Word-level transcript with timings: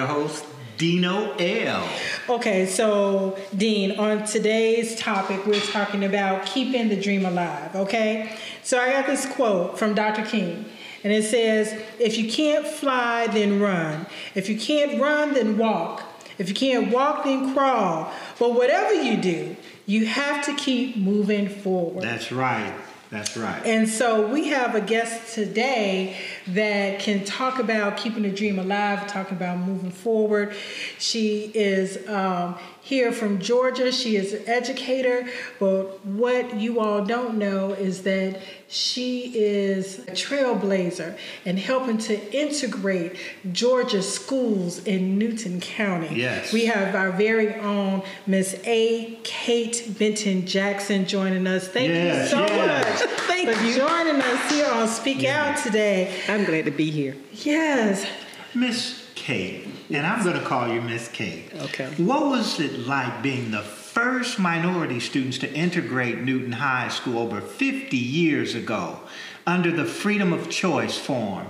your 0.00 0.08
host, 0.08 0.46
Dino 0.78 1.34
L. 1.38 1.88
Okay, 2.26 2.64
so 2.64 3.36
Dean, 3.54 3.98
on 3.98 4.24
today's 4.24 4.96
topic, 4.96 5.44
we're 5.44 5.60
talking 5.60 6.04
about 6.04 6.46
keeping 6.46 6.88
the 6.88 6.98
dream 6.98 7.26
alive, 7.26 7.76
okay? 7.76 8.34
So 8.62 8.78
I 8.78 8.90
got 8.90 9.06
this 9.06 9.26
quote 9.26 9.78
from 9.78 9.94
Dr. 9.94 10.24
King, 10.24 10.64
and 11.04 11.12
it 11.12 11.24
says, 11.24 11.78
If 11.98 12.16
you 12.16 12.30
can't 12.30 12.66
fly, 12.66 13.26
then 13.26 13.60
run. 13.60 14.06
If 14.34 14.48
you 14.48 14.58
can't 14.58 14.98
run, 14.98 15.34
then 15.34 15.58
walk. 15.58 16.02
If 16.38 16.48
you 16.48 16.54
can't 16.54 16.90
walk, 16.90 17.24
then 17.24 17.52
crawl. 17.52 18.10
But 18.38 18.54
whatever 18.54 18.94
you 18.94 19.18
do, 19.18 19.56
you 19.84 20.06
have 20.06 20.42
to 20.46 20.54
keep 20.54 20.96
moving 20.96 21.50
forward. 21.50 22.04
That's 22.04 22.32
right. 22.32 22.72
That's 23.10 23.36
right. 23.36 23.60
And 23.66 23.88
so 23.88 24.28
we 24.28 24.48
have 24.48 24.76
a 24.76 24.80
guest 24.80 25.34
today 25.34 26.16
that 26.54 27.00
can 27.00 27.24
talk 27.24 27.58
about 27.58 27.96
keeping 27.96 28.22
the 28.22 28.30
dream 28.30 28.58
alive, 28.58 29.06
talking 29.06 29.36
about 29.36 29.58
moving 29.58 29.90
forward. 29.90 30.54
She 30.98 31.50
is 31.54 32.06
um, 32.08 32.56
here 32.82 33.12
from 33.12 33.38
Georgia. 33.38 33.92
She 33.92 34.16
is 34.16 34.32
an 34.32 34.48
educator, 34.48 35.28
but 35.58 36.04
what 36.04 36.56
you 36.58 36.80
all 36.80 37.04
don't 37.04 37.38
know 37.38 37.72
is 37.72 38.02
that 38.02 38.40
she 38.68 39.32
is 39.36 39.98
a 40.00 40.12
trailblazer 40.12 41.18
and 41.44 41.58
helping 41.58 41.98
to 41.98 42.32
integrate 42.36 43.16
Georgia 43.52 44.00
schools 44.02 44.84
in 44.86 45.18
Newton 45.18 45.60
County. 45.60 46.14
Yes. 46.14 46.52
We 46.52 46.66
have 46.66 46.94
our 46.94 47.10
very 47.10 47.54
own 47.56 48.02
Miss 48.28 48.54
A. 48.64 49.18
Kate 49.24 49.92
Benton 49.98 50.46
Jackson 50.46 51.04
joining 51.06 51.46
us. 51.48 51.66
Thank 51.68 51.88
Yes, 51.90 52.30
you 52.30 52.38
so 52.38 52.46
yes. 52.46 53.00
much 53.00 53.10
Thank 53.22 53.50
for 53.50 53.64
you. 53.64 53.72
For 53.72 53.78
joining 53.88 54.22
us 54.22 54.50
here 54.52 54.66
on 54.70 54.86
Speak 54.86 55.24
Out 55.24 55.56
today. 55.58 56.14
I'm 56.28 56.39
glad 56.44 56.64
to 56.66 56.70
be 56.70 56.90
here. 56.90 57.16
Yes. 57.32 58.06
Miss 58.54 59.06
Kate, 59.14 59.68
and 59.90 60.06
I'm 60.06 60.24
going 60.24 60.38
to 60.38 60.44
call 60.44 60.72
you 60.72 60.80
Miss 60.80 61.08
Kate. 61.08 61.50
Okay. 61.54 61.86
What 61.98 62.26
was 62.26 62.58
it 62.58 62.80
like 62.80 63.22
being 63.22 63.50
the 63.50 63.62
first 63.62 64.38
minority 64.38 64.98
students 65.00 65.38
to 65.38 65.52
integrate 65.52 66.18
Newton 66.18 66.52
High 66.52 66.88
School 66.88 67.18
over 67.18 67.40
50 67.40 67.96
years 67.96 68.54
ago 68.54 69.00
under 69.46 69.70
the 69.70 69.84
freedom 69.84 70.32
of 70.32 70.48
choice 70.48 70.96
form? 70.96 71.46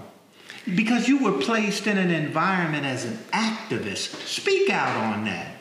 Because 0.74 1.08
you 1.08 1.18
were 1.18 1.40
placed 1.40 1.86
in 1.86 1.96
an 1.96 2.10
environment 2.10 2.84
as 2.84 3.04
an 3.04 3.18
activist. 3.32 4.26
Speak 4.26 4.68
out 4.70 4.96
on 4.96 5.24
that. 5.24 5.56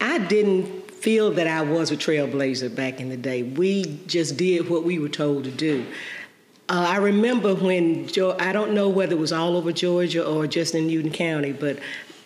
I 0.00 0.18
didn't 0.18 0.90
feel 0.90 1.32
that 1.32 1.46
I 1.46 1.62
was 1.62 1.90
a 1.90 1.96
trailblazer 1.96 2.74
back 2.74 3.00
in 3.00 3.08
the 3.08 3.16
day. 3.16 3.42
We 3.42 4.00
just 4.06 4.36
did 4.36 4.68
what 4.68 4.84
we 4.84 4.98
were 4.98 5.08
told 5.08 5.44
to 5.44 5.50
do. 5.50 5.84
Uh, 6.70 6.84
I 6.86 6.96
remember 6.96 7.54
when, 7.54 8.06
Geo- 8.08 8.36
I 8.38 8.52
don't 8.52 8.74
know 8.74 8.90
whether 8.90 9.14
it 9.14 9.18
was 9.18 9.32
all 9.32 9.56
over 9.56 9.72
Georgia 9.72 10.26
or 10.26 10.46
just 10.46 10.74
in 10.74 10.86
Newton 10.86 11.10
County, 11.10 11.52
but 11.52 11.78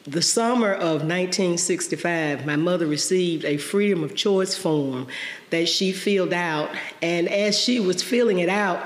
the 0.05 0.21
summer 0.21 0.73
of 0.73 1.03
1965, 1.03 2.45
my 2.45 2.57
mother 2.57 2.89
received 2.89 3.45
a 3.45 3.57
freedom 3.57 4.03
of 4.03 4.17
choice 4.17 4.57
form 4.57 5.07
that 5.51 5.69
she 5.69 5.93
filled 5.93 6.33
out. 6.33 6.71
And 7.01 7.29
as 7.29 7.57
she 7.57 7.79
was 7.79 8.03
filling 8.03 8.41
it 8.41 8.49
out, 8.49 8.85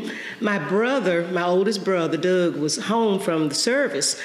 my 0.40 0.58
brother, 0.58 1.26
my 1.28 1.44
oldest 1.44 1.84
brother, 1.84 2.18
Doug, 2.18 2.56
was 2.56 2.76
home 2.76 3.18
from 3.18 3.48
the 3.48 3.54
service. 3.54 4.20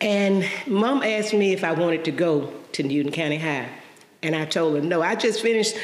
And 0.00 0.46
mom 0.66 1.02
asked 1.02 1.34
me 1.34 1.52
if 1.52 1.62
I 1.62 1.72
wanted 1.72 2.06
to 2.06 2.10
go 2.10 2.54
to 2.72 2.82
Newton 2.82 3.12
County 3.12 3.36
High. 3.36 3.68
And 4.22 4.36
I 4.36 4.44
told 4.44 4.76
her, 4.76 4.80
no, 4.80 5.02
I 5.02 5.16
just 5.16 5.42
finished 5.42 5.76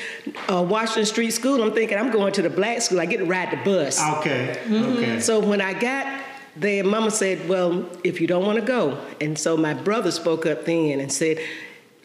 uh, 0.49 0.62
Washington 0.62 1.06
Street 1.06 1.32
School. 1.32 1.60
I'm 1.62 1.72
thinking 1.72 1.99
I'm 1.99 2.12
going 2.12 2.32
to 2.34 2.43
the 2.43 2.50
black 2.50 2.81
school. 2.82 3.00
I 3.00 3.06
get 3.06 3.19
to 3.19 3.25
ride 3.25 3.50
the 3.50 3.56
bus. 3.65 4.00
Okay, 4.19 4.60
okay. 4.71 5.21
So 5.21 5.41
when 5.41 5.60
I 5.60 5.75
got 5.75 6.22
there, 6.54 6.84
Mama 6.84 7.10
said, 7.10 7.49
"Well, 7.49 7.88
if 8.04 8.21
you 8.21 8.28
don't 8.28 8.47
want 8.47 8.60
to 8.60 8.65
go," 8.65 8.99
and 9.21 9.37
so 9.37 9.56
my 9.56 9.75
brother 9.75 10.12
spoke 10.12 10.47
up 10.47 10.66
then 10.66 11.00
and 11.00 11.10
said, 11.12 11.38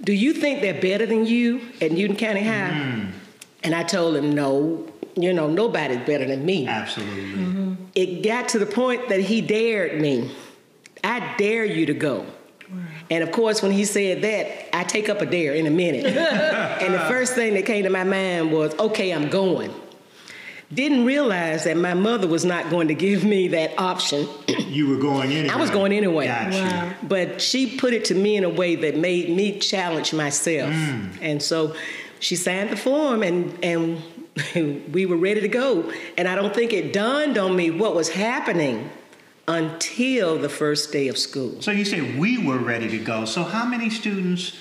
"Do 0.01 0.11
you 0.11 0.33
think 0.33 0.61
they're 0.61 0.81
better 0.81 1.05
than 1.05 1.27
you 1.27 1.61
at 1.79 1.91
Newton 1.91 2.15
County 2.15 2.43
High?" 2.43 3.05
And 3.63 3.75
I 3.75 3.83
told 3.83 4.15
him, 4.15 4.33
"No, 4.33 4.87
you 5.15 5.33
know 5.33 5.47
nobody's 5.47 5.99
better 5.99 6.25
than 6.25 6.43
me." 6.43 6.67
Absolutely. 6.67 7.77
It 7.93 8.23
got 8.23 8.49
to 8.49 8.59
the 8.59 8.65
point 8.65 9.09
that 9.09 9.19
he 9.21 9.41
dared 9.41 10.01
me. 10.01 10.31
I 11.03 11.35
dare 11.37 11.63
you 11.63 11.85
to 11.85 11.93
go. 11.93 12.25
And 13.09 13.23
of 13.23 13.31
course, 13.31 13.61
when 13.61 13.71
he 13.71 13.85
said 13.85 14.21
that, 14.21 14.75
I 14.75 14.83
take 14.83 15.09
up 15.09 15.21
a 15.21 15.25
dare 15.25 15.53
in 15.53 15.67
a 15.67 15.71
minute. 15.71 16.05
and 16.07 16.93
the 16.93 16.99
first 16.99 17.35
thing 17.35 17.53
that 17.53 17.65
came 17.65 17.83
to 17.83 17.89
my 17.89 18.03
mind 18.03 18.51
was, 18.51 18.73
okay, 18.79 19.11
I'm 19.11 19.29
going. 19.29 19.73
Didn't 20.73 21.05
realize 21.05 21.65
that 21.65 21.77
my 21.77 21.93
mother 21.93 22.27
was 22.27 22.45
not 22.45 22.71
going 22.71 22.87
to 22.87 22.95
give 22.95 23.23
me 23.23 23.49
that 23.49 23.77
option, 23.77 24.27
You 24.47 24.89
were 24.89 24.97
going 24.97 25.31
anyway. 25.31 25.53
I 25.53 25.57
was 25.57 25.69
going 25.69 25.93
anyway. 25.93 26.25
Got 26.25 26.53
you. 26.53 26.61
Wow. 26.61 26.93
but 27.03 27.41
she 27.41 27.77
put 27.77 27.93
it 27.93 28.05
to 28.05 28.15
me 28.15 28.37
in 28.37 28.43
a 28.43 28.49
way 28.49 28.75
that 28.75 28.97
made 28.97 29.29
me 29.29 29.59
challenge 29.59 30.13
myself. 30.13 30.73
Mm. 30.73 31.17
And 31.21 31.43
so 31.43 31.75
she 32.19 32.35
signed 32.35 32.71
the 32.71 32.77
form 32.77 33.21
and, 33.21 33.63
and 33.63 34.01
we 34.91 35.05
were 35.05 35.17
ready 35.17 35.41
to 35.41 35.47
go. 35.47 35.91
And 36.17 36.27
I 36.27 36.35
don't 36.35 36.55
think 36.55 36.73
it 36.73 36.91
dawned 36.91 37.37
on 37.37 37.55
me 37.55 37.69
what 37.69 37.93
was 37.93 38.09
happening 38.09 38.89
until 39.47 40.37
the 40.37 40.49
first 40.49 40.91
day 40.91 41.07
of 41.07 41.17
school. 41.17 41.61
So 41.61 41.71
you 41.71 41.85
say 41.85 42.17
we 42.17 42.37
were 42.37 42.59
ready 42.59 42.87
to 42.89 42.99
go. 42.99 43.25
So 43.25 43.43
how 43.43 43.65
many 43.65 43.89
students 43.89 44.55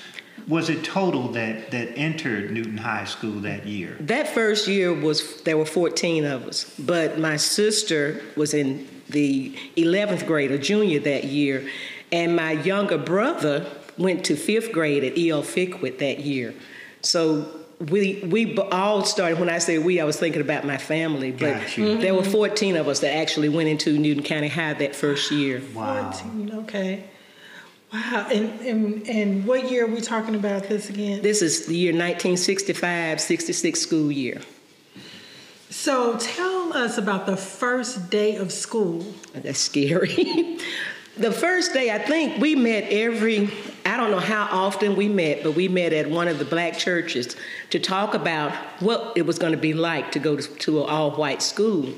was 0.47 0.69
it 0.69 0.83
total 0.83 1.29
that 1.29 1.71
that 1.71 1.97
entered 1.97 2.51
Newton 2.51 2.77
High 2.77 3.05
School 3.05 3.39
that 3.41 3.65
year? 3.65 3.95
That 4.01 4.27
first 4.27 4.67
year 4.67 4.93
was 4.93 5.41
there 5.43 5.57
were 5.57 5.65
14 5.65 6.25
of 6.25 6.47
us, 6.47 6.73
but 6.77 7.17
my 7.17 7.37
sister 7.37 8.21
was 8.35 8.53
in 8.53 8.87
the 9.09 9.55
11th 9.77 10.25
grade, 10.27 10.51
a 10.51 10.57
junior 10.57 10.99
that 10.99 11.25
year, 11.25 11.69
and 12.11 12.35
my 12.35 12.51
younger 12.51 12.97
brother 12.97 13.65
went 13.97 14.25
to 14.25 14.35
fifth 14.35 14.71
grade 14.71 15.03
at 15.03 15.17
E.L. 15.17 15.43
Ficquett 15.43 15.99
that 15.99 16.19
year. 16.19 16.53
So 17.01 17.62
we 17.89 18.19
we 18.25 18.57
all 18.57 19.03
started. 19.03 19.39
When 19.39 19.49
I 19.49 19.59
say 19.59 19.77
we, 19.77 19.99
I 19.99 20.05
was 20.05 20.17
thinking 20.19 20.41
about 20.41 20.65
my 20.65 20.77
family, 20.77 21.31
but 21.31 21.59
Got 21.59 21.77
you. 21.77 21.97
there 21.97 22.13
were 22.13 22.23
14 22.23 22.77
of 22.77 22.87
us 22.87 22.99
that 23.01 23.15
actually 23.15 23.49
went 23.49 23.69
into 23.69 23.97
Newton 23.97 24.23
County 24.23 24.47
High 24.47 24.73
that 24.73 24.95
first 24.95 25.31
year. 25.31 25.61
Wow. 25.73 26.11
14, 26.11 26.51
okay. 26.59 27.03
Wow. 27.91 28.27
And, 28.31 28.59
and, 28.61 29.07
and 29.07 29.45
what 29.45 29.69
year 29.69 29.85
are 29.85 29.87
we 29.87 30.01
talking 30.01 30.33
about 30.35 30.63
this 30.63 30.89
again? 30.89 31.21
This 31.21 31.43
is 31.43 31.67
the 31.67 31.75
year 31.75 31.93
1965-66 31.93 33.77
school 33.77 34.11
year. 34.11 34.41
So 35.69 36.17
tell 36.17 36.75
us 36.75 36.97
about 36.97 37.25
the 37.25 37.37
first 37.37 38.09
day 38.09 38.37
of 38.37 38.51
school. 38.51 39.05
That's 39.33 39.59
scary. 39.59 40.07
the 41.17 41.31
first 41.31 41.73
day, 41.73 41.91
I 41.91 41.99
think 41.99 42.41
we 42.41 42.55
met 42.55 42.85
every, 42.91 43.51
I 43.85 43.97
don't 43.97 44.11
know 44.11 44.19
how 44.19 44.47
often 44.51 44.95
we 44.95 45.09
met, 45.09 45.43
but 45.43 45.51
we 45.53 45.67
met 45.67 45.93
at 45.93 46.09
one 46.09 46.27
of 46.27 46.39
the 46.39 46.45
black 46.45 46.77
churches 46.77 47.35
to 47.71 47.79
talk 47.79 48.13
about 48.13 48.53
what 48.79 49.13
it 49.15 49.25
was 49.25 49.37
going 49.37 49.51
to 49.51 49.57
be 49.57 49.73
like 49.73 50.11
to 50.13 50.19
go 50.19 50.37
to, 50.37 50.41
to 50.41 50.83
an 50.83 50.89
all 50.89 51.11
white 51.11 51.41
school. 51.41 51.89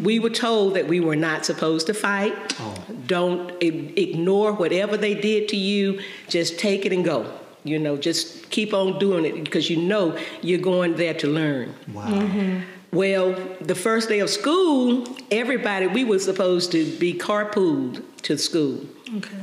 We 0.00 0.18
were 0.18 0.30
told 0.30 0.74
that 0.74 0.86
we 0.88 1.00
were 1.00 1.16
not 1.16 1.44
supposed 1.46 1.86
to 1.88 1.94
fight. 1.94 2.34
Oh. 2.60 2.74
Don't 3.06 3.50
i- 3.62 3.92
ignore 3.96 4.52
whatever 4.52 4.96
they 4.96 5.14
did 5.14 5.48
to 5.48 5.56
you, 5.56 6.00
just 6.28 6.58
take 6.58 6.84
it 6.86 6.92
and 6.92 7.04
go. 7.04 7.32
You 7.64 7.78
know, 7.78 7.96
just 7.96 8.48
keep 8.50 8.72
on 8.72 8.98
doing 8.98 9.24
it 9.24 9.42
because 9.42 9.68
you 9.68 9.78
know 9.78 10.16
you're 10.42 10.60
going 10.60 10.96
there 10.96 11.14
to 11.14 11.26
learn. 11.26 11.74
Wow. 11.92 12.06
Mm-hmm. 12.06 12.60
Well, 12.92 13.32
the 13.60 13.74
first 13.74 14.08
day 14.08 14.20
of 14.20 14.30
school, 14.30 15.06
everybody, 15.30 15.86
we 15.88 16.04
were 16.04 16.20
supposed 16.20 16.70
to 16.72 16.84
be 16.98 17.12
carpooled 17.14 18.02
to 18.22 18.38
school. 18.38 18.86
Okay. 19.16 19.36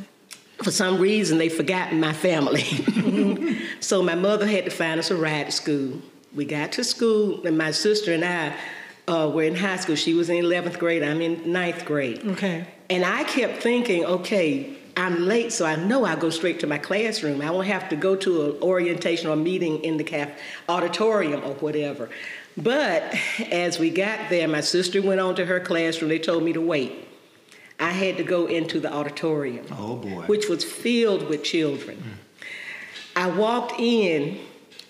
For 0.63 0.71
some 0.71 1.00
reason, 1.00 1.38
they 1.38 1.50
forgot 1.50 1.94
my 1.94 2.13
family. 2.13 2.63
so 3.80 4.01
my 4.01 4.15
mother 4.15 4.48
had 4.48 4.65
to 4.65 4.71
find 4.71 5.00
us 5.00 5.12
a 5.12 5.15
ride 5.15 5.48
to 5.48 5.51
school. 5.51 6.01
We 6.33 6.45
got 6.45 6.71
to 6.74 6.83
school, 6.83 7.45
and 7.45 7.57
my 7.57 7.71
sister 7.71 8.13
and 8.13 8.24
I 8.24 8.56
uh, 9.07 9.30
were 9.33 9.44
in 9.44 9.56
high 9.56 9.77
school. 9.77 9.95
She 9.95 10.13
was 10.13 10.30
in 10.30 10.44
11th 10.44 10.80
grade, 10.80 11.04
I'm 11.04 11.21
in 11.21 11.51
ninth 11.51 11.86
grade. 11.86 12.25
Okay. 12.25 12.65
And 12.89 13.04
I 13.04 13.24
kept 13.24 13.62
thinking, 13.62 14.06
okay, 14.06 14.75
I'm 14.95 15.25
late, 15.25 15.51
so 15.51 15.65
I 15.65 15.75
know 15.75 16.06
I'll 16.06 16.18
go 16.18 16.30
straight 16.30 16.60
to 16.62 16.68
my 16.68 16.77
classroom. 16.77 17.42
I 17.42 17.51
won't 17.51 17.68
have 17.68 17.89
to 17.89 17.95
go 17.95 18.15
to 18.15 18.51
an 18.51 18.62
orientation 18.62 19.30
or 19.30 19.36
meeting 19.36 19.83
in 19.83 19.98
the 19.98 20.04
caf- 20.04 20.39
auditorium 20.69 21.44
or 21.44 21.56
whatever. 21.56 22.10
But 22.56 23.15
as 23.51 23.80
we 23.80 23.89
got 23.89 24.30
there, 24.30 24.48
my 24.48 24.62
sister 24.62 25.01
went 25.01 25.19
on 25.19 25.36
to 25.36 25.45
her 25.45 25.60
classroom. 25.60 26.10
They 26.10 26.19
told 26.19 26.44
me 26.44 26.54
to 26.54 26.62
wait. 26.62 27.03
I 27.80 27.90
had 27.92 28.18
to 28.18 28.24
go 28.24 28.46
into 28.48 28.80
the 28.80 28.92
auditorium, 28.94 29.66
Oh 29.72 29.96
boy. 29.96 30.24
which 30.28 30.48
was 30.48 30.64
filled 30.64 31.28
with 31.30 31.44
children. 31.44 32.02
I 33.16 33.28
walked 33.30 33.80
in, 33.80 34.40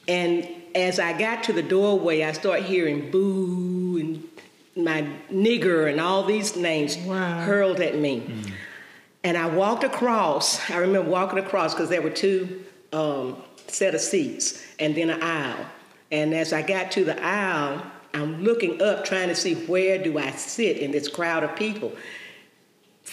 and 0.08 0.48
as 0.76 1.00
I 1.00 1.18
got 1.18 1.44
to 1.46 1.54
the 1.54 1.62
doorway, 1.64 2.24
I 2.24 2.32
started 2.34 2.66
hearing 2.66 3.12
boo 3.12 3.98
and 4.00 4.24
my 4.86 5.08
nigger 5.32 5.90
and 5.90 6.00
all 6.02 6.24
these 6.24 6.56
names 6.56 6.98
Wow. 6.98 7.42
hurled 7.42 7.80
at 7.80 7.98
me. 7.98 8.24
And 9.24 9.38
I 9.38 9.48
walked 9.48 9.84
across. 9.84 10.70
I 10.70 10.78
remember 10.78 11.10
walking 11.10 11.40
across 11.40 11.74
because 11.74 11.90
there 11.90 12.02
were 12.02 12.10
two 12.10 12.64
um, 12.92 13.38
set 13.68 13.94
of 13.96 14.02
seats 14.02 14.62
and 14.80 14.96
then 14.96 15.10
an 15.10 15.22
aisle. 15.22 15.66
And 16.12 16.34
as 16.34 16.54
I 16.54 16.62
got 16.62 16.92
to 16.94 17.04
the 17.06 17.24
aisle, 17.24 17.82
I'm 18.14 18.44
looking 18.44 18.82
up 18.82 19.06
trying 19.06 19.30
to 19.30 19.36
see 19.36 19.54
where 19.56 20.02
do 20.04 20.18
I 20.18 20.32
sit 20.32 20.78
in 20.78 20.92
this 20.92 21.08
crowd 21.08 21.44
of 21.44 21.56
people. 21.56 21.94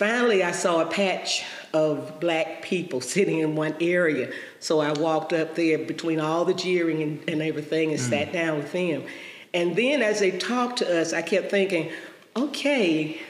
Finally, 0.00 0.42
I 0.42 0.52
saw 0.52 0.80
a 0.80 0.86
patch 0.86 1.44
of 1.74 2.20
black 2.20 2.62
people 2.62 3.00
sitting 3.14 3.38
in 3.40 3.54
one 3.54 3.74
area. 3.80 4.32
So 4.58 4.80
I 4.80 4.92
walked 4.92 5.34
up 5.34 5.54
there 5.54 5.78
between 5.78 6.18
all 6.18 6.46
the 6.46 6.54
jeering 6.54 7.02
and, 7.02 7.28
and 7.28 7.42
everything 7.42 7.90
and 7.90 8.00
mm. 8.00 8.08
sat 8.08 8.32
down 8.32 8.56
with 8.56 8.72
them. 8.72 9.04
And 9.52 9.76
then 9.76 10.00
as 10.00 10.20
they 10.20 10.30
talked 10.30 10.78
to 10.78 11.00
us, 11.00 11.12
I 11.12 11.20
kept 11.20 11.50
thinking, 11.50 11.90
okay, 12.34 13.20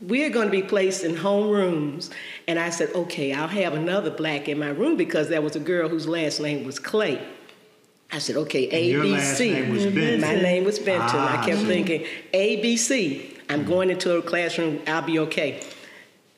we're 0.00 0.30
going 0.30 0.46
to 0.46 0.50
be 0.50 0.62
placed 0.62 1.04
in 1.04 1.14
home 1.14 1.50
rooms. 1.50 2.10
And 2.48 2.58
I 2.58 2.70
said, 2.70 2.90
okay, 2.94 3.34
I'll 3.34 3.48
have 3.48 3.74
another 3.74 4.10
black 4.10 4.48
in 4.48 4.58
my 4.58 4.70
room 4.70 4.96
because 4.96 5.28
there 5.28 5.42
was 5.42 5.56
a 5.56 5.60
girl 5.60 5.90
whose 5.90 6.08
last 6.08 6.40
name 6.40 6.64
was 6.64 6.78
Clay. 6.78 7.22
I 8.10 8.18
said, 8.18 8.36
okay, 8.36 8.66
ABC. 8.68 10.20
My 10.20 10.36
name 10.36 10.64
was 10.64 10.78
Benton. 10.78 11.18
Ah. 11.18 11.42
I 11.42 11.46
kept 11.46 11.62
thinking, 11.62 12.06
ABC. 12.32 13.36
I'm 13.50 13.66
going 13.66 13.90
into 13.90 14.16
a 14.16 14.22
classroom, 14.22 14.80
I'll 14.86 15.02
be 15.02 15.18
okay. 15.18 15.62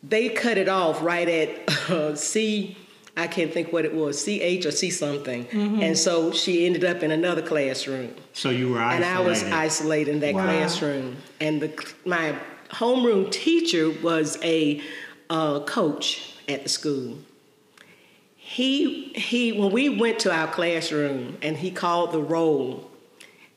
They 0.06 0.28
cut 0.28 0.58
it 0.58 0.68
off 0.68 1.02
right 1.02 1.28
at 1.28 1.90
uh, 1.90 2.14
C, 2.14 2.76
I 3.16 3.28
can't 3.28 3.52
think 3.52 3.72
what 3.72 3.84
it 3.84 3.94
was, 3.94 4.24
CH 4.24 4.66
or 4.66 4.72
C 4.72 4.90
something. 4.90 5.44
Mm-hmm. 5.46 5.82
And 5.82 5.96
so 5.96 6.32
she 6.32 6.66
ended 6.66 6.84
up 6.84 7.02
in 7.02 7.10
another 7.10 7.42
classroom. 7.42 8.14
So 8.32 8.50
you 8.50 8.70
were 8.70 8.80
isolated. 8.80 9.06
And 9.06 9.18
I 9.18 9.20
was 9.20 9.42
isolated 9.44 10.10
in 10.14 10.20
that 10.20 10.34
wow. 10.34 10.44
classroom. 10.44 11.16
And 11.40 11.62
the, 11.62 11.94
my 12.04 12.36
homeroom 12.70 13.30
teacher 13.30 13.90
was 14.02 14.38
a 14.42 14.82
uh, 15.30 15.60
coach 15.60 16.34
at 16.48 16.64
the 16.64 16.68
school. 16.68 17.18
He, 18.34 19.12
he, 19.14 19.52
when 19.52 19.72
we 19.72 19.88
went 19.88 20.18
to 20.20 20.32
our 20.32 20.48
classroom 20.48 21.38
and 21.40 21.56
he 21.56 21.70
called 21.70 22.12
the 22.12 22.20
roll, 22.20 22.90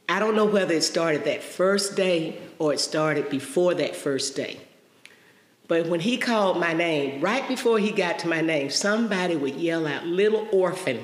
I 0.08 0.20
don't 0.20 0.36
know 0.36 0.46
whether 0.46 0.74
it 0.74 0.84
started 0.84 1.26
that 1.26 1.44
first 1.44 1.96
day 1.96 2.40
or 2.60 2.74
it 2.74 2.80
started 2.80 3.30
before 3.30 3.74
that 3.74 3.96
first 3.96 4.36
day. 4.36 4.62
But 5.68 5.88
when 5.88 6.00
he 6.00 6.18
called 6.18 6.60
my 6.60 6.74
name, 6.74 7.22
right 7.22 7.48
before 7.48 7.78
he 7.78 7.92
got 7.92 8.20
to 8.20 8.28
my 8.28 8.42
name, 8.42 8.70
somebody 8.70 9.36
would 9.36 9.56
yell 9.56 9.86
out, 9.86 10.06
Little 10.06 10.48
Orphan. 10.52 11.04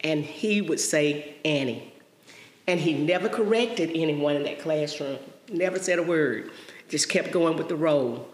And 0.00 0.24
he 0.24 0.60
would 0.60 0.80
say, 0.80 1.34
Annie. 1.44 1.92
And 2.66 2.78
he 2.78 2.94
never 2.94 3.28
corrected 3.28 3.90
anyone 3.94 4.36
in 4.36 4.44
that 4.44 4.60
classroom, 4.60 5.18
never 5.50 5.78
said 5.78 5.98
a 5.98 6.02
word, 6.02 6.50
just 6.88 7.08
kept 7.08 7.32
going 7.32 7.56
with 7.56 7.68
the 7.68 7.76
roll. 7.76 8.28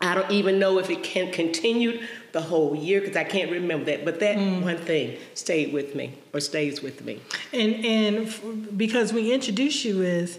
I 0.00 0.14
don't 0.14 0.30
even 0.30 0.58
know 0.58 0.78
if 0.78 0.90
it 0.90 1.02
can 1.02 1.32
continued 1.32 2.06
the 2.32 2.40
whole 2.40 2.74
year 2.74 3.00
because 3.00 3.16
I 3.16 3.24
can't 3.24 3.50
remember 3.50 3.86
that. 3.86 4.04
But 4.04 4.20
that 4.20 4.36
mm. 4.36 4.62
one 4.62 4.76
thing 4.76 5.18
stayed 5.34 5.72
with 5.72 5.94
me 5.94 6.14
or 6.32 6.40
stays 6.40 6.82
with 6.82 7.04
me. 7.04 7.22
And 7.52 7.84
and 7.84 8.26
f- 8.26 8.42
because 8.76 9.12
we 9.12 9.32
introduced 9.32 9.84
you 9.84 10.02
as 10.02 10.38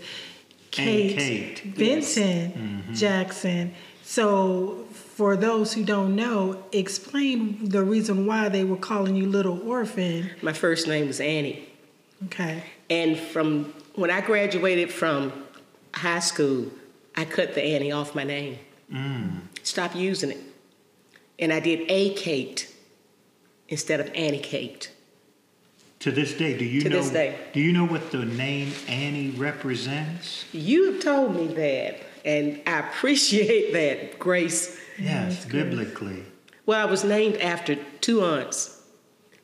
Kate, 0.84 1.18
Kate. 1.18 1.76
Benton 1.78 1.92
yes. 1.98 2.52
mm-hmm. 2.52 2.94
Jackson. 2.94 3.74
So 4.04 4.86
for 4.92 5.36
those 5.36 5.74
who 5.74 5.84
don't 5.84 6.16
know, 6.16 6.64
explain 6.72 7.70
the 7.70 7.84
reason 7.84 8.26
why 8.26 8.50
they 8.50 8.64
were 8.64 8.78
calling 8.78 9.16
you 9.16 9.28
Little 9.28 9.68
Orphan. 9.68 10.30
My 10.42 10.54
first 10.54 10.88
name 10.88 11.08
was 11.08 11.20
Annie. 11.20 11.68
Okay. 12.26 12.64
And 12.90 13.18
from 13.18 13.74
when 13.96 14.12
I 14.12 14.22
graduated 14.22 14.92
from 14.92 15.32
high 15.94 16.20
school, 16.20 16.72
I 17.16 17.26
cut 17.26 17.56
the 17.56 17.64
Annie 17.64 17.92
off 17.92 18.14
my 18.14 18.24
name. 18.24 18.60
Mm. 18.92 19.42
Stop 19.64 19.96
using 19.96 20.32
it. 20.32 20.42
And 21.40 21.52
I 21.52 21.60
did 21.60 21.90
A 21.90 22.14
Kate 22.14 22.74
instead 23.68 24.00
of 24.00 24.12
Annie 24.14 24.40
Kate. 24.40 24.92
To 26.06 26.12
this 26.12 26.36
day, 26.36 26.56
do 26.56 26.64
you 26.64 26.82
to 26.82 26.90
know? 26.90 26.98
This 26.98 27.10
day. 27.10 27.36
Do 27.52 27.60
you 27.60 27.74
know 27.74 27.88
what 27.88 28.12
the 28.12 28.26
name 28.26 28.72
Annie 28.88 29.32
represents? 29.32 30.46
You 30.52 31.02
told 31.02 31.36
me 31.36 31.48
that, 31.48 32.00
and 32.24 32.62
I 32.68 32.78
appreciate 32.82 33.74
that, 33.74 34.20
Grace. 34.20 34.80
Yes, 35.00 35.46
biblically. 35.46 36.24
Well, 36.68 36.88
I 36.88 36.92
was 36.92 37.04
named 37.04 37.38
after 37.38 37.74
two 38.02 38.24
aunts, 38.24 38.84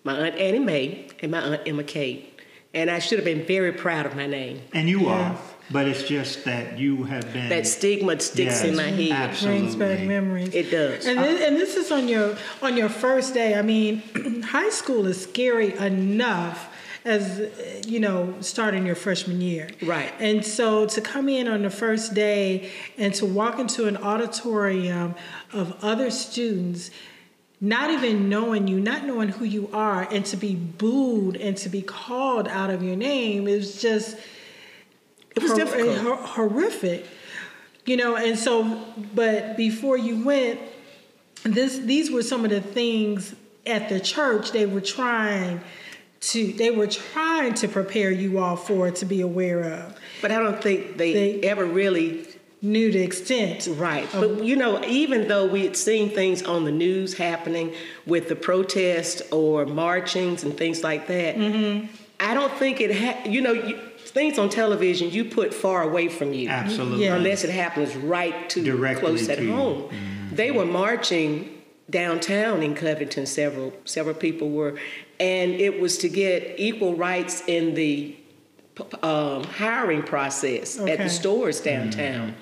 my 0.04 0.16
aunt 0.16 0.36
Annie 0.36 0.60
Mae 0.60 1.08
and 1.22 1.32
my 1.32 1.40
aunt 1.40 1.62
Emma 1.66 1.84
Kate, 1.84 2.40
and 2.76 2.92
I 2.92 3.00
should 3.00 3.18
have 3.18 3.26
been 3.26 3.44
very 3.44 3.72
proud 3.72 4.06
of 4.06 4.16
my 4.16 4.28
name. 4.28 4.62
And 4.72 4.88
you 4.88 5.08
are. 5.08 5.36
But 5.72 5.88
it's 5.88 6.04
just 6.04 6.46
that 6.46 6.78
you 6.78 7.04
have 7.04 7.32
been 7.34 7.50
that 7.50 7.66
stigma 7.68 8.20
sticks 8.20 8.62
yes, 8.62 8.64
in 8.64 8.76
my 8.76 8.84
head. 8.84 9.12
Absolutely. 9.12 9.60
Brings 9.60 9.76
back 9.76 10.02
memories. 10.02 10.54
It 10.54 10.72
does. 10.72 11.06
And 11.06 11.20
this, 11.20 11.42
and 11.42 11.56
this 11.56 11.76
is 11.76 11.92
on 11.92 12.08
your 12.08 12.38
on 12.62 12.78
your 12.78 12.90
first 12.90 13.34
day. 13.34 13.56
I 13.56 13.62
mean, 13.62 14.44
high 14.44 14.70
school 14.70 15.06
is 15.06 15.22
scary 15.22 15.76
enough 15.78 16.68
as 17.04 17.42
you 17.88 18.00
know 18.00 18.34
starting 18.42 18.86
your 18.86 18.96
freshman 18.96 19.42
year 19.42 19.68
right 19.82 20.14
and 20.20 20.46
so 20.46 20.86
to 20.86 21.02
come 21.02 21.28
in 21.28 21.48
on 21.48 21.64
the 21.64 21.70
first 21.70 22.14
day 22.14 22.70
and 22.98 23.14
to 23.14 23.26
walk 23.26 23.58
into 23.58 23.88
an 23.88 23.98
auditorium 23.98 25.16
of 25.52 25.76
other 25.84 26.12
students 26.12 26.92
not 27.60 27.90
even 27.90 28.30
knowing 28.30 28.68
you 28.68 28.80
not 28.80 29.06
knowing 29.06 29.30
who 29.30 29.46
you 29.46 29.68
are 29.74 30.08
and 30.12 30.26
to 30.26 30.38
be 30.38 30.54
booed 30.54 31.36
and 31.38 31.58
to 31.58 31.70
be 31.70 31.82
called 31.82 32.48
out 32.48 32.70
of 32.70 32.84
your 32.84 32.96
name 32.96 33.48
is 33.48 33.82
just 33.82 34.16
it 35.36 35.44
was 35.44 35.52
hor- 35.52 35.60
difficult. 35.60 35.98
Hor- 35.98 36.16
horrific. 36.16 37.06
You 37.86 37.98
know, 37.98 38.16
and 38.16 38.38
so, 38.38 38.86
but 39.16 39.58
before 39.58 39.98
you 39.98 40.24
went, 40.24 40.60
this 41.44 41.80
these 41.80 42.12
were 42.12 42.22
some 42.22 42.46
of 42.46 42.52
the 42.52 42.62
things 42.62 43.36
at 43.66 43.90
the 43.90 44.00
church 44.00 44.52
they 44.52 44.66
were 44.66 44.82
trying 44.82 45.62
to 46.20 46.54
they 46.54 46.70
were 46.72 46.88
trying 46.88 47.54
to 47.56 47.68
prepare 47.68 48.12
you 48.12 48.40
all 48.40 48.56
for 48.56 48.92
to 48.92 49.06
be 49.06 49.22
aware 49.22 49.64
of. 49.64 49.98
But 50.22 50.32
I 50.32 50.40
don't 50.40 50.62
think 50.62 50.98
they, 50.98 51.14
they 51.14 51.40
ever 51.42 51.66
really 51.66 52.28
knew 52.62 52.92
the 52.92 53.02
extent. 53.02 53.68
Right. 53.72 54.08
but 54.12 54.44
you 54.44 54.56
know, 54.56 54.84
even 54.86 55.28
though 55.28 55.48
we 55.48 55.64
had 55.64 55.76
seen 55.76 56.10
things 56.10 56.44
on 56.44 56.64
the 56.64 56.72
news 56.72 57.16
happening 57.16 57.74
with 58.06 58.30
the 58.30 58.36
protests 58.36 59.22
or 59.32 59.66
marchings 59.66 60.44
and 60.44 60.56
things 60.56 60.84
like 60.84 61.08
that, 61.08 61.36
mm-hmm. 61.36 61.88
I 62.20 62.36
don't 62.36 62.54
think 62.54 62.80
it 62.80 62.92
had, 62.92 63.34
you 63.34 63.42
know, 63.42 63.54
you, 63.54 63.80
things 64.10 64.38
on 64.38 64.50
television 64.50 65.10
you 65.10 65.26
put 65.26 65.54
far 65.54 65.84
away 65.84 66.08
from 66.10 66.34
you. 66.34 66.50
Absolutely. 66.50 67.06
Yeah. 67.06 67.16
Unless 67.16 67.44
it 67.44 67.50
happens 67.50 67.96
right 67.96 68.50
to 68.50 68.64
Directly 68.64 69.02
close 69.02 69.30
at 69.30 69.38
to 69.38 69.52
home. 69.52 69.84
Mm-hmm. 69.84 70.36
They 70.36 70.52
were 70.52 70.66
marching 70.66 71.62
downtown 71.90 72.64
in 72.64 72.76
Covington. 72.76 73.26
Several 73.26 73.74
several 73.86 74.16
people 74.16 74.50
were, 74.50 74.80
and 75.20 75.54
it 75.54 75.80
was 75.80 75.98
to 76.00 76.10
get 76.10 76.56
equal 76.58 76.96
rights 76.96 77.44
in 77.48 77.74
the 77.74 78.16
um, 79.04 79.44
hiring 79.44 80.04
process 80.04 80.80
okay. 80.80 80.94
at 80.94 80.98
the 81.00 81.10
stores 81.10 81.62
downtown. 81.62 82.30
Mm-hmm. 82.30 82.38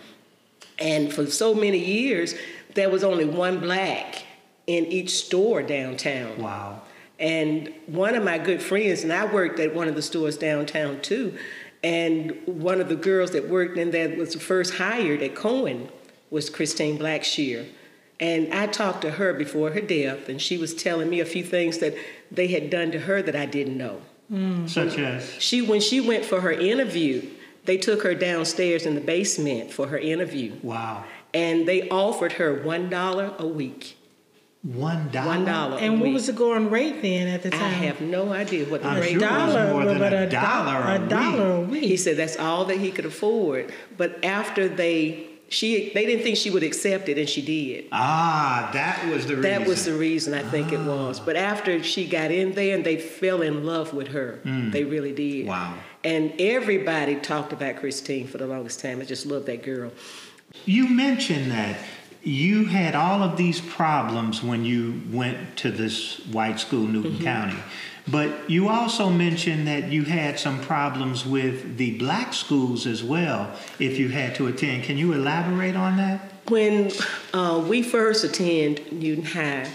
And 0.80 1.14
for 1.14 1.26
so 1.26 1.54
many 1.54 1.80
years, 1.80 2.36
there 2.76 2.90
was 2.90 3.04
only 3.04 3.26
one 3.26 3.60
black 3.60 4.24
in 4.68 4.86
each 4.86 5.10
store 5.10 5.62
downtown. 5.62 6.42
Wow. 6.42 6.84
And 7.20 7.74
one 7.86 8.16
of 8.16 8.24
my 8.24 8.38
good 8.38 8.62
friends, 8.62 9.04
and 9.04 9.12
I 9.12 9.26
worked 9.26 9.60
at 9.60 9.76
one 9.76 9.88
of 9.88 9.96
the 9.96 10.02
stores 10.02 10.38
downtown 10.38 11.02
too, 11.02 11.38
and 11.84 12.36
one 12.46 12.82
of 12.82 12.90
the 12.90 12.96
girls 12.96 13.32
that 13.32 13.50
worked 13.50 13.78
in 13.78 13.92
there 13.92 14.18
was 14.18 14.34
the 14.34 14.40
first 14.40 14.76
hired 14.76 15.22
at 15.22 15.36
Cohen 15.36 15.90
was 16.30 16.50
Christine 16.50 16.98
Blackshear. 16.98 17.68
And 18.20 18.54
I 18.54 18.68
talked 18.68 19.02
to 19.02 19.12
her 19.12 19.34
before 19.34 19.72
her 19.72 19.82
death, 19.82 20.28
and 20.28 20.42
she 20.42 20.58
was 20.58 20.74
telling 20.74 21.10
me 21.10 21.22
a 21.22 21.26
few 21.26 21.44
things 21.44 21.78
that 21.78 21.96
they 22.30 22.48
had 22.48 22.70
done 22.70 22.92
to 22.92 23.00
her 23.00 23.22
that 23.22 23.36
I 23.36 23.46
didn't 23.46 23.78
know. 23.78 24.02
Mm. 24.32 24.70
Such 24.70 24.98
as? 24.98 25.32
She, 25.40 25.62
when 25.62 25.80
she 25.80 26.02
went 26.02 26.26
for 26.26 26.42
her 26.42 26.52
interview, 26.52 27.30
they 27.64 27.78
took 27.78 28.04
her 28.04 28.14
downstairs 28.14 28.86
in 28.86 28.96
the 28.96 29.02
basement 29.02 29.72
for 29.72 29.88
her 29.88 29.98
interview. 29.98 30.56
Wow. 30.62 31.06
And 31.34 31.68
they 31.68 31.88
offered 31.90 32.34
her 32.34 32.60
$1 32.60 33.38
a 33.38 33.48
week. 33.48 33.98
One 34.62 35.10
dollar. 35.10 35.28
One 35.28 35.46
dollar. 35.46 35.78
And 35.78 36.02
what 36.02 36.12
was 36.12 36.28
the 36.28 36.34
going 36.34 36.70
rate 36.70 37.02
then 37.02 37.30
at 37.30 37.44
the 37.44 37.50
time? 37.50 37.64
I 37.64 37.70
have 37.70 38.02
no 38.02 38.34
idea 38.34 38.66
what 38.66 38.82
the 38.82 38.90
I'm 38.90 39.00
rate 39.00 39.12
sure 39.12 39.22
dollar, 39.22 39.72
more 39.72 39.86
than 39.86 40.02
a, 40.02 40.30
dollar 40.30 40.82
a, 40.82 40.96
a 40.96 41.08
dollar 41.08 41.52
a 41.52 41.62
week. 41.62 41.86
He 41.86 41.96
said 41.96 42.18
that's 42.18 42.38
all 42.38 42.66
that 42.66 42.78
he 42.78 42.92
could 42.92 43.06
afford. 43.06 43.72
But 43.96 44.24
after 44.26 44.68
they 44.68 45.30
she 45.48 45.92
they 45.94 46.06
didn't 46.06 46.24
think 46.24 46.36
she 46.36 46.50
would 46.50 46.64
accept 46.64 47.08
it 47.08 47.18
and 47.18 47.30
she 47.30 47.42
did. 47.42 47.86
Ah, 47.94 48.70
that 48.74 49.06
was 49.08 49.28
the 49.28 49.38
reason. 49.38 49.42
That 49.42 49.66
was 49.66 49.86
the 49.86 49.94
reason 49.94 50.34
I 50.34 50.44
think 50.44 50.74
ah. 50.74 50.76
it 50.76 50.86
was. 50.86 51.22
But 51.22 51.38
after 51.38 51.82
she 51.82 52.06
got 52.06 52.30
in 52.30 52.52
there 52.52 52.76
and 52.76 52.86
they 52.86 52.98
fell 52.98 53.42
in 53.42 53.66
love 53.66 53.94
with 53.94 54.10
her. 54.10 54.42
Mm. 54.44 54.74
They 54.74 54.84
really 54.84 55.14
did. 55.14 55.48
Wow. 55.48 55.74
And 56.04 56.34
everybody 56.38 57.16
talked 57.16 57.54
about 57.54 57.78
Christine 57.78 58.28
for 58.28 58.38
the 58.38 58.48
longest 58.48 58.82
time. 58.82 59.00
I 59.00 59.06
just 59.06 59.26
love 59.26 59.46
that 59.46 59.64
girl. 59.64 59.92
You 60.66 60.88
mentioned 60.88 61.52
that 61.52 61.80
you 62.24 62.66
had 62.66 62.96
all 62.96 63.24
of 63.24 63.38
these 63.38 63.62
problems 63.62 64.44
when 64.44 64.66
you 64.66 65.02
went 65.12 65.58
to 65.58 65.72
this 65.72 66.20
white 66.28 66.60
school, 66.60 66.86
Newton 66.86 67.14
mm-hmm. 67.14 67.24
County. 67.24 67.60
But 68.08 68.50
you 68.50 68.70
also 68.70 69.10
mentioned 69.10 69.68
that 69.68 69.92
you 69.92 70.04
had 70.04 70.40
some 70.40 70.60
problems 70.62 71.26
with 71.26 71.78
the 71.78 71.98
black 71.98 72.34
schools 72.34 72.88
as 72.88 73.04
well, 73.04 73.52
if 73.80 74.00
you 74.00 74.10
had 74.10 74.36
to 74.36 74.48
attend. 74.48 74.84
Can 74.84 74.98
you 74.98 75.14
elaborate 75.14 75.76
on 75.76 75.98
that? 75.98 76.34
When 76.48 76.92
uh, 77.34 77.64
we 77.68 77.84
first 77.84 78.24
attended 78.24 78.92
Newton 78.92 79.26
High, 79.26 79.70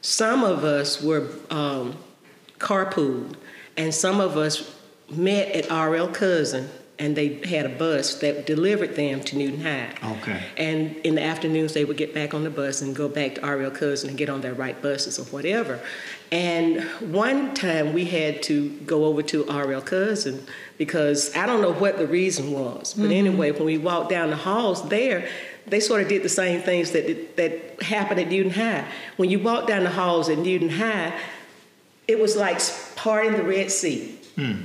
some 0.00 0.42
of 0.42 0.64
us 0.64 1.00
were 1.00 1.30
um, 1.50 1.96
carpooled, 2.58 3.36
and 3.76 3.94
some 3.94 4.20
of 4.20 4.36
us 4.36 4.74
met 5.08 5.52
at 5.52 5.70
R.L. 5.70 6.08
Cousin 6.08 6.68
and 6.98 7.14
they 7.14 7.34
had 7.46 7.66
a 7.66 7.68
bus 7.68 8.20
that 8.20 8.46
delivered 8.46 8.96
them 8.96 9.20
to 9.22 9.36
Newton 9.36 9.60
High. 9.60 9.90
Okay. 10.18 10.42
And 10.56 10.96
in 11.04 11.16
the 11.16 11.22
afternoons, 11.22 11.74
they 11.74 11.84
would 11.84 11.98
get 11.98 12.14
back 12.14 12.32
on 12.32 12.42
the 12.42 12.50
bus 12.50 12.80
and 12.80 12.96
go 12.96 13.08
back 13.08 13.34
to 13.34 13.46
R.L. 13.46 13.70
Cousin 13.70 14.08
and 14.08 14.18
get 14.18 14.30
on 14.30 14.40
their 14.40 14.54
right 14.54 14.80
buses 14.80 15.18
or 15.18 15.24
whatever. 15.24 15.80
And 16.32 16.82
one 17.12 17.54
time 17.54 17.92
we 17.92 18.06
had 18.06 18.42
to 18.44 18.70
go 18.86 19.04
over 19.04 19.22
to 19.24 19.46
R.L. 19.46 19.82
Cousin 19.82 20.46
because 20.78 21.36
I 21.36 21.44
don't 21.46 21.60
know 21.60 21.74
what 21.74 21.98
the 21.98 22.06
reason 22.06 22.52
was, 22.52 22.94
but 22.94 23.04
mm-hmm. 23.04 23.12
anyway, 23.12 23.50
when 23.50 23.64
we 23.64 23.78
walked 23.78 24.10
down 24.10 24.30
the 24.30 24.36
halls 24.36 24.88
there, 24.88 25.28
they 25.66 25.80
sort 25.80 26.00
of 26.00 26.08
did 26.08 26.22
the 26.22 26.28
same 26.28 26.62
things 26.62 26.92
that 26.92 27.36
that 27.36 27.82
happened 27.82 28.20
at 28.20 28.28
Newton 28.28 28.52
High. 28.52 28.86
When 29.16 29.28
you 29.28 29.38
walked 29.40 29.68
down 29.68 29.84
the 29.84 29.90
halls 29.90 30.28
at 30.28 30.38
Newton 30.38 30.70
High, 30.70 31.18
it 32.08 32.18
was 32.18 32.36
like 32.36 32.60
parting 32.94 33.32
the 33.32 33.42
Red 33.42 33.70
Sea. 33.70 34.18
Hmm. 34.36 34.62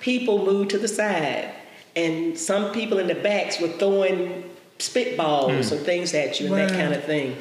People 0.00 0.44
moved 0.44 0.70
to 0.70 0.78
the 0.78 0.88
side, 0.88 1.54
and 1.94 2.38
some 2.38 2.72
people 2.72 2.98
in 2.98 3.06
the 3.06 3.14
backs 3.14 3.60
were 3.60 3.68
throwing 3.68 4.50
spitballs 4.78 5.68
hmm. 5.68 5.74
and 5.74 5.86
things 5.86 6.14
at 6.14 6.40
you 6.40 6.46
and 6.54 6.56
that 6.56 6.70
kind 6.70 6.94
of 6.94 7.04
thing. 7.04 7.36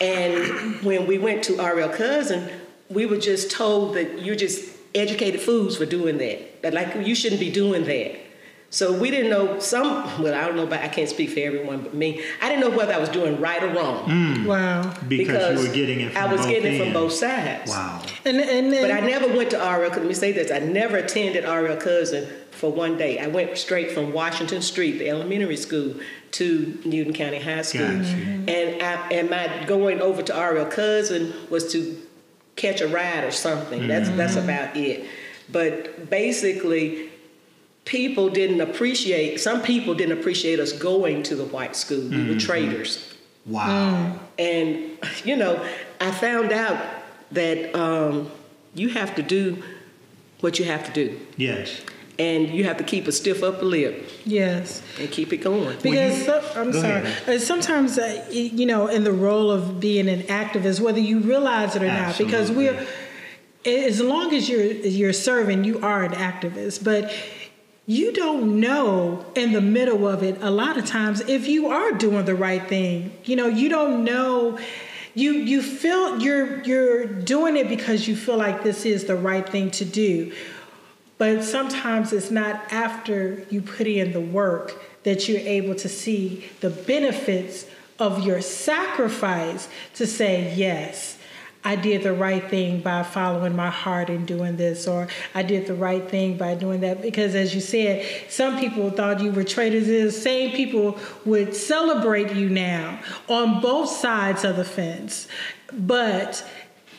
And 0.00 0.82
when 0.82 1.06
we 1.06 1.18
went 1.18 1.42
to 1.44 1.58
R.L. 1.58 1.88
Cousin, 1.90 2.50
we 2.90 3.06
were 3.06 3.16
just 3.16 3.50
told 3.50 3.94
that 3.94 4.22
you're 4.22 4.36
just 4.36 4.70
educated 4.94 5.40
fools 5.40 5.76
for 5.76 5.86
doing 5.86 6.18
that. 6.18 6.62
That 6.62 6.74
like 6.74 6.94
you 7.06 7.14
shouldn't 7.14 7.40
be 7.40 7.50
doing 7.50 7.84
that. 7.84 8.20
So 8.70 8.92
we 8.92 9.10
didn't 9.10 9.30
know 9.30 9.60
some. 9.60 10.20
Well, 10.20 10.34
I 10.34 10.46
don't 10.46 10.56
know, 10.56 10.66
but 10.66 10.80
I 10.80 10.88
can't 10.88 11.08
speak 11.08 11.30
for 11.30 11.38
everyone 11.38 11.82
but 11.82 11.94
me. 11.94 12.24
I 12.42 12.48
didn't 12.48 12.68
know 12.68 12.76
whether 12.76 12.92
I 12.92 12.98
was 12.98 13.08
doing 13.08 13.40
right 13.40 13.62
or 13.62 13.68
wrong 13.68 14.04
hmm. 14.04 14.44
Wow. 14.46 14.92
Because, 15.06 15.62
you 15.62 15.68
were 15.68 15.74
getting 15.74 16.00
it 16.00 16.12
from 16.12 16.22
I 16.22 16.32
was 16.32 16.40
both 16.40 16.50
getting 16.50 16.74
it 16.74 16.82
from 16.82 16.92
both 16.92 17.12
sides. 17.12 17.70
Wow. 17.70 18.02
And 18.24 18.36
and 18.38 18.72
then, 18.72 18.82
But 18.82 18.90
I 18.90 19.06
never 19.06 19.28
went 19.28 19.50
to 19.50 19.64
R.L. 19.64 19.90
Cousin 19.90 20.02
let 20.02 20.08
me 20.08 20.14
say 20.14 20.32
this: 20.32 20.50
I 20.50 20.58
never 20.58 20.96
attended 20.96 21.44
R.L. 21.44 21.76
Cousin 21.76 22.26
for 22.50 22.72
one 22.72 22.96
day. 22.96 23.18
I 23.18 23.28
went 23.28 23.56
straight 23.58 23.92
from 23.92 24.12
Washington 24.12 24.60
Street, 24.60 24.98
the 24.98 25.08
elementary 25.08 25.56
school, 25.56 25.94
to 26.32 26.80
Newton 26.84 27.12
County 27.12 27.40
High 27.40 27.62
School. 27.62 27.86
Gotcha. 27.86 28.16
And 28.48 28.82
I, 28.82 29.08
and 29.10 29.30
my 29.30 29.64
going 29.66 30.00
over 30.00 30.22
to 30.22 30.36
R.L. 30.36 30.66
Cousin 30.66 31.32
was 31.48 31.70
to 31.72 32.00
catch 32.56 32.80
a 32.80 32.88
ride 32.88 33.24
or 33.24 33.30
something. 33.30 33.86
That's 33.86 34.08
hmm. 34.08 34.16
that's 34.16 34.36
about 34.36 34.76
it. 34.76 35.06
But 35.50 36.08
basically, 36.10 37.10
people 37.84 38.28
didn't 38.28 38.60
appreciate. 38.60 39.40
Some 39.40 39.62
people 39.62 39.94
didn't 39.94 40.18
appreciate 40.18 40.58
us 40.60 40.72
going 40.72 41.22
to 41.24 41.36
the 41.36 41.44
white 41.44 41.76
school. 41.76 42.08
We 42.08 42.28
were 42.28 42.38
traitors. 42.38 43.12
Wow. 43.46 44.18
And, 44.38 44.98
you 45.24 45.36
know, 45.36 45.62
I 46.00 46.10
found 46.10 46.52
out 46.52 46.82
that 47.32 47.74
um, 47.74 48.30
you 48.74 48.88
have 48.90 49.14
to 49.16 49.22
do 49.22 49.62
what 50.40 50.58
you 50.58 50.64
have 50.64 50.84
to 50.86 50.92
do. 50.92 51.20
Yes. 51.36 51.82
And 52.18 52.48
you 52.48 52.64
have 52.64 52.76
to 52.76 52.84
keep 52.84 53.08
a 53.08 53.12
stiff 53.12 53.42
upper 53.42 53.64
lip 53.64 54.08
yes. 54.24 54.82
and 55.00 55.10
keep 55.10 55.32
it 55.32 55.38
going. 55.38 55.76
Because 55.82 56.24
so, 56.24 56.40
I'm 56.54 56.70
Go 56.70 56.80
sorry. 56.80 57.02
ahead. 57.02 57.40
Sometimes, 57.40 57.98
uh, 57.98 58.24
you 58.30 58.66
know, 58.66 58.86
in 58.86 59.02
the 59.02 59.12
role 59.12 59.50
of 59.50 59.80
being 59.80 60.08
an 60.08 60.20
activist, 60.22 60.80
whether 60.80 61.00
you 61.00 61.20
realize 61.20 61.74
it 61.74 61.82
or 61.82 61.88
not, 61.88 62.16
because 62.16 62.52
we're 62.52 62.86
as 63.66 64.00
long 64.00 64.34
as 64.34 64.48
you're 64.48 64.62
you're 64.62 65.12
serving, 65.12 65.64
you 65.64 65.80
are 65.80 66.04
an 66.04 66.12
activist, 66.12 66.84
but 66.84 67.12
you 67.86 68.12
don't 68.12 68.60
know 68.60 69.26
in 69.34 69.52
the 69.52 69.60
middle 69.60 70.08
of 70.08 70.22
it 70.22 70.38
a 70.40 70.50
lot 70.50 70.78
of 70.78 70.86
times 70.86 71.20
if 71.20 71.46
you 71.46 71.68
are 71.68 71.92
doing 71.92 72.24
the 72.24 72.34
right 72.34 72.66
thing. 72.66 73.16
You 73.24 73.36
know, 73.36 73.46
you 73.46 73.68
don't 73.68 74.04
know. 74.04 74.58
You 75.14 75.32
you 75.32 75.62
feel 75.62 76.20
you're 76.20 76.62
you're 76.62 77.04
doing 77.04 77.56
it 77.56 77.68
because 77.68 78.08
you 78.08 78.16
feel 78.16 78.36
like 78.36 78.62
this 78.62 78.84
is 78.84 79.04
the 79.04 79.16
right 79.16 79.48
thing 79.48 79.70
to 79.72 79.84
do. 79.84 80.32
But 81.18 81.44
sometimes 81.44 82.12
it's 82.12 82.30
not 82.30 82.72
after 82.72 83.46
you 83.50 83.62
put 83.62 83.86
in 83.86 84.12
the 84.12 84.20
work 84.20 84.82
that 85.04 85.28
you're 85.28 85.40
able 85.40 85.74
to 85.76 85.88
see 85.88 86.48
the 86.60 86.70
benefits 86.70 87.66
of 87.98 88.26
your 88.26 88.40
sacrifice 88.40 89.68
to 89.94 90.06
say, 90.06 90.52
yes, 90.56 91.18
I 91.64 91.76
did 91.76 92.02
the 92.02 92.12
right 92.12 92.46
thing 92.48 92.80
by 92.80 93.02
following 93.02 93.56
my 93.56 93.70
heart 93.70 94.10
and 94.10 94.26
doing 94.26 94.56
this, 94.56 94.86
or 94.86 95.08
I 95.34 95.42
did 95.42 95.66
the 95.66 95.74
right 95.74 96.06
thing 96.08 96.36
by 96.36 96.54
doing 96.54 96.80
that. 96.80 97.00
Because 97.00 97.34
as 97.34 97.54
you 97.54 97.60
said, 97.62 98.06
some 98.28 98.58
people 98.58 98.90
thought 98.90 99.20
you 99.20 99.32
were 99.32 99.44
traitors. 99.44 99.86
The 99.86 100.10
same 100.12 100.52
people 100.54 100.98
would 101.24 101.56
celebrate 101.56 102.34
you 102.34 102.50
now 102.50 103.00
on 103.28 103.62
both 103.62 103.88
sides 103.88 104.44
of 104.44 104.56
the 104.56 104.64
fence. 104.64 105.26
But 105.72 106.46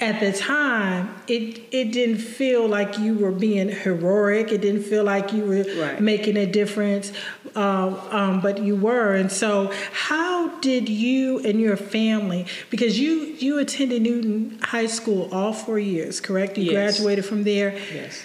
at 0.02 0.20
the 0.20 0.34
time, 0.34 1.16
it 1.28 1.62
it 1.72 1.94
didn't 1.94 2.18
feel 2.18 2.68
like 2.68 3.00
you 3.00 3.14
were 3.14 3.32
being 3.32 3.70
heroic. 3.70 4.52
It 4.52 4.60
didn't 4.62 4.84
feel 4.84 5.04
like 5.06 5.32
you 5.32 5.44
were 5.46 5.64
Right. 5.80 6.02
making 6.02 6.36
a 6.36 6.46
difference, 6.46 7.14
um, 7.56 7.96
um, 8.12 8.42
but 8.42 8.60
you 8.60 8.76
were. 8.76 9.14
And 9.16 9.32
so, 9.32 9.72
how 9.92 10.50
did 10.60 10.90
you 10.90 11.40
and 11.40 11.60
your 11.60 11.78
family? 11.78 12.46
Because 12.70 13.00
you 13.00 13.36
you 13.40 13.58
attended 13.58 14.02
Newton 14.02 14.60
High 14.62 14.88
School 14.88 15.30
all 15.32 15.54
four 15.54 15.80
years, 15.80 16.20
correct? 16.22 16.58
You 16.58 16.72
Yes. 16.72 16.98
graduated 16.98 17.26
from 17.26 17.44
there, 17.44 17.78
Yes. 17.94 18.24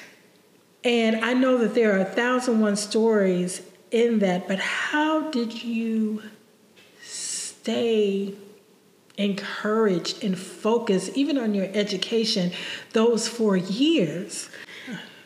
and 0.84 1.24
I 1.24 1.32
know 1.34 1.58
that 1.58 1.74
there 1.74 1.94
are 1.96 2.00
a 2.00 2.04
thousand 2.04 2.60
one 2.60 2.76
stories 2.76 3.62
in 3.90 4.18
that. 4.20 4.48
But 4.48 4.58
how 4.58 5.30
did 5.30 5.62
you 5.64 6.22
stay? 7.02 8.34
encouraged 9.18 10.24
and 10.24 10.38
focused 10.38 11.10
even 11.14 11.36
on 11.36 11.52
your 11.54 11.66
education 11.74 12.50
those 12.94 13.28
four 13.28 13.54
years 13.54 14.48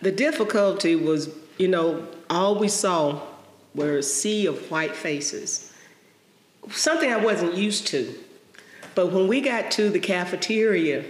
The 0.02 0.10
difficulty 0.10 0.96
was, 0.96 1.30
you 1.58 1.68
know, 1.68 2.04
all 2.28 2.58
we 2.58 2.66
saw 2.66 3.20
were 3.74 3.98
a 3.98 4.02
sea 4.02 4.46
of 4.46 4.70
white 4.70 4.94
faces. 4.94 5.72
Something 6.70 7.12
I 7.12 7.16
wasn't 7.16 7.54
used 7.54 7.86
to. 7.88 8.14
But 8.94 9.12
when 9.12 9.28
we 9.28 9.40
got 9.40 9.70
to 9.72 9.90
the 9.90 9.98
cafeteria, 9.98 11.04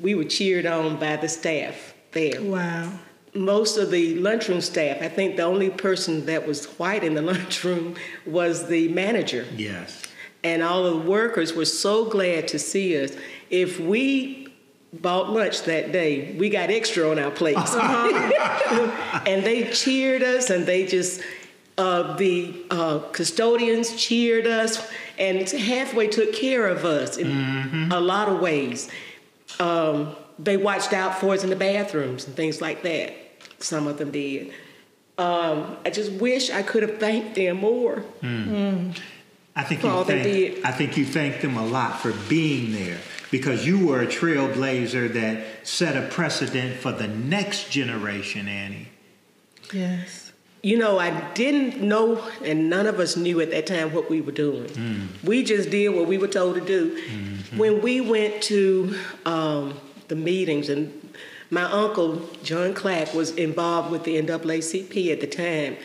we 0.00 0.14
were 0.14 0.24
cheered 0.24 0.66
on 0.66 0.98
by 0.98 1.16
the 1.16 1.28
staff 1.28 1.94
there. 2.12 2.40
wow 2.40 2.92
most 3.34 3.78
of 3.78 3.90
the 3.90 4.14
lunchroom 4.16 4.60
staff, 4.60 5.00
I 5.00 5.08
think 5.08 5.36
the 5.36 5.42
only 5.42 5.70
person 5.70 6.26
that 6.26 6.46
was 6.46 6.66
white 6.78 7.04
in 7.04 7.14
the 7.14 7.22
lunchroom 7.32 7.96
was 8.26 8.68
the 8.68 8.88
manager. 8.88 9.46
Yes. 9.56 10.02
And 10.44 10.62
all 10.62 10.84
the 10.84 10.96
workers 10.96 11.54
were 11.54 11.64
so 11.64 12.04
glad 12.04 12.48
to 12.48 12.58
see 12.58 13.00
us. 13.02 13.12
If 13.48 13.78
we 13.78 14.48
bought 14.92 15.30
lunch 15.30 15.62
that 15.62 15.92
day, 15.92 16.34
we 16.36 16.50
got 16.50 16.70
extra 16.70 17.08
on 17.10 17.18
our 17.18 17.30
plates. 17.30 17.74
Uh-huh. 17.74 19.22
and 19.26 19.44
they 19.44 19.70
cheered 19.70 20.22
us 20.22 20.50
and 20.50 20.66
they 20.66 20.84
just, 20.84 21.22
uh, 21.82 22.16
the 22.16 22.54
uh, 22.70 23.00
custodians 23.10 23.96
cheered 23.96 24.46
us 24.46 24.88
and 25.18 25.48
halfway 25.50 26.06
took 26.06 26.32
care 26.32 26.68
of 26.68 26.84
us 26.84 27.16
in 27.16 27.90
a 27.90 27.98
lot 27.98 28.28
of 28.28 28.38
ways. 28.40 28.88
Um, 29.58 30.14
they 30.38 30.56
watched 30.56 30.92
out 30.92 31.18
for 31.18 31.34
us 31.34 31.42
in 31.42 31.50
the 31.50 31.56
bathrooms 31.56 32.24
and 32.26 32.36
things 32.36 32.60
like 32.60 32.82
that. 32.84 33.14
Some 33.58 33.88
of 33.88 33.98
them 33.98 34.12
did. 34.12 34.52
Um, 35.18 35.76
I 35.84 35.90
just 35.90 36.12
wish 36.12 36.50
I 36.50 36.62
could 36.62 36.82
have 36.84 36.98
thanked 36.98 37.34
them 37.34 37.56
more. 37.58 38.04
I 39.54 39.64
think 39.64 39.82
you 39.82 40.04
thank. 40.04 40.64
I 40.64 40.70
think 40.70 40.96
you 40.96 41.04
thank 41.04 41.40
them 41.40 41.56
a 41.56 41.66
lot 41.66 42.00
for 42.00 42.12
being 42.28 42.72
there 42.72 42.98
because 43.32 43.66
you 43.66 43.88
were 43.88 44.02
a 44.02 44.06
trailblazer 44.06 45.12
that 45.14 45.66
set 45.66 45.96
a 45.96 46.08
precedent 46.08 46.76
for 46.76 46.92
the 46.92 47.08
next 47.08 47.70
generation, 47.70 48.46
Annie. 48.46 48.88
yes 49.72 50.21
You 50.64 50.78
know, 50.78 50.96
I 50.96 51.10
didn't 51.34 51.82
know, 51.82 52.22
and 52.44 52.70
none 52.70 52.86
of 52.86 53.00
us 53.00 53.16
knew 53.16 53.40
at 53.40 53.50
that 53.50 53.66
time 53.66 53.92
what 53.92 54.08
we 54.08 54.20
were 54.20 54.30
doing. 54.32 55.08
We 55.24 55.42
just 55.42 55.70
did 55.70 55.88
what 55.88 56.06
we 56.06 56.18
were 56.18 56.28
told 56.28 56.54
to 56.54 56.60
do. 56.60 57.00
When 57.56 57.82
we 57.82 58.00
went 58.00 58.42
to 58.44 58.96
um, 59.26 59.74
the 60.06 60.14
meetings, 60.14 60.68
and 60.68 61.14
my 61.50 61.64
uncle, 61.64 62.22
John 62.44 62.74
Clack, 62.74 63.12
was 63.12 63.32
involved 63.32 63.90
with 63.90 64.04
the 64.04 64.22
NAACP 64.22 65.12
at 65.12 65.20
the 65.20 65.26
time, 65.26 65.76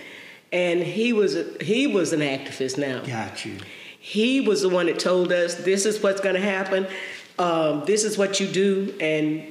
and 0.52 0.82
he 0.84 1.12
was, 1.12 1.36
a, 1.36 1.46
he 1.64 1.88
was 1.88 2.14
an 2.14 2.20
activist 2.20 2.78
now. 2.78 3.04
Got 3.04 3.46
you. 3.46 3.58
He 4.00 4.42
was 4.42 4.62
the 4.62 4.70
one 4.70 4.86
that 4.86 5.00
told 5.00 5.32
us 5.32 5.56
this 5.56 5.88
is 5.88 6.02
what's 6.04 6.22
going 6.22 6.36
to 6.36 6.42
happen, 6.42 6.86
um, 7.40 7.84
this 7.86 8.04
is 8.04 8.16
what 8.16 8.40
you 8.40 8.48
do, 8.48 8.96
and 9.02 9.44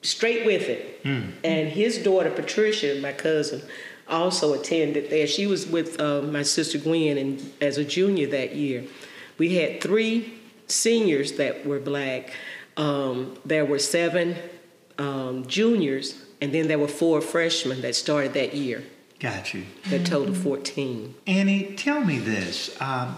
straight 0.00 0.46
with 0.46 0.62
it. 0.70 0.86
And 1.04 1.68
his 1.68 1.98
daughter 1.98 2.30
Patricia, 2.30 2.98
my 3.00 3.12
cousin, 3.12 3.62
also 4.10 4.52
attended 4.52 5.10
there. 5.10 5.26
She 5.26 5.46
was 5.46 5.66
with 5.66 6.00
uh, 6.00 6.22
my 6.22 6.42
sister 6.42 6.78
Gwen, 6.78 7.18
and 7.18 7.52
as 7.60 7.78
a 7.78 7.84
junior 7.84 8.26
that 8.28 8.54
year, 8.54 8.84
we 9.38 9.54
had 9.54 9.80
three 9.80 10.34
seniors 10.66 11.32
that 11.32 11.66
were 11.66 11.78
black. 11.78 12.32
Um, 12.76 13.38
there 13.44 13.64
were 13.64 13.78
seven 13.78 14.36
um, 14.98 15.46
juniors, 15.46 16.22
and 16.40 16.52
then 16.52 16.68
there 16.68 16.78
were 16.78 16.88
four 16.88 17.20
freshmen 17.20 17.80
that 17.82 17.94
started 17.94 18.34
that 18.34 18.54
year. 18.54 18.84
Got 19.18 19.52
you. 19.52 19.66
That 19.90 20.06
totaled 20.06 20.38
14. 20.38 21.14
Annie, 21.26 21.74
tell 21.76 22.02
me 22.02 22.18
this. 22.18 22.80
Um, 22.80 23.16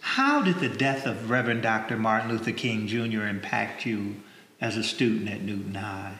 how 0.00 0.42
did 0.42 0.58
the 0.58 0.68
death 0.68 1.06
of 1.06 1.30
Reverend 1.30 1.62
Dr. 1.62 1.96
Martin 1.96 2.30
Luther 2.30 2.50
King 2.50 2.88
Jr. 2.88 3.22
impact 3.22 3.86
you 3.86 4.16
as 4.60 4.76
a 4.76 4.82
student 4.82 5.28
at 5.28 5.42
Newton 5.42 5.76
High? 5.76 6.16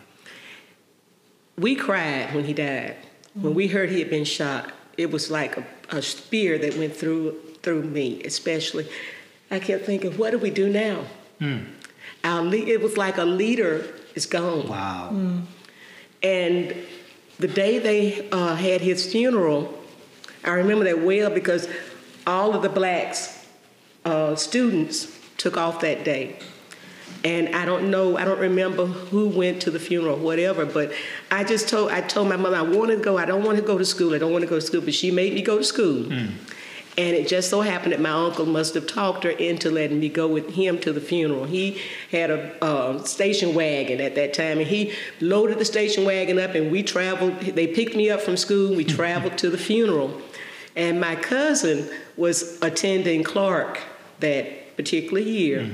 We 1.56 1.74
cried 1.74 2.32
when 2.32 2.44
he 2.44 2.52
died. 2.52 2.96
When 3.34 3.54
we 3.54 3.68
heard 3.68 3.90
he 3.90 4.00
had 4.00 4.10
been 4.10 4.24
shot, 4.24 4.72
it 4.96 5.10
was 5.10 5.30
like 5.30 5.56
a, 5.56 5.64
a 5.90 6.02
spear 6.02 6.58
that 6.58 6.76
went 6.76 6.94
through 6.96 7.36
through 7.62 7.82
me, 7.82 8.22
especially. 8.24 8.88
I 9.50 9.58
kept 9.58 9.84
thinking, 9.84 10.16
what 10.18 10.30
do 10.30 10.38
we 10.38 10.50
do 10.50 10.68
now? 10.68 11.04
Hmm. 11.38 11.58
Our 12.24 12.42
le- 12.42 12.56
it 12.56 12.80
was 12.80 12.96
like 12.96 13.18
a 13.18 13.24
leader 13.24 13.86
is 14.14 14.26
gone. 14.26 14.68
Wow. 14.68 15.42
And 16.22 16.74
the 17.38 17.48
day 17.48 17.78
they 17.78 18.28
uh, 18.30 18.56
had 18.56 18.80
his 18.80 19.10
funeral, 19.10 19.72
I 20.44 20.50
remember 20.50 20.84
that 20.84 21.00
well 21.00 21.30
because 21.30 21.68
all 22.26 22.54
of 22.54 22.62
the 22.62 22.68
blacks 22.68 23.46
uh, 24.04 24.34
students 24.34 25.16
took 25.36 25.56
off 25.56 25.80
that 25.80 26.04
day. 26.04 26.38
And 27.24 27.54
I 27.54 27.64
don't 27.64 27.90
know, 27.90 28.16
I 28.16 28.24
don't 28.24 28.38
remember 28.38 28.86
who 28.86 29.28
went 29.28 29.62
to 29.62 29.70
the 29.70 29.80
funeral 29.80 30.14
or 30.16 30.22
whatever, 30.22 30.64
but 30.64 30.92
I 31.30 31.42
just 31.42 31.68
told 31.68 31.90
I 31.90 32.00
told 32.00 32.28
my 32.28 32.36
mother 32.36 32.56
I 32.56 32.62
wanted 32.62 32.96
to 32.96 33.02
go. 33.02 33.18
I 33.18 33.24
don't 33.24 33.42
want 33.44 33.58
to 33.58 33.64
go 33.64 33.76
to 33.76 33.84
school. 33.84 34.14
I 34.14 34.18
don't 34.18 34.32
want 34.32 34.42
to 34.42 34.48
go 34.48 34.56
to 34.56 34.60
school, 34.60 34.80
but 34.80 34.94
she 34.94 35.10
made 35.10 35.34
me 35.34 35.42
go 35.42 35.58
to 35.58 35.64
school. 35.64 36.12
And 36.98 37.14
it 37.14 37.28
just 37.28 37.48
so 37.48 37.60
happened 37.60 37.92
that 37.92 38.00
my 38.00 38.10
uncle 38.10 38.44
must 38.44 38.74
have 38.74 38.88
talked 38.88 39.22
her 39.22 39.30
into 39.30 39.70
letting 39.70 40.00
me 40.00 40.08
go 40.08 40.26
with 40.26 40.54
him 40.54 40.80
to 40.80 40.92
the 40.92 41.00
funeral. 41.00 41.44
He 41.44 41.80
had 42.10 42.30
a 42.30 42.64
uh, 42.64 43.04
station 43.04 43.54
wagon 43.54 44.00
at 44.00 44.16
that 44.16 44.34
time, 44.34 44.58
and 44.58 44.66
he 44.66 44.92
loaded 45.20 45.60
the 45.60 45.64
station 45.64 46.04
wagon 46.04 46.40
up, 46.40 46.56
and 46.56 46.72
we 46.72 46.82
traveled. 46.82 47.38
They 47.40 47.68
picked 47.68 47.94
me 47.94 48.10
up 48.10 48.20
from 48.20 48.36
school. 48.36 48.74
We 48.74 48.84
traveled 48.84 49.38
to 49.38 49.48
the 49.48 49.58
funeral, 49.58 50.20
and 50.74 51.00
my 51.00 51.14
cousin 51.14 51.88
was 52.16 52.60
attending 52.62 53.22
Clark 53.22 53.80
that 54.18 54.67
particular 54.78 55.20
year, 55.20 55.68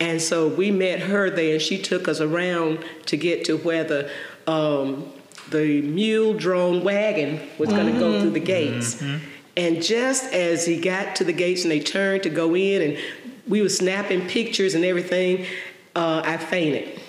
and 0.00 0.20
so 0.20 0.48
we 0.48 0.70
met 0.70 0.98
her 1.10 1.30
there. 1.30 1.54
and 1.54 1.62
She 1.62 1.78
took 1.80 2.08
us 2.08 2.20
around 2.20 2.84
to 3.06 3.16
get 3.16 3.44
to 3.46 3.56
where 3.56 3.84
the 3.84 4.10
um, 4.46 5.10
the 5.50 5.80
mule 5.82 6.34
drawn 6.34 6.82
wagon 6.84 7.40
was 7.58 7.68
going 7.70 7.92
to 7.94 7.98
go 7.98 8.20
through 8.20 8.30
the 8.40 8.40
gates. 8.58 9.02
And 9.56 9.82
just 9.82 10.24
as 10.32 10.66
he 10.66 10.76
got 10.80 11.16
to 11.16 11.24
the 11.24 11.32
gates 11.32 11.62
and 11.64 11.70
they 11.70 11.80
turned 11.80 12.22
to 12.24 12.30
go 12.30 12.54
in, 12.56 12.78
and 12.82 12.98
we 13.46 13.62
were 13.62 13.68
snapping 13.68 14.22
pictures 14.28 14.74
and 14.74 14.84
everything, 14.84 15.46
uh, 15.96 16.22
I 16.24 16.36
fainted. 16.36 17.00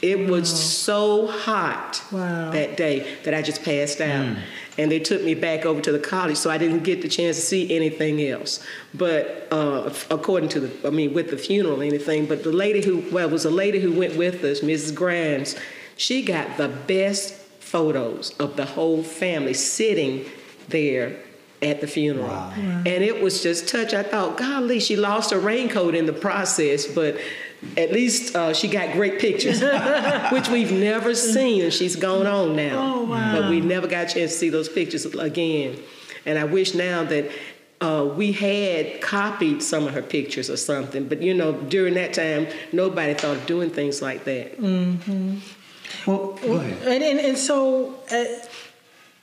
It 0.00 0.28
was 0.28 0.48
so 0.48 1.26
hot 1.28 2.02
Wow. 2.10 2.50
that 2.50 2.76
day 2.76 3.06
that 3.24 3.34
I 3.34 3.42
just 3.42 3.62
passed 3.62 4.00
out. 4.00 4.36
And 4.78 4.90
they 4.90 4.98
took 4.98 5.22
me 5.22 5.34
back 5.34 5.66
over 5.66 5.80
to 5.82 5.92
the 5.92 5.98
college, 5.98 6.36
so 6.38 6.50
I 6.50 6.56
didn't 6.56 6.82
get 6.82 7.02
the 7.02 7.08
chance 7.08 7.36
to 7.36 7.42
see 7.42 7.74
anything 7.74 8.22
else. 8.22 8.64
But 8.94 9.48
uh, 9.50 9.92
according 10.10 10.48
to 10.50 10.60
the, 10.60 10.88
I 10.88 10.90
mean, 10.90 11.12
with 11.12 11.30
the 11.30 11.36
funeral, 11.36 11.82
anything. 11.82 12.26
But 12.26 12.42
the 12.42 12.52
lady 12.52 12.82
who, 12.82 13.04
well, 13.12 13.28
it 13.28 13.32
was 13.32 13.44
a 13.44 13.50
lady 13.50 13.80
who 13.80 13.92
went 13.92 14.16
with 14.16 14.42
us, 14.44 14.60
Mrs. 14.60 14.94
Grimes. 14.94 15.56
She 15.96 16.22
got 16.22 16.56
the 16.56 16.68
best 16.68 17.34
photos 17.60 18.30
of 18.38 18.56
the 18.56 18.64
whole 18.64 19.02
family 19.02 19.54
sitting 19.54 20.24
there 20.68 21.20
at 21.62 21.80
the 21.80 21.86
funeral. 21.86 22.30
And 22.30 23.04
it 23.04 23.22
was 23.22 23.42
just 23.42 23.68
touch. 23.68 23.94
I 23.94 24.02
thought, 24.02 24.36
golly, 24.36 24.80
she 24.80 24.96
lost 24.96 25.30
her 25.30 25.38
raincoat 25.38 25.94
in 25.94 26.06
the 26.06 26.12
process, 26.12 26.86
but 26.86 27.16
at 27.76 27.92
least 27.92 28.34
uh, 28.34 28.52
she 28.52 28.68
got 28.68 28.92
great 28.92 29.18
pictures, 29.18 29.62
which 30.32 30.48
we've 30.48 30.72
never 30.72 31.14
seen. 31.14 31.64
And 31.64 31.72
she's 31.72 31.96
gone 31.96 32.26
on 32.26 32.56
now. 32.56 32.94
Oh, 32.94 33.04
wow. 33.04 33.40
But 33.40 33.50
we 33.50 33.60
never 33.60 33.86
got 33.86 34.10
a 34.10 34.14
chance 34.14 34.32
to 34.32 34.38
see 34.38 34.48
those 34.50 34.68
pictures 34.68 35.06
again. 35.06 35.78
And 36.26 36.38
I 36.38 36.44
wish 36.44 36.74
now 36.74 37.04
that 37.04 37.30
uh, 37.80 38.04
we 38.16 38.32
had 38.32 39.00
copied 39.00 39.62
some 39.62 39.86
of 39.86 39.94
her 39.94 40.02
pictures 40.02 40.48
or 40.48 40.56
something. 40.56 41.08
But 41.08 41.22
you 41.22 41.34
know, 41.34 41.52
during 41.52 41.94
that 41.94 42.14
time, 42.14 42.46
nobody 42.72 43.14
thought 43.14 43.36
of 43.36 43.46
doing 43.46 43.70
things 43.70 44.00
like 44.00 44.24
that. 44.24 44.60
Well, 46.06 46.38
go 46.42 46.54
ahead. 46.54 46.86
And, 46.86 47.02
and, 47.02 47.20
and 47.20 47.38
so 47.38 47.94
uh, 48.10 48.24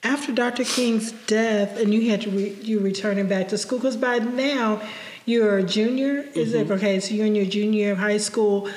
after 0.03 0.31
Dr. 0.31 0.63
King's 0.63 1.11
death, 1.11 1.77
and 1.77 1.93
you 1.93 2.09
had 2.09 2.21
to 2.21 2.29
re- 2.29 2.57
you 2.61 2.79
returning 2.79 3.27
back 3.27 3.49
to 3.49 3.57
school 3.57 3.79
because 3.79 3.97
by 3.97 4.19
now 4.19 4.81
you're 5.25 5.57
a 5.57 5.63
junior. 5.63 6.25
Is 6.33 6.53
it 6.53 6.65
mm-hmm. 6.65 6.73
okay? 6.73 6.99
So 6.99 7.13
you're 7.13 7.25
in 7.25 7.35
your 7.35 7.45
junior 7.45 7.79
year 7.79 7.91
of 7.93 7.97
high 7.97 8.17
school. 8.17 8.69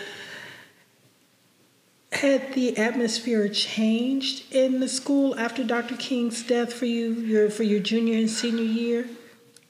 Had 2.13 2.53
the 2.53 2.77
atmosphere 2.77 3.49
changed 3.49 4.53
in 4.55 4.81
the 4.81 4.89
school 4.89 5.39
after 5.39 5.65
Dr. 5.65 5.97
King's 5.97 6.43
death 6.43 6.73
for 6.73 6.87
you? 6.87 7.13
Your 7.15 7.51
for 7.51 7.63
your 7.63 7.81
junior 7.81 8.19
and 8.19 8.29
senior 8.29 8.65
year? 8.65 9.07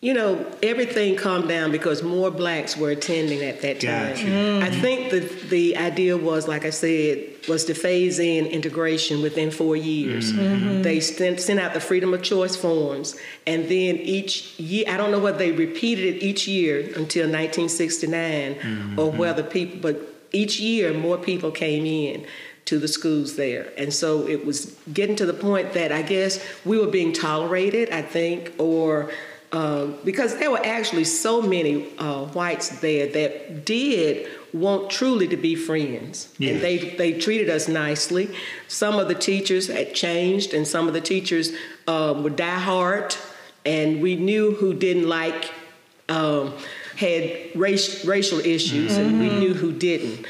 You 0.03 0.15
know, 0.15 0.45
everything 0.65 1.15
calmed 1.15 1.49
down 1.49 1.71
because 1.71 2.03
more 2.03 2.29
blacks 2.33 2.77
were 2.77 2.91
attending 2.91 3.41
at 3.43 3.63
that 3.63 3.81
time. 3.81 4.17
Gotcha. 4.17 4.61
I 4.61 4.69
think 4.69 5.13
the 5.13 5.21
the 5.49 5.77
idea 5.77 6.17
was, 6.17 6.49
like 6.49 6.65
I 6.65 6.71
said, 6.71 7.19
was 7.49 7.67
to 7.67 7.75
phase 7.75 8.19
in 8.19 8.47
integration 8.47 9.23
within 9.23 9.53
four 9.53 9.77
years. 9.77 10.33
Mm-hmm. 10.33 10.41
Mm-hmm. 10.41 10.83
They 10.83 10.99
sent, 10.99 11.39
sent 11.39 11.61
out 11.61 11.73
the 11.73 11.79
freedom 11.79 12.13
of 12.15 12.23
choice 12.23 12.57
forms, 12.57 13.15
and 13.47 13.67
then 13.67 13.95
each 13.97 14.59
year, 14.59 14.87
I 14.89 14.97
don't 14.97 15.13
know 15.13 15.21
whether 15.21 15.39
they 15.39 15.53
repeated 15.53 16.17
it 16.17 16.23
each 16.25 16.49
year 16.49 16.81
until 16.81 17.31
1969, 17.31 18.99
or 18.99 19.13
whether 19.13 19.45
people, 19.45 19.79
but 19.81 20.01
each 20.33 20.59
year 20.59 20.93
more 20.93 21.17
people 21.17 21.53
came 21.53 21.87
in 21.87 22.27
to 22.65 22.81
the 22.81 22.89
schools 22.89 23.37
there. 23.37 23.73
And 23.79 23.95
so 23.95 24.27
it 24.27 24.45
was 24.45 24.77
getting 24.93 25.15
to 25.17 25.27
the 25.27 25.35
point 25.35 25.75
that 25.75 25.93
I 25.93 26.03
guess 26.03 26.45
we 26.65 26.79
were 26.79 26.87
being 26.89 27.13
tolerated, 27.13 27.91
I 27.91 28.03
think, 28.03 28.53
or 28.59 29.13
um, 29.53 29.97
because 30.05 30.37
there 30.39 30.51
were 30.51 30.65
actually 30.65 31.05
so 31.05 31.43
many 31.43 31.87
uh, 31.99 32.25
whites 32.27 32.81
there 32.81 33.07
that 33.13 33.65
did 33.65 34.27
want 34.53 34.91
truly 34.91 35.29
to 35.29 35.37
be 35.37 35.55
friends, 35.55 36.33
Yes. 36.39 36.53
and 36.55 36.61
they 36.63 36.79
they 36.97 37.13
treated 37.19 37.49
us 37.51 37.69
nicely. 37.69 38.35
Some 38.69 38.99
of 38.99 39.09
the 39.09 39.15
teachers 39.15 39.69
had 39.69 39.95
changed, 39.95 40.55
and 40.55 40.67
some 40.67 40.89
of 40.89 40.95
the 40.95 41.01
teachers 41.01 41.53
um, 41.87 42.23
were 42.23 42.31
diehard, 42.31 43.17
and 43.65 44.01
we 44.03 44.17
knew 44.17 44.53
who 44.53 44.75
didn't 44.75 45.09
like. 45.09 45.51
Um, 46.09 46.53
had 46.97 47.33
race, 47.57 48.05
racial 48.05 48.39
issues, 48.41 48.97
and 48.99 49.19
we 49.19 49.31
knew 49.31 49.55
who 49.55 49.73
didn't. 49.73 50.27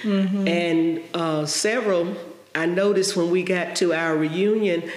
And 0.46 1.02
uh, 1.12 1.44
several, 1.44 2.14
I 2.54 2.66
noticed 2.66 3.16
when 3.16 3.30
we 3.30 3.42
got 3.42 3.74
to 3.76 3.92
our 3.92 4.16
reunion, 4.16 4.88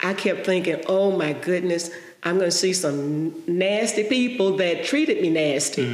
I 0.00 0.12
kept 0.12 0.44
thinking, 0.44 0.82
oh 0.86 1.16
my 1.16 1.32
goodness, 1.32 1.90
I'm 2.24 2.38
going 2.38 2.50
to 2.50 2.56
see 2.56 2.72
some 2.72 3.42
nasty 3.46 4.04
people 4.04 4.56
that 4.56 4.84
treated 4.84 5.20
me 5.20 5.30
nasty, 5.30 5.84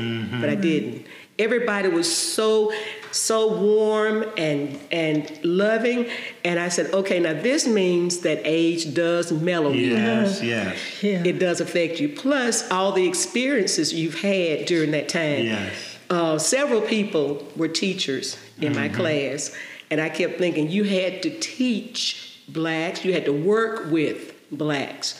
but 0.40 0.49
I 0.49 0.55
didn't. 0.55 1.07
Everybody 1.38 1.88
was 1.88 2.14
so 2.14 2.73
so 3.12 3.53
warm 3.59 4.25
and 4.37 4.79
and 4.93 5.40
loving, 5.43 6.09
and 6.45 6.61
I 6.61 6.69
said, 6.69 6.93
okay, 6.93 7.19
now 7.19 7.33
this 7.33 7.66
means 7.66 8.19
that 8.21 8.43
age 8.45 8.95
does 8.95 9.33
mellow 9.33 9.73
you. 9.73 9.95
Yes, 9.95 10.43
yes. 10.43 11.03
Yeah. 11.03 11.23
It 11.25 11.38
does 11.38 11.61
affect 11.61 11.99
you. 11.99 12.11
Plus, 12.11 12.71
all 12.71 12.93
the 12.93 13.09
experiences 13.09 13.93
you've 13.93 14.21
had 14.21 14.66
during 14.66 14.93
that 14.93 15.09
time. 15.09 15.45
Yes. 15.47 15.97
Uh, 16.11 16.38
several 16.38 16.81
people 16.81 17.47
were 17.57 17.69
teachers 17.69 18.37
in 18.61 18.75
my 18.75 18.88
class, 18.88 19.57
and 19.90 20.01
I 20.01 20.09
kept 20.09 20.38
thinking 20.38 20.69
you 20.69 20.85
had 20.85 21.23
to 21.23 21.38
teach 21.38 22.43
blacks, 22.49 23.05
you 23.05 23.12
had 23.12 23.25
to 23.25 23.33
work 23.33 23.90
with 23.90 24.30
blacks. 24.53 25.19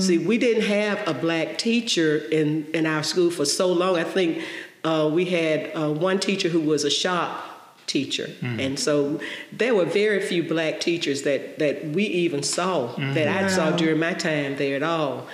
See, 0.00 0.18
we 0.18 0.38
didn't 0.38 0.64
have 0.64 1.06
a 1.06 1.14
black 1.14 1.58
teacher 1.58 2.16
in, 2.16 2.66
in 2.72 2.86
our 2.86 3.02
school 3.02 3.30
for 3.30 3.44
so 3.44 3.72
long. 3.72 3.96
I 3.96 4.04
think 4.04 4.42
uh, 4.84 5.10
we 5.12 5.26
had 5.26 5.70
uh, 5.76 5.92
one 5.92 6.18
teacher 6.18 6.48
who 6.48 6.60
was 6.60 6.84
a 6.84 6.90
shop 6.90 7.48
teacher, 7.86 8.30
and 8.42 8.78
so 8.78 9.20
there 9.52 9.74
were 9.74 9.84
very 9.84 10.20
few 10.20 10.42
black 10.42 10.80
teachers 10.80 11.22
that, 11.22 11.58
that 11.58 11.84
we 11.88 12.04
even 12.04 12.42
saw 12.42 12.94
that 12.96 13.28
I 13.28 13.48
saw 13.48 13.70
during 13.76 13.98
my 14.00 14.14
time 14.14 14.56
there 14.56 14.76
at 14.76 14.82
all. 14.82 15.26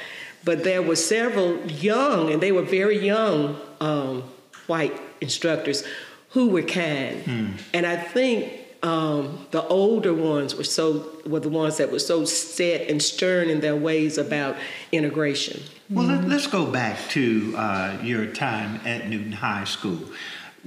But 0.44 0.64
there 0.64 0.82
were 0.82 0.96
several 0.96 1.58
young, 1.66 2.32
and 2.32 2.40
they 2.42 2.52
were 2.52 2.62
very 2.62 2.98
young 3.04 3.56
um, 3.80 4.22
white 4.66 4.98
instructors 5.20 5.84
who 6.30 6.48
were 6.48 6.62
kind. 6.62 7.58
And 7.74 7.86
I 7.86 7.96
think 7.96 8.52
um, 8.82 9.46
the 9.50 9.66
older 9.66 10.14
ones 10.14 10.54
were 10.54 10.64
so 10.64 11.17
were 11.28 11.40
the 11.40 11.48
ones 11.48 11.76
that 11.76 11.92
were 11.92 11.98
so 11.98 12.24
set 12.24 12.88
and 12.88 13.02
stern 13.02 13.48
in 13.50 13.60
their 13.60 13.76
ways 13.76 14.18
about 14.18 14.56
integration. 14.92 15.62
Well, 15.90 16.06
let, 16.06 16.28
let's 16.28 16.46
go 16.46 16.66
back 16.66 16.98
to 17.10 17.54
uh, 17.56 17.98
your 18.02 18.26
time 18.26 18.80
at 18.84 19.08
Newton 19.08 19.32
High 19.32 19.64
School. 19.64 20.00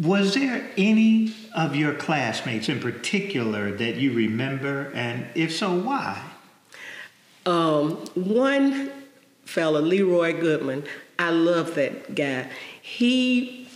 Was 0.01 0.33
there 0.33 0.69
any 0.77 1.33
of 1.53 1.75
your 1.75 1.93
classmates 1.93 2.69
in 2.69 2.79
particular 2.79 3.71
that 3.71 3.95
you 3.97 4.13
remember, 4.13 4.91
and 4.95 5.27
if 5.35 5.53
so, 5.53 5.77
why? 5.77 6.21
Um, 7.45 7.97
one 8.15 8.91
fella, 9.45 9.79
Leroy 9.79 10.39
Goodman, 10.39 10.85
I 11.19 11.29
love 11.29 11.75
that 11.75 12.15
guy. 12.15 12.49
He, 12.81 13.67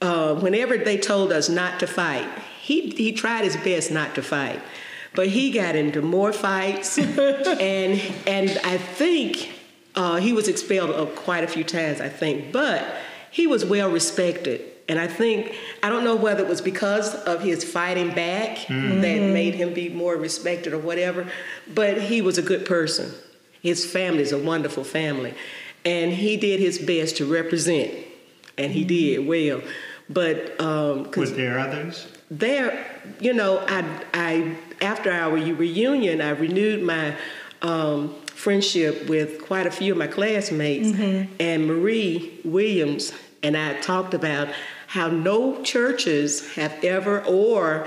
uh, 0.00 0.34
whenever 0.36 0.78
they 0.78 0.96
told 0.96 1.30
us 1.32 1.48
not 1.48 1.78
to 1.80 1.86
fight, 1.86 2.28
he, 2.60 2.90
he 2.90 3.12
tried 3.12 3.44
his 3.44 3.56
best 3.56 3.90
not 3.90 4.14
to 4.14 4.22
fight. 4.22 4.60
But 5.14 5.28
he 5.28 5.50
got 5.50 5.74
into 5.76 6.02
more 6.02 6.32
fights, 6.32 6.98
and 6.98 8.00
and 8.26 8.50
I 8.64 8.78
think 8.78 9.50
uh, 9.96 10.16
he 10.16 10.32
was 10.32 10.46
expelled 10.48 10.90
uh, 10.90 11.06
quite 11.06 11.42
a 11.44 11.48
few 11.48 11.64
times. 11.64 12.00
I 12.00 12.08
think, 12.08 12.52
but 12.52 12.84
he 13.30 13.46
was 13.46 13.64
well 13.64 13.90
respected, 13.90 14.60
and 14.88 14.98
I 15.00 15.08
think 15.08 15.54
I 15.82 15.88
don't 15.88 16.04
know 16.04 16.14
whether 16.16 16.44
it 16.44 16.48
was 16.48 16.60
because 16.60 17.14
of 17.24 17.42
his 17.42 17.64
fighting 17.64 18.14
back 18.14 18.66
that 18.68 19.20
made 19.32 19.54
him 19.54 19.74
be 19.74 19.88
more 19.88 20.14
respected 20.16 20.72
or 20.72 20.78
whatever. 20.78 21.26
But 21.74 22.00
he 22.02 22.22
was 22.22 22.38
a 22.38 22.42
good 22.42 22.64
person. 22.64 23.12
His 23.62 23.84
family 23.84 24.22
is 24.22 24.32
a 24.32 24.38
wonderful 24.38 24.84
family, 24.84 25.34
and 25.84 26.12
he 26.12 26.36
did 26.36 26.60
his 26.60 26.78
best 26.78 27.16
to 27.16 27.26
represent, 27.26 27.92
and 28.56 28.70
he 28.72 28.84
did 28.84 29.26
well. 29.26 29.60
But 30.08 30.60
um, 30.60 31.04
'cause 31.06 31.16
Was 31.30 31.34
there 31.34 31.58
others? 31.58 32.06
there, 32.30 32.86
you 33.20 33.32
know, 33.34 33.58
I, 33.68 33.84
I 34.14 34.56
after 34.80 35.10
our 35.10 35.32
reunion, 35.32 36.20
I 36.20 36.30
renewed 36.30 36.82
my 36.82 37.16
um, 37.62 38.14
friendship 38.26 39.08
with 39.08 39.42
quite 39.42 39.66
a 39.66 39.70
few 39.70 39.92
of 39.92 39.98
my 39.98 40.06
classmates, 40.06 40.88
and 41.38 41.66
Marie 41.66 42.40
Williams 42.44 43.12
and 43.42 43.56
I 43.56 43.80
talked 43.80 44.14
about 44.14 44.48
how 44.86 45.08
no 45.08 45.62
churches 45.62 46.54
have 46.54 46.82
ever, 46.84 47.24
or 47.24 47.86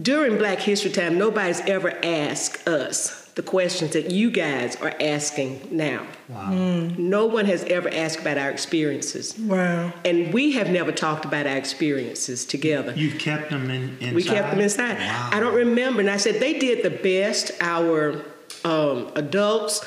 during 0.00 0.38
Black 0.38 0.58
History 0.58 0.90
Time, 0.90 1.18
nobody's 1.18 1.60
ever 1.60 1.92
asked 2.04 2.66
us 2.68 3.25
the 3.36 3.42
questions 3.42 3.92
that 3.92 4.10
you 4.10 4.30
guys 4.30 4.76
are 4.76 4.94
asking 4.98 5.68
now. 5.70 6.06
Wow. 6.30 6.52
No 6.96 7.26
one 7.26 7.44
has 7.44 7.64
ever 7.64 7.88
asked 7.90 8.20
about 8.20 8.38
our 8.38 8.50
experiences. 8.50 9.38
Wow. 9.38 9.92
And 10.06 10.32
we 10.32 10.52
have 10.52 10.70
never 10.70 10.90
talked 10.90 11.26
about 11.26 11.46
our 11.46 11.58
experiences 11.58 12.46
together. 12.46 12.94
You've 12.96 13.18
kept 13.18 13.50
them 13.50 13.70
in, 13.70 13.98
inside? 13.98 14.14
We 14.14 14.24
kept 14.24 14.50
them 14.50 14.60
inside. 14.60 14.96
Wow. 14.96 15.30
I 15.34 15.40
don't 15.40 15.54
remember. 15.54 16.00
And 16.00 16.08
I 16.08 16.16
said 16.16 16.40
they 16.40 16.58
did 16.58 16.82
the 16.82 16.90
best. 16.90 17.52
Our 17.60 18.24
um, 18.64 19.12
adults 19.14 19.84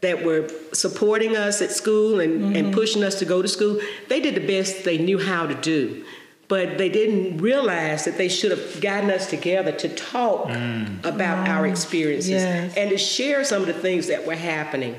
that 0.00 0.24
were 0.24 0.48
supporting 0.72 1.34
us 1.34 1.60
at 1.62 1.72
school 1.72 2.20
and, 2.20 2.56
and 2.56 2.72
pushing 2.72 3.02
us 3.02 3.18
to 3.18 3.24
go 3.24 3.42
to 3.42 3.48
school, 3.48 3.80
they 4.08 4.20
did 4.20 4.36
the 4.36 4.46
best 4.46 4.84
they 4.84 4.98
knew 4.98 5.18
how 5.18 5.46
to 5.46 5.54
do. 5.56 6.04
But 6.48 6.76
they 6.76 6.88
didn't 6.88 7.38
realize 7.38 8.04
that 8.04 8.18
they 8.18 8.28
should 8.28 8.50
have 8.50 8.80
gotten 8.80 9.10
us 9.10 9.30
together 9.30 9.72
to 9.72 9.88
talk 9.88 10.48
mm. 10.48 11.04
about 11.04 11.48
our 11.48 11.66
experiences 11.66 12.30
Yes. 12.30 12.76
and 12.76 12.90
to 12.90 12.98
share 12.98 13.44
some 13.44 13.62
of 13.62 13.66
the 13.66 13.72
things 13.74 14.08
that 14.08 14.26
were 14.26 14.34
happening. 14.34 14.96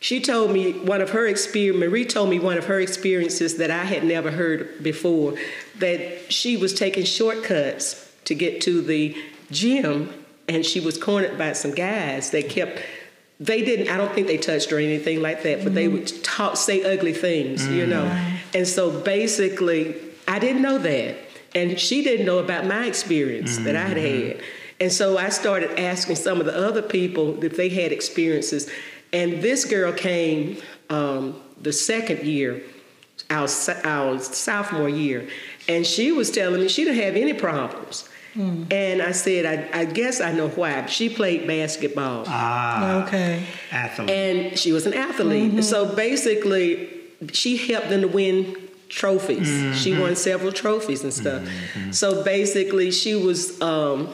She 0.00 0.20
told 0.20 0.52
me 0.52 0.72
one 0.72 1.00
of 1.00 1.10
her 1.10 1.26
experience. 1.26 1.78
Marie 1.78 2.04
told 2.04 2.30
me 2.30 2.38
one 2.38 2.56
of 2.56 2.66
her 2.66 2.78
experiences 2.80 3.56
that 3.56 3.70
I 3.70 3.84
had 3.84 4.04
never 4.04 4.30
heard 4.30 4.82
before. 4.82 5.34
That 5.80 6.32
she 6.32 6.56
was 6.56 6.72
taking 6.72 7.04
shortcuts 7.04 8.08
to 8.24 8.34
get 8.34 8.60
to 8.62 8.80
the 8.80 9.16
gym, 9.50 10.12
and 10.48 10.64
she 10.64 10.78
was 10.78 10.98
cornered 10.98 11.36
by 11.36 11.52
some 11.52 11.72
guys 11.72 12.30
that 12.30 12.48
kept. 12.48 12.80
They 13.40 13.64
didn't. 13.64 13.88
I 13.88 13.96
don't 13.96 14.12
think 14.12 14.28
they 14.28 14.36
touched 14.36 14.70
her 14.70 14.76
or 14.76 14.80
anything 14.80 15.20
like 15.20 15.42
that, 15.42 15.64
but 15.64 15.74
they 15.74 15.86
mm-hmm. 15.86 15.94
would 15.94 16.24
talk, 16.24 16.56
say 16.56 16.82
ugly 16.82 17.12
things, 17.12 17.66
you 17.66 17.84
mm. 17.84 17.88
know. 17.88 18.34
And 18.54 18.66
so 18.66 19.00
basically, 19.00 19.96
I 20.28 20.38
didn't 20.38 20.62
know 20.62 20.78
that, 20.78 21.16
and 21.54 21.80
she 21.80 22.02
didn't 22.04 22.26
know 22.26 22.38
about 22.38 22.66
my 22.66 22.86
experience 22.86 23.56
that 23.58 23.74
I 23.74 23.86
had 23.86 23.96
had. 23.96 24.40
And 24.80 24.92
so 24.92 25.18
I 25.18 25.30
started 25.30 25.80
asking 25.80 26.16
some 26.16 26.38
of 26.38 26.46
the 26.46 26.56
other 26.56 26.82
people 26.82 27.42
if 27.42 27.56
they 27.56 27.68
had 27.68 27.90
experiences. 27.90 28.70
And 29.12 29.42
this 29.42 29.64
girl 29.64 29.92
came 29.92 30.58
um, 30.90 31.40
the 31.60 31.72
second 31.72 32.22
year, 32.24 32.62
our, 33.30 33.48
our 33.84 34.18
sophomore 34.20 34.88
year, 34.88 35.26
and 35.68 35.84
she 35.86 36.12
was 36.12 36.30
telling 36.30 36.60
me 36.60 36.68
she 36.68 36.84
didn't 36.84 37.02
have 37.02 37.16
any 37.16 37.32
problems. 37.32 38.08
And 38.36 39.02
I 39.02 39.10
said, 39.10 39.46
I, 39.46 39.80
I 39.80 39.84
guess 39.84 40.20
I 40.20 40.30
know 40.30 40.48
why. 40.50 40.86
She 40.86 41.08
played 41.08 41.48
basketball 41.48 42.22
Ah, 42.28 43.04
Okay. 43.04 43.42
athlete. 43.72 44.10
and 44.10 44.56
she 44.56 44.70
was 44.70 44.86
an 44.86 44.94
athlete. 44.94 45.64
So 45.64 45.96
basically, 45.96 46.88
she 47.32 47.56
helped 47.56 47.88
them 47.88 48.02
to 48.02 48.06
win 48.06 48.67
trophies. 48.88 49.48
She 49.78 49.92
won 49.92 50.02
mm-hmm. 50.02 50.14
several 50.14 50.52
trophies 50.52 51.02
and 51.02 51.12
stuff. 51.12 51.42
Mm-hmm. 51.42 51.92
So 51.92 52.24
basically, 52.24 52.90
she 52.90 53.14
was. 53.14 53.60
Um, 53.60 54.08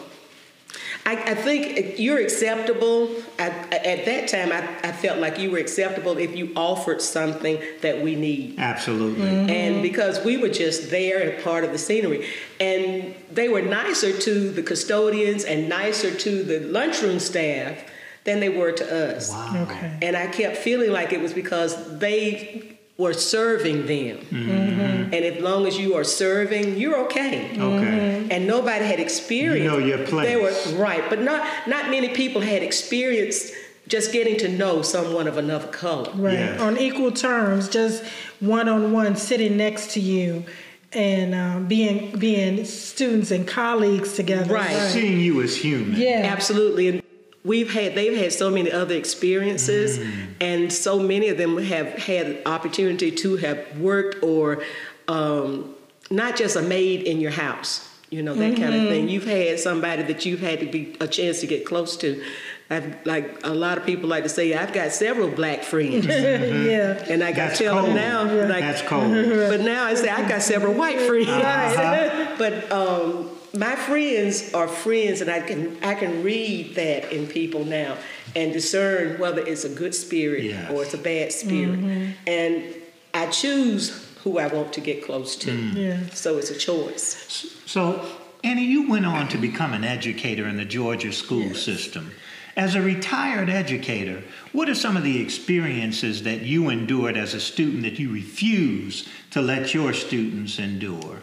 I, 1.06 1.32
I 1.32 1.34
think 1.34 1.98
you're 1.98 2.18
acceptable. 2.18 3.10
I, 3.38 3.48
at 3.48 4.06
that 4.06 4.26
time, 4.28 4.50
I, 4.52 4.88
I 4.88 4.92
felt 4.92 5.18
like 5.18 5.38
you 5.38 5.50
were 5.50 5.58
acceptable 5.58 6.16
if 6.16 6.34
you 6.34 6.52
offered 6.56 7.02
something 7.02 7.60
that 7.82 8.00
we 8.00 8.14
need. 8.14 8.58
Absolutely. 8.58 9.28
And 9.28 9.48
mm-hmm. 9.48 9.82
because 9.82 10.24
we 10.24 10.38
were 10.38 10.48
just 10.48 10.90
there 10.90 11.20
and 11.20 11.38
a 11.38 11.42
part 11.42 11.62
of 11.62 11.72
the 11.72 11.78
scenery. 11.78 12.26
And 12.58 13.14
they 13.30 13.50
were 13.50 13.60
nicer 13.60 14.16
to 14.16 14.50
the 14.50 14.62
custodians 14.62 15.44
and 15.44 15.68
nicer 15.68 16.14
to 16.14 16.42
the 16.42 16.60
lunchroom 16.60 17.18
staff 17.18 17.84
than 18.24 18.40
they 18.40 18.48
were 18.48 18.72
to 18.72 19.14
us. 19.14 19.30
Wow. 19.30 19.66
Okay. 19.68 19.98
And 20.00 20.16
I 20.16 20.28
kept 20.28 20.56
feeling 20.56 20.90
like 20.90 21.12
it 21.12 21.20
was 21.20 21.34
because 21.34 21.98
they 21.98 22.73
were 22.96 23.12
serving 23.12 23.87
them. 23.87 24.18
Mm-hmm. 24.18 25.12
And 25.12 25.14
as 25.14 25.42
long 25.42 25.66
as 25.66 25.78
you 25.78 25.94
are 25.94 26.04
serving, 26.04 26.76
you're 26.76 26.98
okay. 27.07 27.59
Okay. 27.59 28.28
And 28.30 28.46
nobody 28.46 28.85
had 28.85 29.00
experienced. 29.00 29.64
You 29.64 29.70
know 29.70 29.85
your 29.85 30.07
place. 30.07 30.28
They 30.28 30.37
were 30.37 30.78
right, 30.78 31.09
but 31.11 31.20
not 31.20 31.46
not 31.66 31.90
many 31.90 32.09
people 32.11 32.40
had 32.40 32.62
experienced 32.62 33.52
just 33.87 34.12
getting 34.12 34.38
to 34.38 34.48
know 34.48 34.83
someone 34.83 35.26
of 35.28 35.37
another 35.37 35.68
color. 35.68 36.11
Right. 36.14 36.35
Yes. 36.35 36.61
On 36.61 36.78
equal 36.78 37.11
terms, 37.12 37.68
just 37.68 38.02
one 38.40 38.68
on 38.68 38.92
one, 38.92 39.16
sitting 39.16 39.57
next 39.57 39.92
to 39.92 40.00
you, 40.00 40.44
and 40.92 41.35
um, 41.35 41.66
being 41.66 42.16
being 42.18 42.64
students 42.64 43.30
and 43.30 43.46
colleagues 43.46 44.14
together. 44.14 44.54
Right. 44.54 44.90
Seeing 44.90 45.18
you 45.20 45.42
as 45.42 45.57
human. 45.57 46.00
Yeah. 46.00 46.22
Absolutely. 46.24 46.88
And 46.88 47.04
we've 47.44 47.72
had 47.72 47.94
they've 47.94 48.16
had 48.16 48.33
so 48.33 48.50
many 48.50 48.72
other 48.72 48.94
experiences 48.94 49.98
and 50.40 50.72
so 50.72 50.98
many 50.98 51.28
of 51.28 51.37
them 51.38 51.59
have 51.59 51.92
had 51.94 52.40
opportunity 52.46 53.11
to 53.11 53.37
have 53.37 53.78
worked 53.78 54.22
or 54.22 54.62
um, 55.09 55.74
not 56.11 56.37
just 56.37 56.57
a 56.57 56.62
maid 56.62 57.02
in 57.02 57.20
your 57.20 57.30
house, 57.30 57.88
you 58.11 58.22
know, 58.22 58.35
that 58.35 58.57
kind 58.57 58.74
of 58.74 58.88
thing. 58.88 59.09
You've 59.09 59.24
had 59.26 59.61
somebody 59.61 60.02
that 60.04 60.24
you've 60.24 60.40
had 60.40 60.61
to 60.61 60.66
be 60.66 60.96
a 61.00 61.07
chance 61.07 61.40
to 61.40 61.46
get 61.46 61.66
close 61.66 61.96
to. 61.98 62.22
I've 62.70 63.04
like 63.04 63.40
a 63.44 63.52
lot 63.52 63.76
of 63.76 63.85
people 63.85 64.09
like 64.09 64.22
to 64.22 64.28
say, 64.30 64.54
I've 64.54 64.72
got 64.72 64.90
several 64.92 65.28
black 65.28 65.64
friends. 65.64 66.07
Yeah. 66.64 67.04
and 67.09 67.22
I 67.22 67.33
got 67.33 67.50
to 67.52 67.57
tell 67.57 67.74
cold. 67.74 67.88
them 67.88 67.96
now, 67.96 68.24
like 68.48 68.61
That's 68.61 68.83
cold. 68.83 69.12
but 69.50 69.61
now 69.61 69.85
I 69.85 69.94
say 69.94 70.09
I've 70.09 70.28
got 70.28 70.42
several 70.42 70.72
white 70.72 70.98
friends. 71.00 71.28
Uh-huh. 71.28 72.35
but 72.38 72.72
um, 72.72 73.28
my 73.57 73.77
friends 73.77 74.53
are 74.53 74.67
friends, 74.67 75.21
and 75.21 75.31
I 75.31 75.40
can 75.40 75.83
I 75.83 75.95
can 75.95 76.23
read 76.23 76.75
that 76.75 77.12
in 77.12 77.27
people 77.27 77.64
now 77.64 77.97
and 78.35 78.53
discern 78.53 79.19
whether 79.19 79.47
it's 79.47 79.64
a 79.64 79.69
good 79.69 79.95
spirit 79.95 80.45
Yes. 80.45 80.71
or 80.71 80.83
it's 80.83 80.95
a 80.95 80.99
bad 80.99 81.33
spirit, 81.33 81.79
mm-hmm. 81.79 82.12
and 82.27 82.75
I 83.12 83.27
choose 83.27 84.09
who 84.25 84.38
I 84.38 84.49
want 84.49 84.73
to 84.73 84.81
get 84.81 85.05
close 85.05 85.37
to. 85.37 85.51
Mm. 85.51 85.75
Yeah. 85.75 86.01
So 86.14 86.38
it's 86.38 86.51
a 86.51 86.59
choice. 86.59 87.55
So, 87.67 88.05
Annie, 88.43 88.64
you 88.64 88.88
went 88.88 89.07
on 89.07 89.29
to 89.29 89.38
become 89.38 89.73
an 89.73 89.85
educator 89.85 90.49
in 90.49 90.57
the 90.57 90.64
Georgia 90.64 91.12
school 91.12 91.55
system. 91.55 92.11
As 92.57 92.75
a 92.75 92.81
retired 92.81 93.51
educator, 93.51 94.23
what 94.53 94.69
are 94.69 94.75
some 94.77 94.97
of 94.97 95.03
the 95.03 95.21
experiences 95.21 96.23
that 96.23 96.43
you 96.43 96.71
endured 96.71 97.17
as 97.17 97.35
a 97.35 97.40
student 97.40 97.83
that 97.83 97.99
you 97.99 98.12
refuse 98.12 99.09
to 99.33 99.43
let 99.43 99.75
your 99.75 99.93
students 99.93 100.59
endure? 100.59 101.19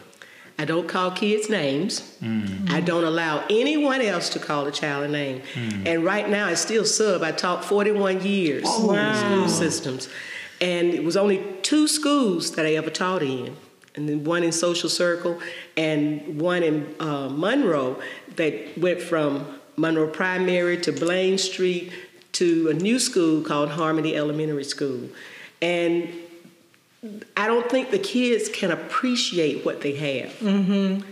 I 0.62 0.64
don't 0.64 0.86
call 0.88 1.10
kids 1.10 1.50
names. 1.50 2.16
I 2.70 2.80
don't 2.80 3.02
allow 3.02 3.44
anyone 3.50 4.00
else 4.00 4.28
to 4.28 4.38
call 4.38 4.64
a 4.68 4.70
child 4.70 5.02
a 5.04 5.08
name. 5.08 5.42
And 5.84 6.04
right 6.04 6.28
now, 6.28 6.46
I 6.46 6.54
still 6.54 6.84
sub. 6.84 7.20
I 7.24 7.32
taught 7.32 7.64
41 7.64 8.24
years 8.24 8.62
in 8.62 9.14
school 9.16 9.48
systems. 9.48 10.08
And 10.60 10.94
it 10.94 11.02
was 11.02 11.16
only 11.16 11.42
two 11.62 11.88
schools 11.88 12.52
that 12.52 12.64
I 12.64 12.74
ever 12.76 12.90
taught 12.90 13.24
in. 13.24 13.56
And 13.96 14.08
then 14.08 14.22
one 14.22 14.44
in 14.44 14.52
Social 14.52 14.88
Circle 14.88 15.40
and 15.76 16.40
one 16.40 16.62
in 16.62 16.94
uh, 17.00 17.28
Monroe 17.28 18.00
that 18.36 18.78
went 18.78 19.02
from 19.02 19.58
Monroe 19.76 20.06
Primary 20.06 20.80
to 20.82 20.92
Blaine 20.92 21.38
Street 21.38 21.92
to 22.34 22.68
a 22.68 22.74
new 22.74 23.00
school 23.00 23.42
called 23.42 23.70
Harmony 23.70 24.14
Elementary 24.14 24.64
School. 24.64 25.08
And 25.60 26.08
I 27.36 27.46
don't 27.48 27.68
think 27.68 27.90
the 27.90 27.98
kids 27.98 28.48
can 28.48 28.70
appreciate 28.70 29.64
what 29.64 29.80
they 29.80 29.94
have 29.96 31.04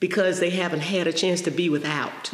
because 0.00 0.40
they 0.40 0.50
haven't 0.50 0.80
had 0.80 1.06
a 1.06 1.12
chance 1.12 1.42
to 1.42 1.50
be 1.50 1.68
without. 1.68 2.32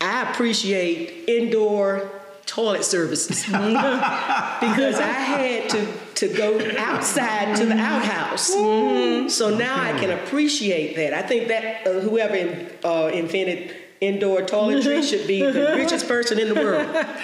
I 0.00 0.30
appreciate 0.30 1.28
indoor 1.28 2.10
toilet 2.46 2.84
services 2.84 3.44
because 3.46 4.98
I 4.98 5.12
had 5.12 5.70
to, 5.70 5.86
to 6.16 6.28
go 6.34 6.58
outside 6.78 7.56
to 7.58 7.66
the 7.66 7.76
outhouse. 7.76 8.48
So 8.48 9.56
now 9.56 9.80
I 9.80 9.96
can 9.98 10.10
appreciate 10.10 10.96
that. 10.96 11.14
I 11.14 11.22
think 11.22 11.48
that 11.48 11.86
uh, 11.86 12.00
whoever 12.00 12.34
in, 12.34 12.68
uh, 12.82 13.10
invented 13.12 13.76
indoor 14.00 14.40
toiletry 14.40 15.02
should 15.08 15.28
be 15.28 15.42
the 15.42 15.74
richest 15.76 16.08
person 16.08 16.40
in 16.40 16.48
the 16.48 16.54
world. 16.54 17.06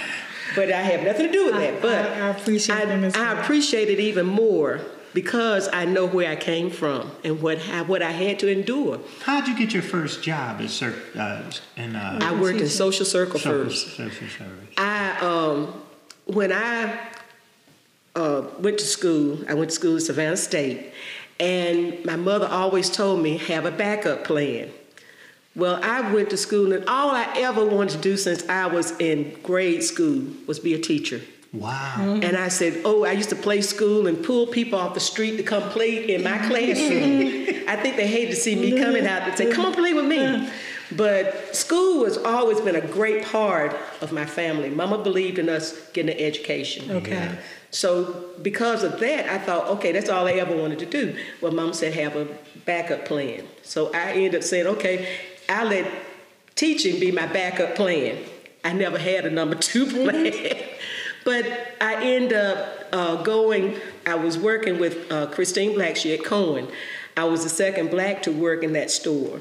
But 0.55 0.71
I 0.71 0.83
have 0.83 1.03
nothing 1.03 1.27
to 1.27 1.33
do 1.33 1.47
with 1.47 1.55
that. 1.55 1.83
But 1.83 1.95
I- 2.13 2.27
I 2.27 2.29
appreciate 2.31 2.77
I, 2.79 2.85
them 2.87 3.05
as 3.05 3.17
I 3.17 3.41
appreciate 3.41 3.89
it 3.89 4.01
even 4.01 4.27
more 4.27 4.81
because 5.13 5.69
I 5.73 5.87
know 5.87 6.07
where 6.07 6.31
I 6.31 6.37
came 6.37 6.71
from 6.71 7.11
and 7.25 7.41
what 7.41 7.59
I, 7.71 7.83
what 7.83 8.03
I 8.03 8.11
had 8.11 8.39
to 8.41 8.51
endure. 8.53 9.01
How'd 9.23 9.49
you 9.49 9.57
get 9.57 9.73
your 9.73 9.83
first 9.83 10.23
job 10.23 10.61
as 10.61 10.73
cir- 10.75 10.95
uh, 11.19 11.43
in 11.77 11.97
uh, 11.97 12.19
I 12.23 12.35
worked 12.39 12.61
in 12.61 12.69
social 12.69 13.07
circle 13.07 13.41
social, 13.41 13.65
first. 13.65 13.97
social 13.97 14.29
service? 14.29 14.69
I 14.77 15.17
um, 15.21 15.73
when 16.27 16.53
I 16.53 16.99
uh, 18.15 18.43
went 18.61 18.79
to 18.79 18.85
school, 18.85 19.39
I 19.49 19.55
went 19.55 19.71
to 19.71 19.75
school 19.75 19.97
at 19.97 20.03
Savannah 20.03 20.37
State, 20.37 20.93
and 21.41 22.05
my 22.05 22.17
mother 22.17 22.47
always 22.47 22.91
told 22.91 23.23
me 23.23 23.39
have 23.39 23.65
a 23.65 23.71
backup 23.71 24.25
plan. 24.25 24.71
Well, 25.57 25.81
I 25.83 26.12
went 26.12 26.31
to 26.31 26.37
school, 26.37 26.73
and 26.75 26.85
all 26.87 27.11
I 27.11 27.33
ever 27.38 27.64
wanted 27.64 27.92
to 27.92 27.99
do 27.99 28.16
since 28.19 28.47
I 28.47 28.66
was 28.66 28.92
in 29.01 29.38
grade 29.42 29.83
school 29.83 30.27
was 30.47 30.59
be 30.59 30.75
a 30.75 30.79
teacher. 30.79 31.23
Wow. 31.53 31.95
Mm-hmm. 31.97 32.23
And 32.23 32.37
I 32.37 32.49
said, 32.49 32.83
Oh, 32.85 33.05
I 33.05 33.12
used 33.12 33.31
to 33.31 33.37
play 33.37 33.62
school 33.62 34.07
and 34.07 34.23
pull 34.23 34.47
people 34.47 34.79
off 34.79 34.92
the 34.92 35.01
street 35.01 35.38
to 35.38 35.42
come 35.42 35.71
play 35.71 36.14
in 36.14 36.23
my 36.23 36.33
mm-hmm. 36.33 36.49
classroom. 36.49 37.64
I 37.69 37.77
think 37.77 37.97
they 37.97 38.07
hated 38.07 38.33
to 38.33 38.37
see 38.37 38.55
me 38.55 38.79
coming 38.79 39.07
out 39.07 39.23
and 39.23 39.37
say, 39.37 39.51
Come 39.51 39.64
on, 39.64 39.73
play 39.73 39.95
with 39.95 40.05
me. 40.05 40.51
But 40.92 41.57
school 41.57 42.05
has 42.05 42.16
always 42.19 42.61
been 42.61 42.77
a 42.77 42.87
great 42.87 43.25
part 43.25 43.75
of 44.01 44.12
my 44.12 44.27
family. 44.27 44.71
Mama 44.71 44.99
believed 45.03 45.38
in 45.38 45.49
us 45.49 45.88
getting 45.90 46.14
an 46.14 46.21
education. 46.21 46.90
Okay. 46.90 47.12
Yeah. 47.12 47.37
So 47.71 48.31
because 48.40 48.85
of 48.85 49.01
that, 49.01 49.29
I 49.29 49.38
thought, 49.38 49.69
okay, 49.69 49.90
that's 49.92 50.09
all 50.09 50.29
I 50.29 50.33
ever 50.33 50.57
wanted 50.57 50.79
to 50.81 50.87
do. 50.87 51.16
Well, 51.40 51.53
mom 51.53 51.73
said 51.73 51.95
have 51.95 52.14
a 52.14 52.29
backup 52.64 53.05
plan. 53.05 53.45
So 53.62 53.92
I 53.92 54.12
ended 54.12 54.37
up 54.37 54.42
saying, 54.45 54.66
okay, 54.66 55.09
I'll 55.49 55.69
let 55.69 55.91
teaching 56.55 56.99
be 56.99 57.11
my 57.13 57.27
backup 57.27 57.75
plan. 57.75 58.19
I 58.65 58.73
never 58.73 58.99
had 58.99 59.27
a 59.27 59.31
number 59.31 59.55
two 59.55 59.87
plan. 59.91 60.57
but 61.25 61.45
I 61.81 62.03
end 62.03 62.33
up 62.33 62.87
uh, 62.93 63.23
going, 63.23 63.77
I 64.07 64.15
was 64.15 64.39
working 64.39 64.79
with 64.79 65.11
uh, 65.11 65.27
Christine 65.27 65.77
Blackshear 65.77 66.19
at 66.19 66.25
Cohen. 66.25 66.69
I 67.17 67.25
was 67.25 67.45
the 67.45 67.49
second 67.49 67.91
black 67.91 68.23
to 68.25 68.33
work 68.33 68.63
in 68.63 68.73
that 68.75 68.91
store. 68.91 69.41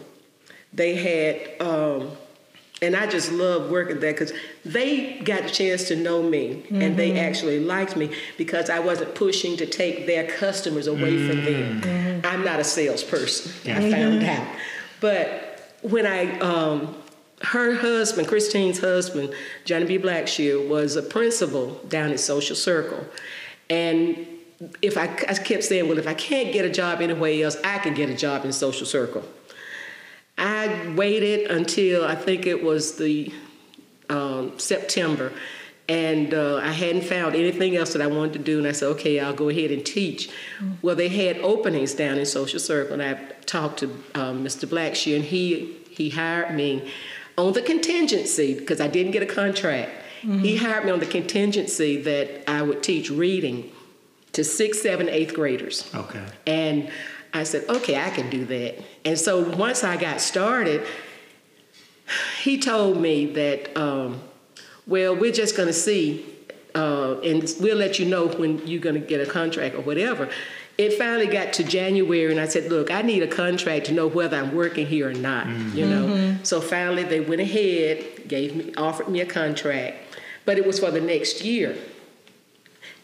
They 0.71 0.95
had, 0.95 1.61
um, 1.65 2.11
and 2.81 2.95
I 2.95 3.07
just 3.07 3.31
loved 3.31 3.71
working 3.71 3.99
there 3.99 4.11
because 4.13 4.33
they 4.63 5.19
got 5.19 5.45
a 5.45 5.49
chance 5.49 5.87
to 5.87 5.95
know 5.95 6.21
me 6.21 6.63
and 6.69 6.97
they 6.97 7.17
actually 7.19 7.59
liked 7.59 7.95
me 7.95 8.13
because 8.37 8.69
I 8.69 8.79
wasn't 8.79 9.15
pushing 9.15 9.55
to 9.57 9.65
take 9.65 10.05
their 10.05 10.27
customers 10.29 10.87
away 10.87 11.27
from 11.27 11.43
them. 11.45 12.21
I'm 12.25 12.43
not 12.43 12.59
a 12.59 12.63
salesperson, 12.63 13.71
I 13.71 13.91
found 13.91 14.23
out. 14.23 14.47
But 14.99 15.44
when 15.89 16.07
I, 16.07 16.39
um, 16.39 16.95
her 17.41 17.75
husband, 17.75 18.27
Christine's 18.27 18.79
husband, 18.79 19.33
Johnny 19.65 19.85
B. 19.85 19.99
Blackshear, 19.99 20.67
was 20.67 20.95
a 20.95 21.03
principal 21.03 21.75
down 21.87 22.11
at 22.11 22.19
Social 22.19 22.55
Circle. 22.55 23.05
And 23.69 24.27
if 24.81 24.97
I, 24.97 25.03
I 25.03 25.33
kept 25.33 25.63
saying, 25.63 25.87
well, 25.87 25.97
if 25.97 26.07
I 26.07 26.13
can't 26.13 26.51
get 26.53 26.65
a 26.65 26.69
job 26.69 27.01
anywhere 27.01 27.43
else, 27.43 27.57
I 27.63 27.77
can 27.79 27.93
get 27.93 28.09
a 28.09 28.15
job 28.15 28.45
in 28.45 28.51
Social 28.51 28.85
Circle. 28.85 29.23
I 30.37 30.93
waited 30.95 31.51
until 31.51 32.03
I 32.03 32.15
think 32.15 32.45
it 32.45 32.63
was 32.63 32.97
the 32.97 33.31
um, 34.09 34.57
September, 34.59 35.31
and 35.87 36.33
uh, 36.33 36.57
I 36.57 36.71
hadn't 36.71 37.03
found 37.03 37.35
anything 37.35 37.75
else 37.75 37.93
that 37.93 38.01
I 38.01 38.07
wanted 38.07 38.33
to 38.33 38.39
do. 38.39 38.57
And 38.57 38.67
I 38.67 38.71
said, 38.71 38.87
okay, 38.89 39.19
I'll 39.19 39.35
go 39.35 39.49
ahead 39.49 39.71
and 39.71 39.85
teach. 39.85 40.29
Well, 40.81 40.95
they 40.95 41.09
had 41.09 41.37
openings 41.37 41.93
down 41.93 42.17
in 42.17 42.25
Social 42.25 42.59
Circle, 42.59 42.99
and 42.99 43.03
I 43.03 43.19
talked 43.45 43.79
to 43.79 43.87
um, 44.15 44.43
Mr. 44.43 44.67
Blackshear, 44.67 45.15
and 45.17 45.25
he 45.25 45.77
he 45.89 46.09
hired 46.09 46.53
me 46.55 46.91
on 47.37 47.53
the 47.53 47.61
contingency 47.61 48.53
because 48.57 48.81
I 48.81 48.87
didn't 48.87 49.11
get 49.11 49.23
a 49.23 49.27
contract. 49.27 49.91
He 50.21 50.57
hired 50.57 50.85
me 50.85 50.91
on 50.91 50.99
the 50.99 51.05
contingency 51.05 52.01
that 52.01 52.49
I 52.49 52.63
would 52.63 52.81
teach 52.81 53.11
reading 53.11 53.71
to 54.31 54.43
sixth, 54.43 54.81
seventh, 54.81 55.09
eighth 55.09 55.35
graders. 55.35 55.87
Okay. 55.93 56.25
And 56.47 56.89
I 57.31 57.43
said, 57.43 57.69
okay, 57.69 58.01
I 58.01 58.09
can 58.09 58.29
do 58.31 58.43
that. 58.45 58.83
And 59.03 59.19
so 59.19 59.47
once 59.55 59.83
I 59.83 59.97
got 59.97 60.21
started, 60.21 60.85
he 62.41 62.59
told 62.59 62.99
me 62.99 63.27
that, 63.33 63.77
um, 63.77 64.21
well, 64.87 65.15
we're 65.15 65.31
just 65.31 65.55
going 65.55 65.67
to 65.67 65.73
see, 65.73 66.25
uh, 66.73 67.19
and 67.19 67.53
we'll 67.59 67.77
let 67.77 67.99
you 67.99 68.05
know 68.05 68.27
when 68.27 68.65
you're 68.65 68.81
going 68.81 68.99
to 68.99 69.07
get 69.07 69.21
a 69.21 69.29
contract 69.29 69.75
or 69.75 69.81
whatever. 69.81 70.29
It 70.77 70.93
finally 70.97 71.27
got 71.27 71.53
to 71.53 71.63
January, 71.63 72.29
and 72.29 72.39
I 72.39 72.47
said, 72.47 72.69
look, 72.69 72.91
I 72.91 73.01
need 73.01 73.23
a 73.23 73.27
contract 73.27 73.85
to 73.85 73.93
know 73.93 74.07
whether 74.07 74.35
I'm 74.35 74.53
working 74.53 74.85
here 74.85 75.09
or 75.09 75.13
not, 75.13 75.47
you 75.73 75.85
know. 75.85 76.35
So 76.43 76.59
finally, 76.59 77.03
they 77.03 77.21
went 77.21 77.39
ahead, 77.41 78.27
gave 78.27 78.55
me, 78.55 78.73
offered 78.75 79.07
me 79.07 79.21
a 79.21 79.25
contract, 79.25 79.97
but 80.43 80.57
it 80.57 80.67
was 80.67 80.79
for 80.79 80.91
the 80.91 80.99
next 80.99 81.43
year. 81.45 81.77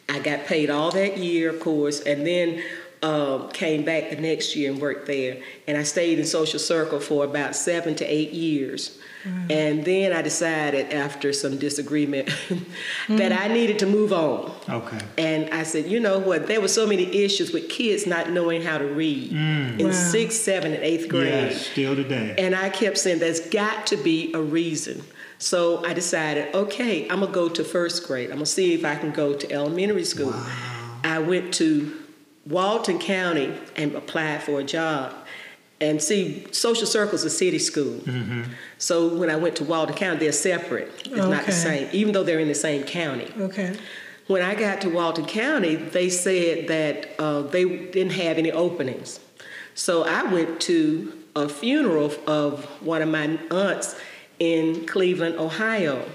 I 0.10 0.20
got 0.20 0.46
paid 0.46 0.70
all 0.70 0.92
that 0.92 1.18
year, 1.18 1.50
of 1.50 1.62
course, 1.62 2.02
and 2.02 2.28
then 2.28 2.62
um, 3.02 3.50
came 3.52 3.86
back 3.86 4.10
the 4.10 4.18
next 4.18 4.56
year 4.56 4.70
and 4.72 4.82
worked 4.82 5.08
there. 5.08 5.42
And 5.66 5.78
I 5.78 5.84
stayed 5.84 6.20
in 6.20 6.26
Social 6.26 6.60
Circle 6.60 7.00
for 7.00 7.24
about 7.24 7.56
seven 7.56 7.96
to 7.96 8.06
eight 8.06 8.32
years. 8.32 9.00
Mm-hmm. 9.24 9.52
And 9.52 9.86
then 9.86 10.14
I 10.14 10.22
decided, 10.22 10.94
after 10.94 11.32
some 11.34 11.58
disagreement, 11.58 12.28
that 13.10 13.32
I 13.32 13.36
mm-hmm. 13.46 13.54
needed 13.54 13.80
to 13.80 13.86
move 13.86 14.12
on. 14.14 14.52
Okay. 14.68 15.00
And 15.18 15.50
I 15.54 15.64
said, 15.64 15.86
you 15.86 16.00
know 16.00 16.20
what? 16.20 16.48
There 16.48 16.60
were 16.60 16.68
so 16.68 16.88
many 16.88 17.24
issues 17.24 17.52
with 17.52 17.70
kids 17.70 18.08
not 18.08 18.30
knowing 18.32 18.62
how 18.62 18.78
to 18.78 18.86
read 18.86 19.32
mm. 19.32 19.80
in 19.80 19.88
Wow. 19.88 19.94
sixth, 19.94 20.42
seventh, 20.42 20.76
and 20.76 20.84
eighth 20.84 21.08
grade. 21.08 21.52
Yes, 21.52 21.68
still 21.68 21.96
today. 21.96 22.36
And 22.38 22.56
I 22.56 22.70
kept 22.70 22.98
saying, 22.98 23.20
there's 23.20 23.40
got 23.40 23.88
to 23.88 23.98
be 23.98 24.34
a 24.34 24.42
reason. 24.42 25.04
So 25.38 25.84
I 25.84 25.94
decided, 25.94 26.54
okay, 26.54 27.10
I'm 27.10 27.22
gonna 27.22 27.32
go 27.32 27.50
to 27.50 27.64
first 27.64 28.06
grade. 28.08 28.30
I'm 28.30 28.38
gonna 28.38 28.46
see 28.46 28.74
if 28.76 28.86
I 28.86 28.96
can 28.96 29.12
go 29.12 29.34
to 29.34 29.52
elementary 29.52 30.06
school. 30.06 30.30
Wow. 30.30 31.00
I 31.04 31.18
went 31.18 31.54
to 31.56 32.00
Walton 32.46 33.00
County 33.00 33.52
and 33.76 33.96
applied 33.96 34.44
for 34.44 34.60
a 34.60 34.64
job. 34.64 35.14
And 35.82 36.02
see, 36.02 36.46
Social 36.52 36.86
Circle's 36.86 37.24
a 37.24 37.30
city 37.30 37.60
school. 37.60 38.00
So 38.78 39.14
when 39.16 39.30
I 39.30 39.36
went 39.36 39.56
to 39.58 39.64
Walton 39.64 39.96
County, 39.96 40.20
they're 40.20 40.32
separate. 40.32 40.92
It's 41.06 41.16
not 41.16 41.46
the 41.46 41.52
same, 41.52 41.90
even 41.92 42.14
though 42.14 42.24
they're 42.24 42.40
in 42.40 42.48
the 42.48 42.56
same 42.56 42.84
county. 42.84 43.28
Okay. 43.38 43.76
When 44.28 44.44
I 44.44 44.56
got 44.56 44.80
to 44.82 44.90
Walton 44.90 45.26
County, 45.26 45.76
they 45.76 46.08
said 46.10 46.68
that 46.68 47.20
uh, 47.20 47.42
they 47.42 47.66
didn't 47.66 48.14
have 48.14 48.38
any 48.38 48.52
openings. 48.52 49.20
So 49.74 50.04
I 50.04 50.24
went 50.32 50.62
to 50.62 51.18
a 51.36 51.50
funeral 51.50 52.14
of 52.28 52.66
one 52.82 53.02
of 53.02 53.10
my 53.10 53.40
aunts 53.50 54.00
in 54.40 54.86
Cleveland, 54.86 55.38
Ohio. 55.38 56.08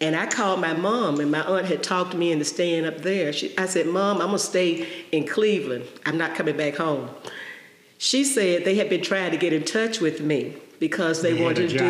And 0.00 0.14
I 0.14 0.26
called 0.26 0.60
my 0.60 0.74
mom, 0.74 1.20
and 1.20 1.30
my 1.30 1.42
aunt 1.42 1.66
had 1.66 1.82
talked 1.82 2.14
me 2.14 2.30
into 2.32 2.44
staying 2.44 2.84
up 2.84 2.98
there. 2.98 3.32
She, 3.32 3.56
I 3.56 3.66
said, 3.66 3.86
Mom, 3.86 4.20
I'm 4.20 4.28
going 4.28 4.38
to 4.38 4.44
stay 4.44 4.86
in 5.10 5.26
Cleveland. 5.26 5.86
I'm 6.04 6.18
not 6.18 6.34
coming 6.34 6.56
back 6.56 6.74
home. 6.76 7.08
She 7.98 8.24
said 8.24 8.64
they 8.64 8.74
had 8.76 8.88
been 8.88 9.02
trying 9.02 9.30
to 9.30 9.36
get 9.36 9.52
in 9.52 9.64
touch 9.64 10.00
with 10.00 10.20
me 10.20 10.56
because 10.78 11.22
they, 11.22 11.32
They 11.32 11.42
wanted 11.42 11.70
to 11.70 11.78
do 11.78 11.84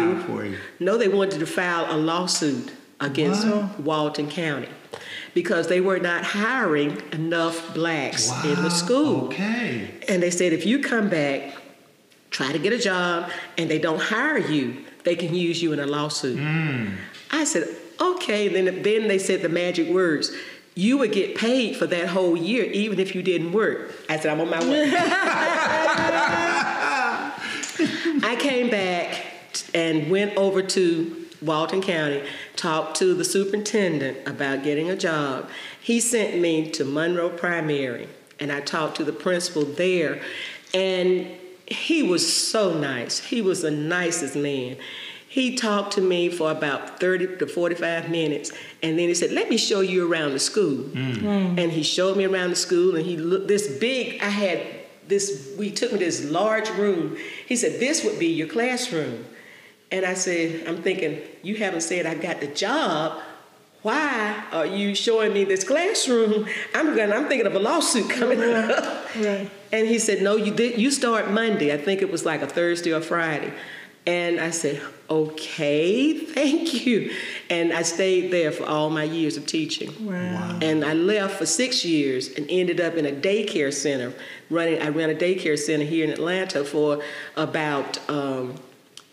no, 0.78 0.96
they 0.96 1.08
wanted 1.08 1.40
to 1.40 1.46
file 1.46 1.86
a 1.94 1.96
lawsuit 1.96 2.72
against? 3.00 3.46
Walton 3.78 4.30
County 4.30 4.68
because 5.34 5.68
they 5.68 5.82
were 5.82 5.98
not 5.98 6.24
hiring 6.24 7.02
enough 7.12 7.74
blacks 7.74 8.30
in 8.42 8.54
the 8.62 8.70
school. 8.70 9.26
Okay. 9.26 9.90
And 10.08 10.22
they 10.22 10.30
said 10.30 10.54
if 10.54 10.64
you 10.64 10.78
come 10.78 11.10
back, 11.10 11.54
try 12.30 12.52
to 12.52 12.58
get 12.58 12.72
a 12.72 12.78
job, 12.78 13.30
and 13.58 13.70
they 13.70 13.78
don't 13.78 14.00
hire 14.00 14.38
you, 14.38 14.82
they 15.04 15.14
can 15.14 15.34
use 15.34 15.62
you 15.62 15.74
in 15.74 15.80
a 15.80 15.86
lawsuit. 15.86 16.38
I 17.30 17.44
said, 17.44 17.68
okay. 18.00 18.48
Then, 18.48 18.82
then 18.82 19.08
they 19.08 19.18
said 19.18 19.42
the 19.42 19.50
magic 19.50 19.88
words. 19.88 20.34
You 20.78 20.98
would 20.98 21.10
get 21.10 21.36
paid 21.36 21.74
for 21.76 21.86
that 21.86 22.08
whole 22.08 22.36
year, 22.36 22.64
even 22.64 23.00
if 23.00 23.14
you 23.14 23.22
didn't 23.22 23.52
work. 23.52 23.92
I 24.10 24.18
said, 24.18 24.30
I'm 24.30 24.42
on 24.42 24.50
my 24.50 24.60
way. 24.60 24.92
I 28.22 28.36
came 28.38 28.68
back 28.68 29.24
and 29.72 30.10
went 30.10 30.36
over 30.36 30.62
to 30.62 31.26
Walton 31.40 31.80
County, 31.80 32.22
talked 32.56 32.98
to 32.98 33.14
the 33.14 33.24
superintendent 33.24 34.28
about 34.28 34.62
getting 34.64 34.90
a 34.90 34.96
job. 34.96 35.48
He 35.80 35.98
sent 35.98 36.38
me 36.40 36.70
to 36.72 36.84
Monroe 36.84 37.30
Primary, 37.30 38.08
and 38.38 38.52
I 38.52 38.60
talked 38.60 38.98
to 38.98 39.04
the 39.04 39.12
principal 39.12 39.64
there, 39.64 40.20
and 40.74 41.26
he 41.66 42.02
was 42.02 42.34
so 42.34 42.78
nice. 42.78 43.18
He 43.18 43.40
was 43.40 43.62
the 43.62 43.70
nicest 43.70 44.36
man. 44.36 44.76
He 45.36 45.54
talked 45.54 45.92
to 45.92 46.00
me 46.00 46.30
for 46.30 46.50
about 46.50 46.98
30 46.98 47.36
to 47.36 47.46
45 47.46 48.08
minutes, 48.08 48.52
and 48.82 48.98
then 48.98 49.08
he 49.08 49.14
said, 49.14 49.32
Let 49.32 49.50
me 49.50 49.58
show 49.58 49.80
you 49.80 50.10
around 50.10 50.32
the 50.32 50.38
school. 50.38 50.78
Mm. 50.84 51.16
Mm. 51.16 51.60
And 51.62 51.70
he 51.70 51.82
showed 51.82 52.16
me 52.16 52.24
around 52.24 52.48
the 52.48 52.56
school, 52.56 52.96
and 52.96 53.04
he 53.04 53.18
looked 53.18 53.46
this 53.46 53.68
big, 53.76 54.22
I 54.22 54.30
had 54.30 54.62
this, 55.06 55.54
we 55.58 55.70
took 55.70 55.92
me 55.92 55.98
to 55.98 56.04
this 56.06 56.24
large 56.30 56.70
room. 56.70 57.18
He 57.44 57.54
said, 57.54 57.78
This 57.78 58.02
would 58.02 58.18
be 58.18 58.28
your 58.28 58.48
classroom. 58.48 59.26
And 59.92 60.06
I 60.06 60.14
said, 60.14 60.66
I'm 60.66 60.80
thinking, 60.80 61.20
you 61.42 61.56
haven't 61.56 61.82
said 61.82 62.06
I 62.06 62.14
got 62.14 62.40
the 62.40 62.46
job. 62.46 63.20
Why 63.82 64.42
are 64.52 64.64
you 64.64 64.94
showing 64.94 65.34
me 65.34 65.44
this 65.44 65.64
classroom? 65.64 66.46
I'm 66.74 66.96
going. 66.96 67.12
I'm 67.12 67.28
thinking 67.28 67.46
of 67.46 67.54
a 67.54 67.58
lawsuit 67.58 68.08
coming 68.08 68.42
up. 68.42 69.14
Right. 69.16 69.50
And 69.70 69.86
he 69.86 69.98
said, 69.98 70.22
No, 70.22 70.36
you 70.36 70.54
did. 70.54 70.80
You 70.80 70.90
start 70.90 71.30
Monday. 71.30 71.74
I 71.74 71.76
think 71.76 72.00
it 72.00 72.10
was 72.10 72.24
like 72.24 72.40
a 72.40 72.46
Thursday 72.46 72.94
or 72.94 73.02
Friday. 73.02 73.52
And 74.06 74.38
I 74.40 74.50
said, 74.50 74.80
Okay, 75.08 76.14
thank 76.18 76.84
you. 76.86 77.12
And 77.48 77.72
I 77.72 77.82
stayed 77.82 78.32
there 78.32 78.50
for 78.50 78.64
all 78.64 78.90
my 78.90 79.04
years 79.04 79.36
of 79.36 79.46
teaching. 79.46 79.90
Wow. 80.04 80.58
And 80.60 80.84
I 80.84 80.94
left 80.94 81.38
for 81.38 81.46
six 81.46 81.84
years 81.84 82.28
and 82.34 82.46
ended 82.50 82.80
up 82.80 82.94
in 82.94 83.06
a 83.06 83.12
daycare 83.12 83.72
center. 83.72 84.12
Running, 84.50 84.80
I 84.82 84.88
ran 84.88 85.10
a 85.10 85.14
daycare 85.14 85.58
center 85.58 85.84
here 85.84 86.04
in 86.04 86.10
Atlanta 86.10 86.64
for 86.64 87.02
about 87.36 87.98
um, 88.10 88.54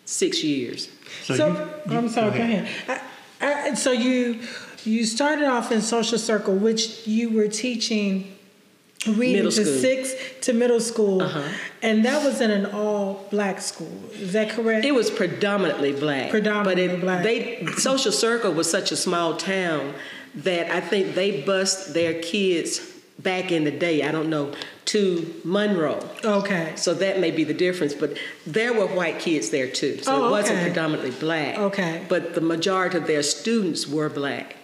six 0.06 0.44
years. 0.44 0.90
So, 1.24 1.48
you- 1.48 1.92
you- 1.92 1.98
I'm 1.98 2.10
sorry. 2.10 2.32
Go 2.32 2.44
ahead. 2.44 3.02
I, 3.42 3.70
I, 3.70 3.74
so 3.76 3.92
you 3.92 4.40
you 4.86 5.06
started 5.06 5.46
off 5.46 5.72
in 5.72 5.82
social 5.82 6.18
circle, 6.18 6.56
which 6.56 7.08
you 7.08 7.30
were 7.30 7.48
teaching 7.48 8.33
reading 9.08 9.38
Middle 9.38 9.52
to 9.52 9.66
school. 9.66 9.80
sixth 9.80 10.42
to 10.42 10.54
middle 10.54 10.80
school, 10.80 11.22
Uh-huh. 11.22 11.42
and 11.82 12.06
that 12.06 12.24
was 12.24 12.42
in 12.42 12.52
an 12.52 12.66
all 12.68 13.26
black 13.32 13.62
school. 13.62 13.92
Is 14.14 14.34
that 14.34 14.50
correct? 14.50 14.86
It 14.86 14.94
was 14.94 15.10
predominantly 15.12 15.92
black. 15.94 16.30
Predominantly 16.30 16.88
but 16.88 16.96
it, 16.96 17.02
black. 17.02 17.24
They 17.24 17.66
social 17.78 18.12
circle 18.12 18.52
was 18.54 18.70
such 18.70 18.92
a 18.92 18.96
small 18.96 19.36
town 19.38 19.94
that 20.36 20.72
I 20.72 20.80
think 20.82 21.16
they 21.16 21.42
bust 21.42 21.94
their 21.94 22.22
kids 22.22 22.80
back 23.20 23.52
in 23.52 23.64
the 23.64 23.72
day. 23.72 24.04
I 24.04 24.12
don't 24.12 24.30
know 24.30 24.54
to 24.86 25.34
Monroe. 25.44 26.00
Okay. 26.26 26.74
So 26.76 26.94
that 26.96 27.20
may 27.20 27.32
be 27.32 27.44
the 27.44 27.54
difference, 27.54 27.94
but 27.94 28.18
there 28.46 28.74
were 28.74 28.88
white 28.88 29.20
kids 29.20 29.50
there 29.50 29.68
too. 29.70 30.00
So 30.02 30.12
Oh, 30.24 30.28
it 30.28 30.32
wasn't 30.32 30.62
predominantly 30.62 31.12
black. 31.12 31.58
Okay. 31.58 32.04
But 32.10 32.34
the 32.36 32.42
majority 32.42 32.98
of 32.98 33.08
their 33.08 33.24
students 33.24 33.88
were 33.88 34.10
black. 34.10 34.58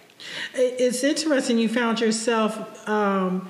It's 0.54 1.04
interesting 1.04 1.58
you 1.60 1.70
found 1.70 2.02
yourself 2.02 2.88
um, 2.90 3.48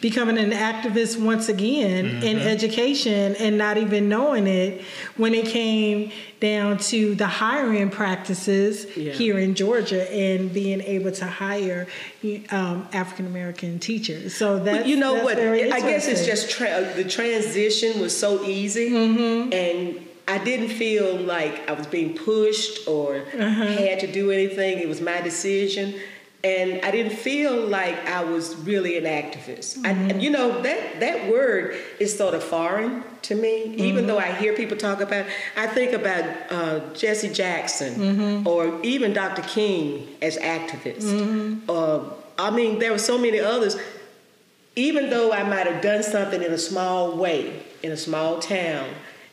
becoming 0.00 0.38
an 0.38 0.50
activist 0.52 1.20
once 1.20 1.48
again 1.48 2.22
in 2.22 2.38
education 2.38 3.34
and 3.36 3.58
not 3.58 3.76
even 3.78 4.08
knowing 4.08 4.46
it 4.46 4.82
when 5.16 5.34
it 5.34 5.46
came 5.46 6.10
down 6.40 6.78
to 6.78 7.14
the 7.16 7.26
hiring 7.26 7.90
practices 7.90 8.86
Yeah. 8.96 9.12
here 9.12 9.38
in 9.38 9.54
Georgia 9.54 10.10
and 10.12 10.52
being 10.52 10.80
able 10.80 11.10
to 11.12 11.26
hire 11.26 11.86
um, 12.50 12.88
African 12.92 13.26
American 13.26 13.78
teachers. 13.78 14.36
So 14.36 14.58
that's 14.58 14.78
But 14.78 14.86
you 14.86 14.96
know 14.96 15.24
what? 15.24 15.38
I 15.38 15.80
guess 15.80 16.06
it's 16.06 16.24
just 16.26 16.50
tra- 16.50 16.92
the 16.94 17.04
transition 17.04 18.00
was 18.00 18.16
so 18.16 18.44
easy, 18.44 18.90
Mm-hmm. 18.90 19.52
and 19.52 20.00
I 20.28 20.38
didn't 20.44 20.68
feel 20.68 21.16
like 21.16 21.68
I 21.70 21.72
was 21.72 21.86
being 21.86 22.14
pushed 22.14 22.86
or 22.86 23.16
Uh-huh. 23.16 23.64
had 23.66 24.00
to 24.00 24.06
do 24.06 24.30
anything. 24.30 24.78
It 24.78 24.88
was 24.88 25.00
my 25.00 25.20
decision, 25.22 25.94
and 26.44 26.84
I 26.84 26.90
didn't 26.90 27.16
feel 27.16 27.66
like 27.66 27.96
I 28.06 28.22
was 28.22 28.54
really 28.56 28.96
an 28.96 29.04
activist. 29.04 29.76
Mm-hmm. 29.78 30.10
and 30.10 30.22
you 30.22 30.30
know 30.30 30.62
that 30.62 31.00
that 31.00 31.30
word 31.30 31.76
is 31.98 32.16
sort 32.16 32.34
of 32.34 32.44
foreign 32.44 33.02
to 33.22 33.34
me. 33.34 33.74
Even 33.76 34.06
though 34.06 34.18
I 34.18 34.32
hear 34.32 34.54
people 34.54 34.76
talk 34.76 35.00
about, 35.00 35.26
it, 35.26 35.32
I 35.56 35.66
think 35.66 35.92
about 35.92 36.24
uh, 36.50 36.94
Jesse 36.94 37.32
Jackson 37.32 37.94
Mm-hmm. 37.94 38.46
or 38.46 38.80
even 38.82 39.12
Dr. 39.12 39.42
King 39.42 40.06
as 40.22 40.36
activists. 40.38 41.10
Uh, 41.68 42.04
I 42.38 42.50
mean, 42.50 42.78
there 42.78 42.92
were 42.92 42.98
so 42.98 43.18
many 43.18 43.40
others 43.40 43.76
even 44.76 45.10
though 45.10 45.32
I 45.32 45.42
might 45.42 45.66
have 45.66 45.82
done 45.82 46.04
something 46.04 46.40
in 46.40 46.52
a 46.52 46.58
small 46.58 47.16
way 47.16 47.64
in 47.82 47.92
a 47.92 47.96
small 47.96 48.38
town, 48.40 48.88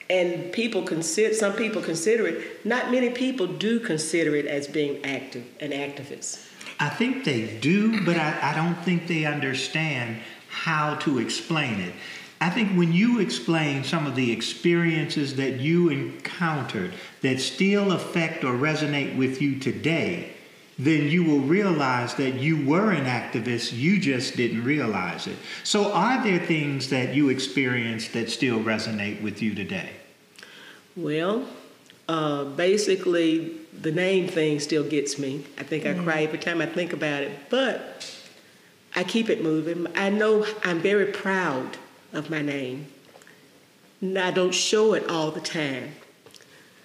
and 0.09 0.51
people 0.51 0.83
consider 0.83 1.33
some 1.33 1.53
people 1.53 1.81
consider 1.81 2.27
it, 2.27 2.65
not 2.65 2.91
many 2.91 3.09
people 3.09 3.47
do 3.47 3.79
consider 3.79 4.35
it 4.35 4.45
as 4.45 4.67
being 4.67 5.03
active 5.03 5.43
an 5.59 5.71
activist. 5.71 6.47
I 6.79 6.89
think 6.89 7.23
they 7.23 7.57
do, 7.59 8.03
but 8.03 8.17
I, 8.17 8.51
I 8.51 8.55
don't 8.55 8.75
think 8.83 9.07
they 9.07 9.25
understand 9.25 10.17
how 10.49 10.95
to 10.95 11.19
explain 11.19 11.79
it. 11.79 11.93
I 12.41 12.49
think 12.49 12.77
when 12.77 12.91
you 12.91 13.19
explain 13.19 13.83
some 13.83 14.05
of 14.05 14.15
the 14.15 14.31
experiences 14.31 15.35
that 15.37 15.59
you 15.59 15.89
encountered 15.89 16.93
that 17.21 17.39
still 17.39 17.93
affect 17.93 18.43
or 18.43 18.53
resonate 18.53 19.17
with 19.17 19.41
you 19.41 19.57
today, 19.57 20.33
then 20.77 21.07
you 21.07 21.23
will 21.23 21.39
realize 21.39 22.15
that 22.15 22.33
you 22.35 22.65
were 22.65 22.91
an 22.91 23.05
activist, 23.05 23.71
you 23.77 23.97
just 23.97 24.35
didn't 24.35 24.63
realize 24.63 25.25
it. 25.27 25.37
So, 25.63 25.93
are 25.93 26.21
there 26.21 26.39
things 26.39 26.89
that 26.89 27.15
you 27.15 27.29
experienced 27.29 28.11
that 28.13 28.29
still 28.29 28.59
resonate 28.59 29.21
with 29.21 29.41
you 29.41 29.55
today? 29.55 29.91
Well, 30.97 31.47
uh, 32.09 32.43
basically, 32.43 33.57
the 33.81 33.91
name 33.91 34.27
thing 34.27 34.59
still 34.59 34.83
gets 34.83 35.17
me. 35.19 35.45
I 35.57 35.63
think 35.63 35.85
I 35.85 35.93
cry 35.93 36.23
every 36.23 36.39
mm. 36.39 36.41
time 36.41 36.61
I 36.61 36.65
think 36.65 36.93
about 36.93 37.23
it, 37.23 37.31
but 37.49 38.11
I 38.95 39.03
keep 39.03 39.29
it 39.29 39.43
moving. 39.43 39.87
I 39.95 40.09
know 40.09 40.45
I'm 40.63 40.79
very 40.79 41.07
proud 41.07 41.77
of 42.13 42.29
my 42.29 42.41
name. 42.41 42.87
And 44.01 44.17
I 44.17 44.31
don't 44.31 44.53
show 44.53 44.93
it 44.93 45.09
all 45.09 45.31
the 45.31 45.41
time. 45.41 45.95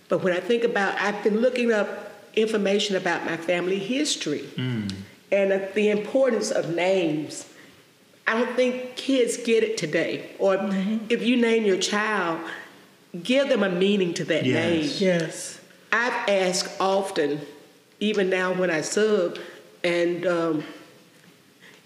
But 0.09 0.23
when 0.23 0.33
I 0.33 0.41
think 0.41 0.65
about, 0.65 1.01
I've 1.01 1.23
been 1.23 1.41
looking 1.41 1.73
up 1.73 2.13
information 2.35 2.97
about 2.97 3.25
my 3.25 3.37
family 3.37 3.79
history 3.79 4.49
mm. 4.57 4.93
and 5.31 5.53
uh, 5.53 5.61
the 5.75 5.91
importance 5.91 6.51
of 6.51 6.75
names. 6.75 7.47
I 8.27 8.35
don't 8.35 8.55
think 8.55 8.97
kids 8.97 9.37
get 9.37 9.63
it 9.65 9.77
today. 9.77 10.31
Or 10.39 10.57
mm-hmm. 10.57 11.07
if 11.09 11.23
you 11.23 11.37
name 11.37 11.65
your 11.65 11.79
child, 11.79 12.41
give 13.23 13.49
them 13.49 13.63
a 13.63 13.69
meaning 13.69 14.15
to 14.15 14.25
that 14.25 14.47
Yes. 14.47 15.01
name. 15.01 15.09
yes. 15.09 15.60
I've 15.93 16.29
asked 16.29 16.81
often, 16.81 17.41
even 17.99 18.31
now 18.31 18.53
when 18.53 18.71
I 18.71 18.81
sub, 18.81 19.39
and 19.83 20.27
um, 20.27 20.65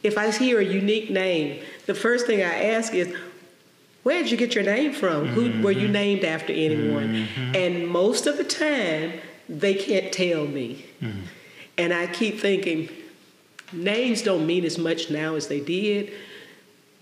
if 0.02 0.18
I 0.18 0.30
hear 0.30 0.60
a 0.60 0.64
unique 0.64 1.10
name, 1.10 1.62
the 1.86 1.94
first 1.94 2.26
thing 2.26 2.40
I 2.40 2.64
ask 2.64 2.92
is, 2.94 3.14
where 4.02 4.22
did 4.22 4.30
you 4.30 4.36
get 4.36 4.54
your 4.54 4.64
name 4.64 4.92
from? 4.92 5.28
Who 5.28 5.62
were 5.62 5.70
you 5.70 5.84
mm-hmm. 5.84 5.92
named 5.92 6.24
after 6.24 6.52
anyone? 6.52 7.26
Mm-hmm. 7.26 7.56
And 7.56 7.88
most 7.88 8.26
of 8.26 8.36
the 8.36 8.44
time, 8.44 9.14
they 9.48 9.74
can't 9.74 10.12
tell 10.12 10.46
me. 10.46 10.84
Mm-hmm. 11.00 11.20
And 11.78 11.94
I 11.94 12.06
keep 12.06 12.38
thinking, 12.38 12.90
names 13.72 14.20
don't 14.20 14.46
mean 14.46 14.64
as 14.64 14.76
much 14.76 15.10
now 15.10 15.36
as 15.36 15.48
they 15.48 15.60
did. 15.60 16.12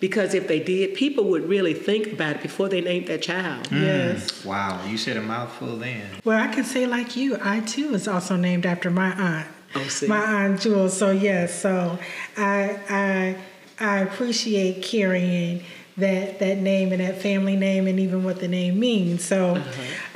Because 0.03 0.35
if 0.35 0.49
they 0.49 0.59
did, 0.59 0.97
people 0.97 1.23
would 1.27 1.49
really 1.49 1.75
think 1.75 2.09
about 2.09 2.35
it 2.35 2.43
before 2.43 2.69
they 2.69 2.81
named 2.81 3.07
their 3.07 3.19
child. 3.19 3.69
Yes. 3.71 4.45
Wow, 4.45 4.85
you 4.85 4.99
said 4.99 5.17
a 5.17 5.23
mouthful 5.23 5.77
then. 5.77 6.03
Well, 6.25 6.43
I 6.43 6.53
can 6.53 6.65
say 6.65 6.87
like 6.87 7.15
you, 7.15 7.39
I 7.41 7.61
too 7.61 7.91
was 7.91 8.09
also 8.09 8.35
named 8.35 8.67
after 8.67 8.91
my 8.91 9.13
aunt. 9.13 9.47
Oh, 9.77 9.85
see. 9.85 10.09
My 10.09 10.19
aunt 10.19 10.61
Jules. 10.61 10.99
So 10.99 11.13
yes, 11.13 11.55
so 11.55 12.01
I 12.37 12.81
I 12.91 13.37
I 13.79 13.99
appreciate 14.01 14.83
carrying 14.83 15.63
that 15.97 16.41
that 16.41 16.59
name 16.59 16.91
and 16.91 17.01
that 17.01 17.23
family 17.23 17.55
name 17.55 17.87
and 17.87 18.01
even 18.01 18.25
what 18.25 18.41
the 18.41 18.49
name 18.49 18.81
means. 18.81 19.25
So 19.25 19.63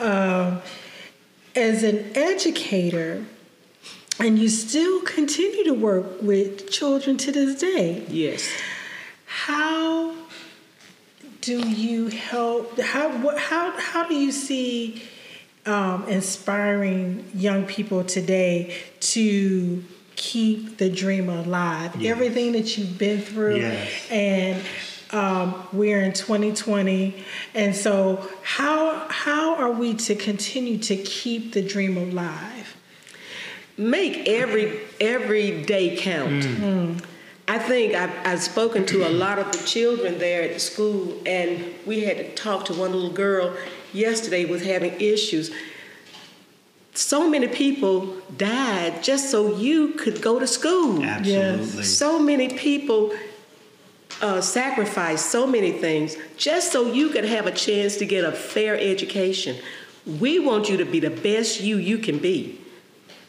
um, 0.01 0.63
as 1.55 1.85
an 1.85 2.11
educator, 2.17 3.25
and 4.19 4.37
you 4.37 4.49
still 4.49 5.03
continue 5.03 5.63
to 5.63 5.75
work 5.75 6.21
with 6.23 6.69
children 6.73 7.17
to 7.19 7.31
this 7.31 7.61
day. 7.61 8.05
Yes. 8.09 8.49
How 9.37 10.15
do 11.43 11.69
you 11.69 12.09
help? 12.09 12.81
How 12.81 13.11
what, 13.19 13.39
how 13.39 13.79
how 13.79 14.09
do 14.09 14.15
you 14.15 14.33
see 14.33 15.03
um, 15.67 16.09
inspiring 16.09 17.29
young 17.35 17.67
people 17.67 18.03
today 18.03 18.75
to 19.01 19.85
keep 20.17 20.79
the 20.79 20.89
dream 20.89 21.29
alive? 21.29 21.95
Yes. 21.97 22.11
Everything 22.13 22.53
that 22.53 22.79
you've 22.79 22.97
been 22.97 23.21
through, 23.21 23.59
Yes. 23.59 24.11
and 24.11 24.63
um, 25.13 25.69
we're 25.71 26.01
in 26.01 26.15
2020, 26.15 27.23
and 27.55 27.77
so 27.77 28.27
how 28.43 29.07
how 29.11 29.55
are 29.57 29.71
we 29.71 29.93
to 29.95 30.15
continue 30.15 30.79
to 30.79 30.97
keep 30.97 31.53
the 31.53 31.61
dream 31.63 31.99
alive? 31.99 32.75
make 33.79 34.27
every 34.27 34.81
every 34.99 35.63
day 35.65 35.95
count. 35.99 36.43
I 37.49 37.59
think 37.59 37.95
I've, 37.95 38.27
I've 38.27 38.43
spoken 38.43 38.87
to 38.87 39.07
a 39.07 39.11
lot 39.11 39.39
of 39.39 39.53
the 39.53 39.65
children 39.67 40.19
there 40.19 40.43
at 40.43 40.55
the 40.55 40.61
school, 40.61 41.17
and 41.25 41.75
we 41.87 42.01
had 42.01 42.17
to 42.17 42.35
talk 42.35 42.65
to 42.67 42.75
one 42.75 42.93
little 42.93 43.11
girl 43.11 43.57
yesterday 43.93 44.45
was 44.45 44.65
having 44.65 45.01
issues. 45.01 45.53
So 46.95 47.29
many 47.29 47.47
people 47.47 48.17
died 48.37 49.03
just 49.03 49.31
so 49.31 49.57
you 49.57 49.91
could 49.91 50.23
go 50.23 50.41
to 50.41 50.47
school. 50.47 51.05
Absolutely. 51.05 51.85
So 51.85 52.19
many 52.19 52.49
people 52.49 53.15
uh, 54.23 54.41
sacrificed 54.41 55.27
so 55.27 55.47
many 55.47 55.73
things 55.73 56.17
just 56.37 56.73
so 56.73 56.91
you 56.91 57.11
could 57.11 57.25
have 57.25 57.47
a 57.47 57.53
chance 57.53 57.97
to 57.99 58.07
get 58.07 58.25
a 58.25 58.33
fair 58.33 58.79
education. 58.79 59.57
We 60.07 60.39
want 60.39 60.69
you 60.69 60.79
to 60.79 60.85
be 60.85 61.01
the 61.01 61.11
best 61.11 61.61
you 61.61 61.77
you 61.77 61.99
can 61.99 62.19
be, 62.19 62.61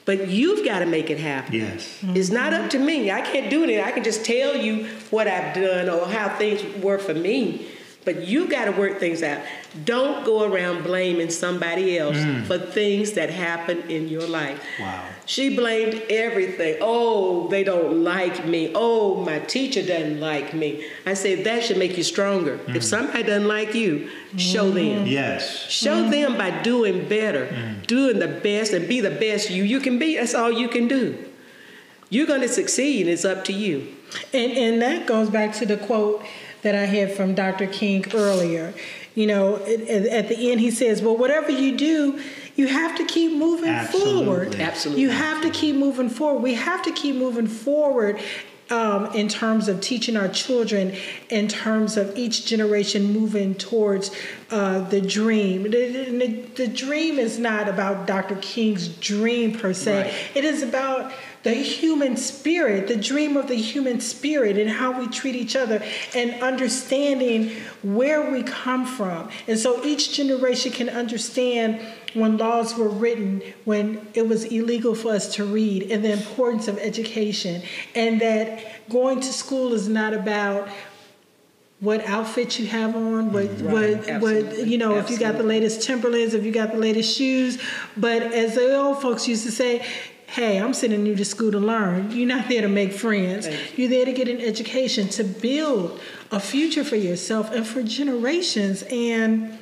but 0.07 0.29
you've 0.29 0.63
got 0.63 0.79
to 0.79 0.85
make 0.85 1.09
it 1.09 1.19
happen. 1.19 1.53
Yes. 1.53 1.99
It's 2.01 2.29
not 2.29 2.53
up 2.53 2.69
to 2.71 2.79
me. 2.79 3.11
I 3.11 3.19
can't 3.19 3.49
do 3.49 3.65
it. 3.65 3.83
I 3.83 3.91
can 3.91 4.05
just 4.05 4.23
tell 4.23 4.55
you 4.55 4.87
what 5.09 5.27
I've 5.27 5.53
done 5.53 5.89
or 5.89 6.07
how 6.07 6.29
things 6.37 6.63
work 6.81 7.01
for 7.01 7.13
me. 7.13 7.67
But 8.07 8.25
you 8.25 8.47
got 8.47 8.65
to 8.65 8.71
work 8.71 9.01
things 9.01 9.21
out. 9.21 9.41
Don't 9.83 10.23
go 10.23 10.49
around 10.49 10.83
blaming 10.83 11.29
somebody 11.29 11.97
else 11.97 12.15
mm. 12.15 12.45
for 12.45 12.57
things 12.57 13.11
that 13.13 13.29
happen 13.29 13.81
in 13.89 14.07
your 14.07 14.25
life. 14.25 14.63
Wow. 14.79 15.09
She 15.25 15.53
blamed 15.53 16.01
everything. 16.09 16.77
Oh, 16.79 17.49
they 17.49 17.65
don't 17.65 18.05
like 18.05 18.45
me. 18.45 18.71
Oh, 18.73 19.25
my 19.25 19.39
teacher 19.39 19.85
doesn't 19.85 20.21
like 20.21 20.53
me. 20.53 20.87
I 21.05 21.15
said 21.15 21.43
that 21.43 21.65
should 21.65 21.77
make 21.77 21.97
you 21.97 22.03
stronger. 22.03 22.53
If 22.69 22.77
mm. 22.77 22.83
somebody 22.83 23.23
doesn't 23.23 23.49
like 23.49 23.75
you, 23.75 24.09
show 24.37 24.71
them. 24.71 25.03
Mm. 25.03 25.11
Yes. 25.11 25.69
Show 25.69 26.09
them 26.09 26.37
by 26.37 26.61
doing 26.61 27.09
better, 27.09 27.75
doing 27.87 28.19
the 28.19 28.29
best, 28.29 28.71
and 28.71 28.87
be 28.87 29.01
the 29.01 29.11
best 29.11 29.49
you 29.49 29.63
you 29.63 29.81
can 29.81 29.99
be. 29.99 30.15
That's 30.15 30.33
all 30.33 30.49
you 30.49 30.69
can 30.69 30.87
do. 30.87 31.25
You're 32.09 32.25
going 32.25 32.39
to 32.39 32.47
succeed. 32.47 33.09
It's 33.09 33.25
up 33.25 33.43
to 33.45 33.53
you. 33.53 33.93
And 34.33 34.53
and 34.53 34.81
that 34.81 35.05
goes 35.05 35.29
back 35.29 35.51
to 35.55 35.65
the 35.65 35.75
quote 35.75 36.23
that 36.63 36.75
I 36.75 36.85
had 36.85 37.11
from 37.11 37.35
Dr. 37.35 37.67
King 37.67 38.05
earlier. 38.13 38.73
You 39.15 39.27
know, 39.27 39.55
at, 39.57 39.81
at- 39.81 40.05
at 40.05 40.29
the 40.29 40.51
end 40.51 40.59
he 40.61 40.71
says, 40.71 41.01
"Well, 41.01 41.17
whatever 41.17 41.51
you 41.51 41.75
do, 41.77 42.19
you 42.55 42.67
have 42.67 42.95
to 42.97 43.05
keep 43.05 43.31
moving 43.37 43.69
Absolutely. 43.69 44.25
forward. 44.25 44.55
Absolutely. 44.55 45.01
You 45.03 45.09
have 45.09 45.41
to 45.41 45.49
keep 45.49 45.75
moving 45.75 46.09
forward. 46.09 46.41
We 46.43 46.53
have 46.55 46.83
to 46.83 46.91
keep 46.91 47.15
moving 47.15 47.47
forward." 47.47 48.19
Um, 48.69 49.05
in 49.13 49.29
terms 49.29 49.69
of 49.69 49.79
teaching 49.79 50.17
our 50.17 50.27
children, 50.27 50.93
in 51.29 51.47
terms 51.47 51.95
of 51.95 52.17
each 52.17 52.45
generation 52.45 53.13
moving 53.13 53.55
towards 53.55 54.11
uh, 54.51 54.81
the 54.89 54.99
dream. 54.99 55.63
The, 55.63 55.69
the, 55.69 56.27
the, 56.55 56.67
dream 56.67 57.17
is 57.17 57.39
not 57.39 57.69
about 57.69 58.07
Dr. 58.07 58.35
King's 58.41 58.89
dream 58.89 59.57
per 59.57 59.71
se. 59.71 60.01
Right. 60.01 60.13
It 60.35 60.43
is 60.43 60.63
about 60.63 61.13
the 61.47 61.55
human 61.55 62.17
spirit, 62.17 62.87
the 62.87 62.95
dream 62.95 63.37
of 63.37 63.47
the 63.47 63.55
human 63.55 63.99
spirit, 64.01 64.57
and 64.57 64.69
how 64.69 64.99
we 64.99 65.07
treat 65.07 65.35
each 65.35 65.55
other, 65.55 65.81
and 66.13 66.41
understanding 66.43 67.51
where 67.83 68.29
we 68.31 68.43
come 68.43 68.85
from. 68.85 69.29
And 69.47 69.57
so 69.57 69.83
each 69.85 70.13
generation 70.13 70.71
can 70.71 70.89
understand 70.89 71.81
when 72.13 72.37
laws 72.37 72.75
were 72.75 72.89
written, 72.89 73.41
when 73.65 74.07
it 74.13 74.27
was 74.27 74.43
illegal 74.45 74.95
for 74.95 75.13
us 75.13 75.35
to 75.35 75.45
read, 75.45 75.83
and 75.91 76.03
the 76.03 76.11
importance 76.11 76.67
of 76.67 76.77
education, 76.79 77.61
and 77.95 78.19
that 78.21 78.89
going 78.89 79.19
to 79.21 79.31
school 79.31 79.73
is 79.73 79.87
not 79.87 80.13
about 80.13 80.67
what 81.79 82.03
outfit 82.05 82.57
you 82.59 82.65
have 82.65 82.95
on, 82.95 83.31
what 83.31 83.45
mm-hmm. 83.45 83.67
right. 83.67 84.11
what 84.19 84.21
what 84.21 84.67
you 84.67 84.77
know, 84.77 84.95
Absolutely. 84.95 84.99
if 84.99 85.09
you 85.09 85.19
got 85.19 85.37
the 85.37 85.43
latest 85.43 85.83
Timberlands, 85.83 86.33
if 86.33 86.43
you 86.43 86.51
got 86.51 86.71
the 86.71 86.77
latest 86.77 87.15
shoes. 87.15 87.61
But 87.95 88.23
as 88.23 88.55
the 88.55 88.75
old 88.75 89.01
folks 89.01 89.27
used 89.27 89.45
to 89.45 89.51
say, 89.51 89.85
hey, 90.27 90.59
I'm 90.59 90.73
sending 90.73 91.05
you 91.05 91.15
to 91.15 91.25
school 91.25 91.51
to 91.51 91.59
learn. 91.59 92.11
You're 92.11 92.27
not 92.27 92.49
there 92.49 92.61
to 92.61 92.67
make 92.67 92.91
friends. 92.91 93.47
You're 93.75 93.89
there 93.89 94.05
to 94.05 94.11
get 94.11 94.27
an 94.27 94.41
education, 94.41 95.07
to 95.09 95.23
build 95.23 95.99
a 96.31 96.39
future 96.39 96.83
for 96.83 96.97
yourself 96.97 97.49
and 97.51 97.65
for 97.65 97.81
generations. 97.81 98.83
And 98.91 99.57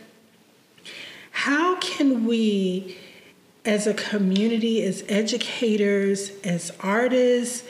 how 1.31 1.75
can 1.77 2.25
we, 2.25 2.97
as 3.63 3.85
a 3.85 3.93
community, 3.93 4.83
as 4.83 5.03
educators, 5.07 6.31
as 6.43 6.71
artists, 6.79 7.67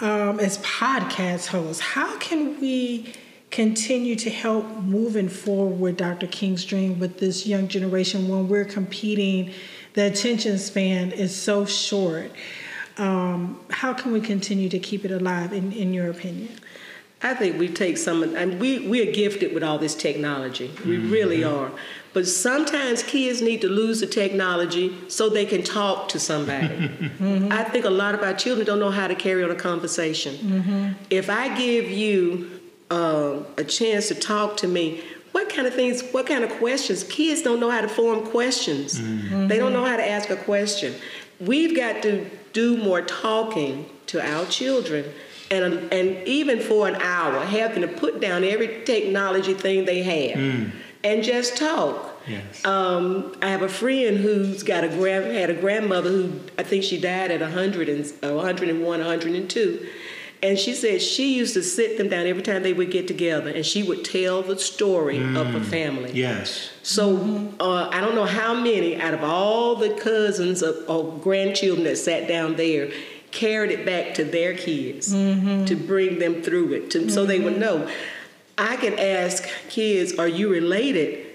um, 0.00 0.38
as 0.38 0.58
podcast 0.58 1.46
hosts, 1.46 1.80
how 1.80 2.18
can 2.18 2.60
we 2.60 3.14
continue 3.50 4.14
to 4.16 4.28
help 4.28 4.66
moving 4.82 5.30
forward 5.30 5.80
with 5.80 5.96
Dr. 5.96 6.26
King's 6.26 6.66
dream 6.66 6.98
with 6.98 7.18
this 7.18 7.46
young 7.46 7.66
generation 7.66 8.28
when 8.28 8.46
we're 8.46 8.66
competing? 8.66 9.54
The 9.96 10.06
attention 10.08 10.58
span 10.58 11.10
is 11.10 11.34
so 11.34 11.64
short. 11.64 12.30
Um, 12.98 13.58
how 13.70 13.94
can 13.94 14.12
we 14.12 14.20
continue 14.20 14.68
to 14.68 14.78
keep 14.78 15.06
it 15.06 15.10
alive, 15.10 15.54
in, 15.54 15.72
in 15.72 15.94
your 15.94 16.10
opinion? 16.10 16.50
I 17.22 17.32
think 17.32 17.58
we 17.58 17.68
take 17.68 17.96
some, 17.96 18.22
and 18.22 18.60
we, 18.60 18.86
we 18.86 19.08
are 19.08 19.10
gifted 19.10 19.54
with 19.54 19.62
all 19.62 19.78
this 19.78 19.94
technology. 19.94 20.70
We 20.84 20.98
mm-hmm. 20.98 21.10
really 21.10 21.44
are. 21.44 21.70
But 22.12 22.28
sometimes 22.28 23.02
kids 23.02 23.40
need 23.40 23.62
to 23.62 23.68
lose 23.68 24.00
the 24.00 24.06
technology 24.06 24.94
so 25.08 25.30
they 25.30 25.46
can 25.46 25.62
talk 25.62 26.10
to 26.10 26.20
somebody. 26.20 26.68
mm-hmm. 26.76 27.48
I 27.50 27.64
think 27.64 27.86
a 27.86 27.90
lot 27.90 28.14
of 28.14 28.22
our 28.22 28.34
children 28.34 28.66
don't 28.66 28.78
know 28.78 28.90
how 28.90 29.08
to 29.08 29.14
carry 29.14 29.42
on 29.44 29.50
a 29.50 29.54
conversation. 29.54 30.34
Mm-hmm. 30.36 30.92
If 31.08 31.30
I 31.30 31.56
give 31.56 31.90
you 31.90 32.60
uh, 32.90 33.38
a 33.56 33.64
chance 33.64 34.08
to 34.08 34.14
talk 34.14 34.58
to 34.58 34.68
me, 34.68 35.02
what 35.36 35.50
kind 35.50 35.66
of 35.66 35.74
things, 35.74 36.02
what 36.12 36.26
kind 36.26 36.42
of 36.44 36.50
questions? 36.52 37.04
Kids 37.04 37.42
don't 37.42 37.60
know 37.60 37.68
how 37.68 37.82
to 37.82 37.88
form 37.88 38.24
questions. 38.24 38.98
Mm-hmm. 38.98 39.48
They 39.48 39.58
don't 39.58 39.74
know 39.74 39.84
how 39.84 39.98
to 39.98 40.08
ask 40.08 40.30
a 40.30 40.36
question. 40.36 40.94
We've 41.38 41.76
got 41.76 42.02
to 42.04 42.30
do 42.54 42.78
more 42.78 43.02
talking 43.02 43.84
to 44.06 44.26
our 44.26 44.46
children 44.46 45.04
and, 45.50 45.92
and 45.92 46.26
even 46.26 46.58
for 46.58 46.88
an 46.88 46.94
hour, 47.02 47.44
having 47.44 47.82
to 47.82 47.88
put 47.88 48.18
down 48.18 48.44
every 48.44 48.82
technology 48.86 49.52
thing 49.52 49.84
they 49.84 50.02
have. 50.02 50.38
Mm 50.38 50.72
and 51.06 51.22
just 51.22 51.56
talk. 51.56 52.20
Yes. 52.26 52.64
Um, 52.64 53.36
I 53.40 53.50
have 53.50 53.62
a 53.62 53.68
friend 53.68 54.16
who's 54.16 54.64
got 54.64 54.82
a 54.82 54.88
grand, 54.88 55.26
had 55.26 55.50
a 55.50 55.54
grandmother 55.54 56.10
who 56.10 56.40
I 56.58 56.64
think 56.64 56.82
she 56.82 57.00
died 57.00 57.30
at 57.30 57.40
100 57.40 57.88
and, 57.88 58.04
uh, 58.24 58.34
101, 58.34 58.82
102. 58.82 59.86
And 60.42 60.58
she 60.58 60.74
said 60.74 61.00
she 61.00 61.34
used 61.34 61.54
to 61.54 61.62
sit 61.62 61.96
them 61.96 62.08
down 62.08 62.26
every 62.26 62.42
time 62.42 62.62
they 62.62 62.72
would 62.72 62.90
get 62.90 63.08
together 63.08 63.50
and 63.50 63.64
she 63.64 63.82
would 63.82 64.04
tell 64.04 64.42
the 64.42 64.58
story 64.58 65.18
mm, 65.18 65.36
of 65.36 65.54
a 65.54 65.64
family. 65.64 66.12
Yes. 66.12 66.70
So 66.82 67.54
uh, 67.58 67.88
I 67.90 68.00
don't 68.00 68.14
know 68.14 68.26
how 68.26 68.54
many 68.54 69.00
out 69.00 69.14
of 69.14 69.24
all 69.24 69.76
the 69.76 69.90
cousins 69.90 70.62
or 70.62 71.18
grandchildren 71.18 71.84
that 71.84 71.96
sat 71.96 72.28
down 72.28 72.56
there 72.56 72.90
carried 73.30 73.70
it 73.70 73.84
back 73.84 74.14
to 74.14 74.24
their 74.24 74.54
kids 74.54 75.12
mm-hmm. 75.12 75.64
to 75.64 75.74
bring 75.74 76.18
them 76.18 76.42
through 76.42 76.72
it 76.72 76.90
to, 76.90 77.00
mm-hmm. 77.00 77.08
so 77.08 77.26
they 77.26 77.40
would 77.40 77.54
mm-hmm. 77.54 77.84
know. 77.84 77.90
I 78.58 78.76
can 78.76 78.98
ask 78.98 79.46
kids, 79.68 80.18
Are 80.18 80.28
you 80.28 80.50
related? 80.50 81.26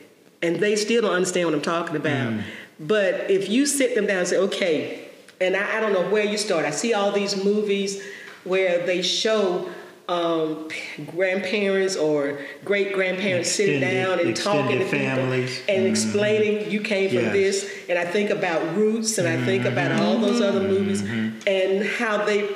And 0.41 0.55
they 0.55 0.75
still 0.75 1.03
don't 1.03 1.13
understand 1.13 1.47
what 1.47 1.55
I'm 1.55 1.61
talking 1.61 1.95
about. 1.95 2.33
Mm. 2.33 2.43
But 2.79 3.29
if 3.29 3.47
you 3.47 3.67
sit 3.67 3.93
them 3.93 4.07
down 4.07 4.19
and 4.19 4.27
say, 4.27 4.37
Okay, 4.37 5.07
and 5.39 5.55
I, 5.55 5.77
I, 5.77 5.79
don't 5.79 5.93
know 5.93 6.09
where 6.09 6.23
you 6.23 6.37
start. 6.37 6.65
I 6.65 6.71
see 6.71 6.93
all 6.93 7.11
these 7.11 7.43
movies 7.43 8.01
where 8.43 8.85
they 8.85 9.01
show 9.01 9.69
um, 10.07 10.67
grandparents 11.07 11.95
or 11.95 12.39
great 12.65 12.93
grandparents 12.93 13.51
sitting 13.51 13.79
down 13.79 14.19
and 14.19 14.35
talking 14.35 14.79
to 14.79 14.85
families. 14.85 15.59
people 15.59 15.75
and 15.75 15.85
mm. 15.85 15.89
explaining 15.89 16.69
you 16.69 16.81
came 16.81 17.09
from 17.09 17.19
yes. 17.19 17.33
this. 17.33 17.71
And 17.89 17.97
I 17.97 18.05
think 18.05 18.29
about 18.29 18.75
Roots 18.75 19.17
and 19.17 19.27
I 19.27 19.43
think 19.45 19.65
about 19.65 19.91
all 20.01 20.17
those 20.17 20.41
other 20.41 20.61
movies 20.61 21.01
mm-hmm. 21.01 21.47
and 21.47 21.85
how 21.85 22.25
they 22.25 22.49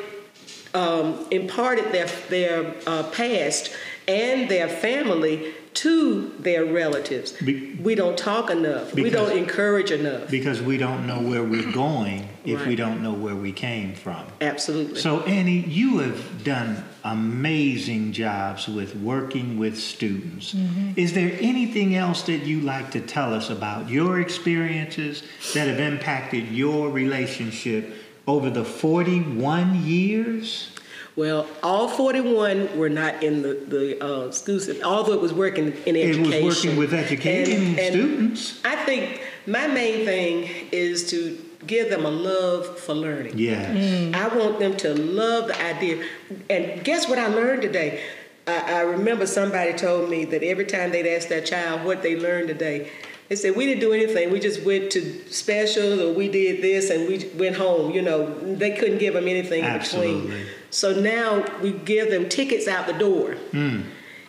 um, 0.74 1.26
imparted 1.32 1.92
their 1.94 2.08
their 2.30 2.76
uh, 2.86 3.04
past 3.04 3.74
and 4.08 4.50
their 4.50 4.68
family 4.68 5.54
to 5.76 6.30
their 6.40 6.66
relatives. 6.66 7.34
Be, 7.34 7.76
we 7.76 7.96
don't 7.96 8.18
talk 8.18 8.50
enough. 8.50 8.96
Because, 8.96 9.04
we 9.04 9.10
don't 9.10 9.38
encourage 9.38 9.92
enough. 9.92 10.30
Because 10.30 10.62
we 10.62 10.78
don't 10.78 11.06
know 11.06 11.22
where 11.22 11.44
we're 11.44 11.72
going 11.74 12.30
if 12.46 12.60
right. 12.60 12.68
we 12.68 12.76
don't 12.76 13.04
know 13.04 13.14
where 13.14 13.36
we 13.36 13.52
came 13.52 13.94
from. 13.94 14.26
Absolutely. 14.42 15.00
So, 15.00 15.22
Annie, 15.22 15.60
you 15.60 16.00
have 16.00 16.44
done 16.44 16.84
amazing 17.04 18.14
jobs 18.14 18.68
with 18.68 18.96
working 18.96 19.58
with 19.60 19.78
students. 19.78 20.54
Mm-hmm. 20.54 20.94
Is 20.96 21.14
there 21.14 21.38
anything 21.40 21.96
else 21.96 22.24
that 22.24 22.44
you 22.44 22.62
like 22.62 22.92
to 22.92 23.02
tell 23.02 23.34
us 23.34 23.50
about 23.50 23.90
your 23.90 24.22
experiences 24.22 25.24
that 25.54 25.68
have 25.68 25.80
impacted 25.80 26.48
your 26.50 26.90
relationship 26.90 27.94
over 28.28 28.50
the 28.50 28.66
41 28.66 29.86
years? 29.86 30.70
Well, 31.16 31.48
all 31.64 31.88
41 31.88 32.78
were 32.78 32.90
not 32.90 33.24
in 33.24 33.42
the, 33.42 33.54
the 33.54 34.04
uh, 34.04 34.32
schools, 34.32 34.70
although 34.82 35.14
it 35.14 35.22
was 35.22 35.34
working 35.34 35.68
in 35.86 35.96
education. 35.96 36.34
It 36.34 36.44
was 36.44 36.66
working 36.66 36.78
with 36.78 36.94
educating 36.94 37.56
and, 37.56 37.80
and 37.80 37.94
students. 37.94 38.62
I 38.66 38.76
think 38.84 39.22
my 39.48 39.68
main 39.68 40.06
thing 40.06 40.50
is 40.74 41.10
to 41.12 41.38
give 41.66 41.90
them 41.90 42.06
a 42.06 42.10
love 42.10 42.78
for 42.80 42.94
learning. 42.94 43.38
Yes. 43.38 43.78
Mm. 43.78 44.14
I 44.14 44.36
want 44.36 44.60
them 44.60 44.76
to 44.78 44.94
love 44.94 45.48
the 45.48 45.62
idea. 45.64 46.04
And 46.50 46.84
guess 46.84 47.08
what 47.08 47.18
I 47.18 47.28
learned 47.28 47.62
today? 47.62 48.04
I, 48.46 48.74
I 48.74 48.82
remember 48.82 49.26
somebody 49.26 49.74
told 49.74 50.10
me 50.10 50.26
that 50.26 50.44
every 50.44 50.66
time 50.66 50.92
they'd 50.92 51.16
ask 51.16 51.30
their 51.30 51.42
child 51.42 51.84
what 51.86 52.04
they 52.04 52.20
learned 52.20 52.50
today, 52.50 52.92
they 53.28 53.36
said 53.36 53.56
we 53.56 53.66
didn't 53.66 53.82
do 53.82 53.92
anything. 53.92 54.32
We 54.32 54.40
just 54.40 54.64
went 54.64 54.92
to 54.92 55.32
specials 55.32 56.00
or 56.00 56.14
we 56.14 56.28
did 56.30 56.62
this 56.62 56.90
and 56.90 57.08
we 57.08 57.30
went 57.38 57.56
home. 57.56 57.92
You 57.92 58.04
know, 58.04 58.56
they 58.56 58.72
couldn't 58.72 59.00
give 59.00 59.16
them 59.16 59.28
anything 59.28 59.64
Absolutely. 59.64 60.12
in 60.12 60.22
between. 60.22 60.48
So 60.70 61.00
now 61.00 61.46
we 61.62 61.72
give 61.72 62.12
them 62.12 62.30
tickets 62.30 62.68
out 62.68 62.86
the 62.86 62.94
door. 62.94 63.36
Mm. 63.52 63.86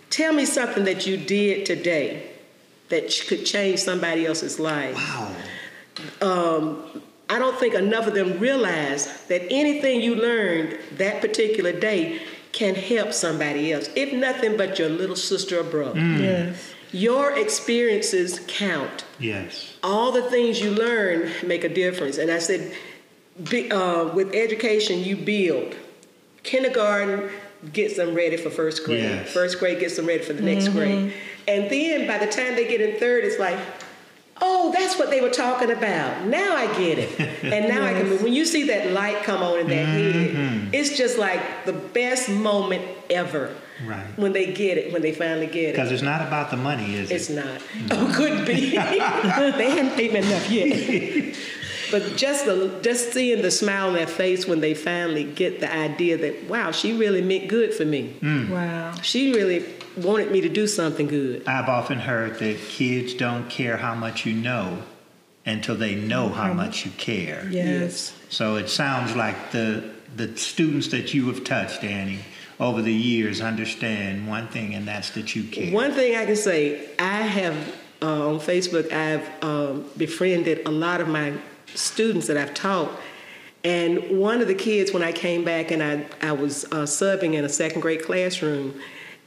Tell 0.09 0.33
me 0.33 0.47
something 0.47 0.85
that 0.85 1.07
you 1.07 1.17
did 1.17 1.67
today 1.67 2.31
that 2.89 3.13
could 3.29 3.45
change 3.45 3.81
somebody 3.81 4.25
else's 4.25 4.59
life. 4.59 4.95
Wow. 4.95 5.35
Um, 6.23 7.03
I 7.29 7.39
don't 7.39 7.59
think 7.59 7.75
enough 7.75 8.07
of 8.07 8.15
them 8.15 8.39
realize 8.39 9.25
that 9.27 9.43
anything 9.51 10.01
you 10.01 10.15
learned 10.15 10.79
that 10.97 11.21
particular 11.21 11.73
day 11.73 12.23
can 12.53 12.75
help 12.75 13.13
somebody 13.13 13.73
else, 13.73 13.91
if 13.97 14.13
nothing 14.15 14.57
but 14.57 14.79
your 14.79 14.89
little 14.89 15.17
sister 15.17 15.61
or 15.61 15.65
brother. 15.65 16.01
Mm. 16.01 16.21
Yes. 16.21 16.75
Your 16.93 17.37
experiences 17.39 18.41
count. 18.47 19.05
Yes. 19.19 19.75
All 19.83 20.13
the 20.13 20.23
things 20.23 20.61
you 20.61 20.71
learn 20.71 21.31
make 21.45 21.65
a 21.65 21.69
difference. 21.69 22.19
And 22.19 22.31
I 22.31 22.39
said, 22.39 22.75
be, 23.51 23.71
uh, 23.71 24.09
with 24.15 24.35
education, 24.35 25.01
you 25.01 25.17
build. 25.17 25.75
Kindergarten 26.43 27.31
gets 27.73 27.97
them 27.97 28.15
ready 28.15 28.37
for 28.37 28.51
first 28.51 28.85
grade. 28.85 29.03
Yes. 29.03 29.33
First 29.33 29.59
grade 29.59 29.81
gets 29.81 29.97
them 29.97 30.07
ready 30.07 30.23
for 30.23 30.33
the 30.33 30.43
next 30.43 30.67
mm-hmm. 30.67 30.79
grade. 30.79 31.15
And 31.49 31.71
then 31.71 32.07
by 32.07 32.19
the 32.19 32.31
time 32.31 32.55
they 32.55 32.69
get 32.69 32.81
in 32.81 32.99
third, 32.99 33.25
it's 33.25 33.39
like, 33.39 33.59
oh, 34.41 34.73
that's 34.73 34.99
what 34.99 35.11
they 35.11 35.21
were 35.21 35.31
talking 35.31 35.71
about. 35.71 36.25
Now 36.27 36.57
I 36.57 36.67
get 36.79 36.99
it. 36.99 37.21
And 37.43 37.69
now 37.69 37.83
yes. 37.83 37.95
I 37.95 37.99
can, 37.99 38.09
move. 38.11 38.23
when 38.23 38.33
you 38.33 38.45
see 38.45 38.65
that 38.65 38.93
light 38.93 39.23
come 39.23 39.43
on 39.43 39.61
in 39.61 39.69
their 39.69 39.87
mm-hmm. 39.87 40.37
head, 40.37 40.75
it's 40.75 40.97
just 40.97 41.19
like 41.19 41.65
the 41.65 41.73
best 41.73 42.29
moment 42.29 42.83
ever. 43.11 43.55
Right. 43.85 44.07
When 44.17 44.33
they 44.33 44.53
get 44.53 44.79
it, 44.79 44.93
when 44.93 45.03
they 45.03 45.13
finally 45.13 45.47
get 45.47 45.71
it. 45.71 45.73
Because 45.73 45.93
it's 45.93 46.03
not 46.03 46.23
about 46.23 46.51
the 46.51 46.57
money, 46.57 46.95
is 46.95 47.11
it's 47.11 47.29
it? 47.29 47.37
It's 47.37 47.91
not. 47.91 47.99
No. 47.99 48.09
Oh, 48.09 48.15
could 48.15 48.47
be. 48.47 48.71
they 48.71 49.71
hadn't 49.71 49.97
paid 49.97 50.13
me 50.13 50.21
enough 50.21 50.51
yet. 50.51 51.37
but 51.91 52.17
just 52.17 52.47
the 52.47 52.79
just 52.83 53.13
seeing 53.13 53.43
the 53.43 53.51
smile 53.51 53.89
on 53.89 53.95
their 53.95 54.07
face 54.07 54.47
when 54.47 54.61
they 54.61 54.73
finally 54.73 55.25
get 55.25 55.61
the 55.61 55.73
idea 55.73 56.17
that 56.17 56.49
wow, 56.49 56.71
she 56.71 56.97
really 56.97 57.21
meant 57.21 57.49
good 57.49 57.75
for 57.75 57.85
me. 57.85 58.17
Mm. 58.21 58.49
Wow. 58.49 58.95
She 59.03 59.35
really 59.35 59.61
wanted 59.97 60.31
me 60.31 60.41
to 60.43 60.49
do 60.49 60.67
something 60.67 61.07
good. 61.07 61.47
I've 61.47 61.69
often 61.69 61.99
heard 61.99 62.39
that 62.39 62.59
kids 62.69 63.15
don't 63.15 63.49
care 63.49 63.77
how 63.77 63.95
much 63.95 64.27
you 64.27 64.35
know 64.35 64.83
until 65.45 65.77
they 65.77 65.95
know 65.95 66.29
how 66.29 66.53
much 66.53 66.85
you 66.85 66.91
care. 66.93 67.47
Yes. 67.51 68.13
So 68.29 68.57
it 68.57 68.69
sounds 68.69 69.15
like 69.15 69.53
the 69.53 69.91
the 70.17 70.37
students 70.37 70.89
that 70.89 71.13
you 71.13 71.27
have 71.29 71.45
touched, 71.45 71.85
Annie, 71.85 72.21
over 72.59 72.81
the 72.81 72.93
years 72.93 73.41
understand 73.41 74.27
one 74.27 74.49
thing, 74.49 74.75
and 74.75 74.89
that's 74.89 75.11
that 75.11 75.37
you 75.37 75.45
care. 75.45 75.73
One 75.73 75.93
thing 75.93 76.17
I 76.17 76.25
can 76.25 76.37
say, 76.37 76.89
I 76.99 77.23
have 77.23 77.77
uh, 78.03 78.29
on 78.29 78.41
Facebook, 78.41 78.93
I've 78.93 79.45
um, 79.45 79.85
befriended 79.97 80.67
a 80.67 80.71
lot 80.71 81.01
of 81.01 81.09
my 81.09 81.35
students 81.75 82.27
that 82.29 82.37
I've 82.37 82.55
taught. 82.55 82.91
And 83.65 84.19
one 84.19 84.41
of 84.41 84.47
the 84.47 84.55
kids, 84.55 84.93
when 84.93 85.03
I 85.03 85.13
came 85.13 85.45
back 85.45 85.71
and 85.71 85.83
I, 85.83 86.07
I 86.23 86.33
was 86.33 86.65
uh, 86.67 86.85
subbing 86.85 87.35
in 87.35 87.45
a 87.45 87.49
second 87.49 87.81
grade 87.81 88.03
classroom, 88.05 88.81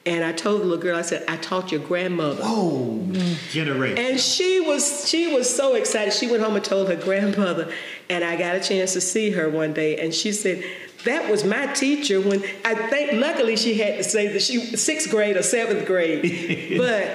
and 0.05 0.23
I 0.23 0.31
told 0.31 0.61
the 0.61 0.65
little 0.65 0.81
girl, 0.81 0.97
I 0.97 1.01
said, 1.01 1.25
I 1.27 1.37
taught 1.37 1.71
your 1.71 1.81
grandmother. 1.81 2.41
Oh, 2.43 3.05
generation. 3.49 3.97
And 3.97 4.19
she 4.19 4.59
was 4.59 5.07
she 5.07 5.33
was 5.33 5.53
so 5.53 5.75
excited. 5.75 6.13
She 6.13 6.27
went 6.27 6.41
home 6.41 6.55
and 6.55 6.63
told 6.63 6.87
her 6.89 6.95
grandmother, 6.95 7.71
and 8.09 8.23
I 8.23 8.35
got 8.37 8.55
a 8.55 8.59
chance 8.59 8.93
to 8.93 9.01
see 9.01 9.31
her 9.31 9.49
one 9.49 9.73
day, 9.73 9.97
and 9.99 10.13
she 10.13 10.31
said, 10.31 10.63
"That 11.05 11.29
was 11.29 11.43
my 11.43 11.67
teacher." 11.73 12.21
When 12.21 12.43
I 12.63 12.75
think, 12.75 13.13
luckily, 13.13 13.57
she 13.57 13.77
had 13.77 13.97
to 13.97 14.03
say 14.03 14.27
that 14.27 14.41
she 14.41 14.75
sixth 14.77 15.09
grade 15.09 15.35
or 15.35 15.43
seventh 15.43 15.85
grade, 15.85 16.73
but 16.77 17.11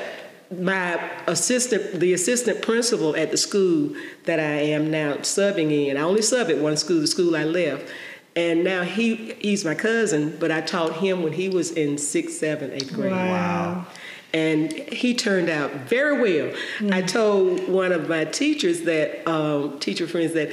my 0.51 1.01
assistant, 1.27 2.01
the 2.01 2.13
assistant 2.13 2.63
principal 2.63 3.17
at 3.17 3.31
the 3.31 3.37
school 3.37 3.95
that 4.25 4.39
I 4.39 4.61
am 4.73 4.91
now 4.91 5.15
subbing 5.17 5.73
in, 5.73 5.97
I 5.97 6.03
only 6.03 6.23
sub 6.23 6.51
at 6.51 6.59
one 6.59 6.77
school, 6.77 7.01
the 7.01 7.07
school 7.07 7.35
I 7.35 7.45
left. 7.45 7.91
And 8.37 8.65
now 8.65 8.83
he 8.83 9.35
he's 9.41 9.65
my 9.65 9.75
cousin, 9.75 10.37
but 10.39 10.51
I 10.51 10.61
taught 10.61 10.95
him 10.95 11.23
when 11.23 11.33
he 11.33 11.49
was 11.49 11.71
in 11.71 11.99
sixth, 11.99 12.39
seventh, 12.39 12.73
eighth 12.73 12.93
grade. 12.93 13.13
Wow. 13.13 13.87
And 14.33 14.73
he 14.73 15.15
turned 15.15 15.49
out 15.49 15.71
very 15.89 16.21
well. 16.21 16.57
I 16.93 17.03
told 17.03 17.69
one 17.69 17.93
of 17.93 18.09
my 18.09 18.25
teachers 18.25 18.83
that 18.83 19.27
um, 19.29 19.79
teacher 19.79 20.09
friends 20.09 20.33
that 20.33 20.51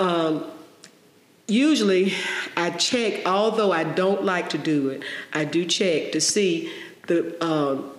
um, 0.00 0.44
usually 1.46 2.12
I 2.56 2.70
check, 2.70 3.26
although 3.26 3.70
I 3.70 3.84
don't 3.84 4.24
like 4.24 4.48
to 4.50 4.58
do 4.58 4.88
it, 4.88 5.04
I 5.32 5.44
do 5.44 5.64
check 5.64 6.10
to 6.12 6.20
see 6.20 6.72
the 7.06 7.42
um, 7.44 7.92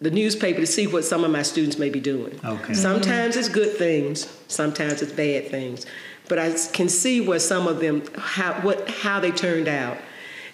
the 0.00 0.10
newspaper 0.10 0.60
to 0.60 0.66
see 0.66 0.86
what 0.86 1.04
some 1.04 1.24
of 1.24 1.30
my 1.30 1.42
students 1.42 1.78
may 1.78 1.90
be 1.90 2.00
doing. 2.00 2.38
Okay. 2.44 2.74
Sometimes 2.74 3.36
it's 3.36 3.48
good 3.48 3.76
things, 3.76 4.26
sometimes 4.48 5.00
it's 5.02 5.12
bad 5.12 5.48
things, 5.48 5.86
but 6.28 6.38
I 6.38 6.52
can 6.72 6.88
see 6.88 7.20
where 7.20 7.38
some 7.38 7.66
of 7.66 7.80
them 7.80 8.02
how 8.16 8.54
what 8.62 8.88
how 8.88 9.20
they 9.20 9.30
turned 9.30 9.68
out. 9.68 9.98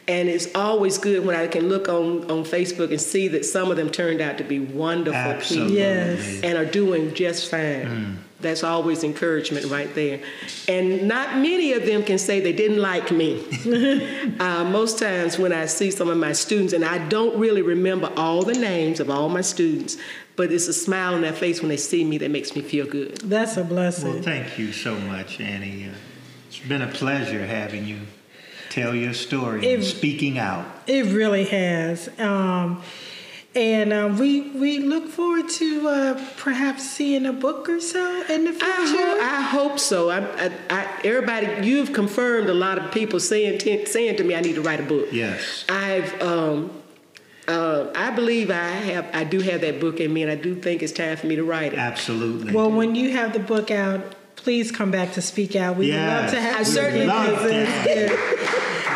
And 0.06 0.26
it's 0.30 0.48
always 0.54 0.96
good 0.96 1.26
when 1.26 1.36
I 1.36 1.48
can 1.48 1.68
look 1.68 1.86
on, 1.90 2.30
on 2.30 2.42
Facebook 2.42 2.88
and 2.90 2.98
see 2.98 3.28
that 3.28 3.44
some 3.44 3.70
of 3.70 3.76
them 3.76 3.90
turned 3.90 4.22
out 4.22 4.38
to 4.38 4.44
be 4.44 4.58
wonderful 4.58 5.20
Absolutely. 5.20 5.74
people 5.76 5.84
Yes. 5.84 6.40
and 6.42 6.56
are 6.56 6.64
doing 6.64 7.12
just 7.14 7.50
fine. 7.50 8.18
That's 8.40 8.64
always 8.64 9.04
encouragement 9.04 9.66
right 9.66 9.94
there. 9.94 10.20
And 10.66 11.08
not 11.08 11.36
many 11.36 11.74
of 11.74 11.84
them 11.84 12.02
can 12.04 12.16
say 12.18 12.40
they 12.40 12.54
didn't 12.54 12.78
like 12.80 13.10
me. 13.10 13.44
uh, 14.40 14.64
most 14.64 14.98
times 14.98 15.38
when 15.38 15.52
I 15.52 15.66
see 15.66 15.90
some 15.90 16.08
of 16.08 16.16
my 16.16 16.32
students, 16.32 16.72
and 16.72 16.86
I 16.86 17.06
don't 17.08 17.38
really 17.38 17.62
remember 17.62 18.10
all 18.16 18.42
the 18.44 18.54
names 18.54 19.00
of 19.00 19.10
all 19.10 19.28
my 19.28 19.42
students, 19.42 19.98
but 20.38 20.52
it's 20.52 20.68
a 20.68 20.72
smile 20.72 21.14
on 21.14 21.20
their 21.20 21.32
face 21.32 21.60
when 21.60 21.68
they 21.68 21.76
see 21.76 22.04
me 22.04 22.16
that 22.18 22.30
makes 22.30 22.54
me 22.54 22.62
feel 22.62 22.86
good. 22.86 23.16
That's 23.18 23.56
a 23.56 23.64
blessing. 23.64 24.14
Well, 24.14 24.22
thank 24.22 24.56
you 24.56 24.72
so 24.72 24.94
much, 24.94 25.40
Annie. 25.40 25.88
Uh, 25.90 25.94
it's 26.46 26.60
been 26.60 26.80
a 26.80 26.86
pleasure 26.86 27.44
having 27.44 27.84
you 27.84 27.98
tell 28.70 28.94
your 28.94 29.14
story 29.14 29.74
and 29.74 29.82
speaking 29.82 30.38
out. 30.38 30.64
It 30.86 31.06
really 31.12 31.44
has. 31.46 32.08
Um, 32.20 32.82
and 33.56 33.92
uh, 33.92 34.14
we 34.16 34.50
we 34.50 34.78
look 34.78 35.08
forward 35.08 35.48
to 35.48 35.88
uh, 35.88 36.30
perhaps 36.36 36.88
seeing 36.88 37.26
a 37.26 37.32
book 37.32 37.68
or 37.68 37.80
so 37.80 38.24
in 38.28 38.44
the 38.44 38.52
future. 38.52 38.68
I, 38.68 38.86
ho- 38.86 39.20
I 39.20 39.40
hope 39.42 39.78
so. 39.80 40.10
I, 40.10 40.18
I, 40.46 40.52
I, 40.70 41.00
everybody, 41.02 41.66
you've 41.66 41.92
confirmed 41.92 42.48
a 42.48 42.54
lot 42.54 42.78
of 42.78 42.92
people 42.92 43.18
saying 43.18 43.58
t- 43.58 43.86
saying 43.86 44.16
to 44.18 44.24
me, 44.24 44.36
I 44.36 44.40
need 44.40 44.54
to 44.54 44.62
write 44.62 44.78
a 44.78 44.84
book. 44.84 45.08
Yes. 45.10 45.64
I've 45.68 46.22
um, 46.22 46.70
uh, 47.48 47.90
I 47.94 48.10
believe 48.10 48.50
I 48.50 48.68
have 48.68 49.08
I 49.14 49.24
do 49.24 49.40
have 49.40 49.62
that 49.62 49.80
book 49.80 50.00
in 50.00 50.12
me, 50.12 50.22
and 50.22 50.30
I 50.30 50.34
do 50.34 50.54
think 50.54 50.82
it's 50.82 50.92
time 50.92 51.16
for 51.16 51.26
me 51.26 51.36
to 51.36 51.44
write 51.44 51.72
it. 51.72 51.78
Absolutely. 51.78 52.52
well, 52.52 52.70
when 52.70 52.94
you 52.94 53.12
have 53.12 53.32
the 53.32 53.40
book 53.40 53.70
out, 53.70 54.14
please 54.36 54.70
come 54.70 54.90
back 54.90 55.12
to 55.12 55.22
speak 55.22 55.56
out. 55.56 55.76
We 55.76 55.90
would 55.90 55.96
love 55.96 56.30
to 56.30 56.40
have 56.40 56.56
I 56.56 56.58
you 56.60 56.64
certainly 56.64 57.06
as, 57.06 58.10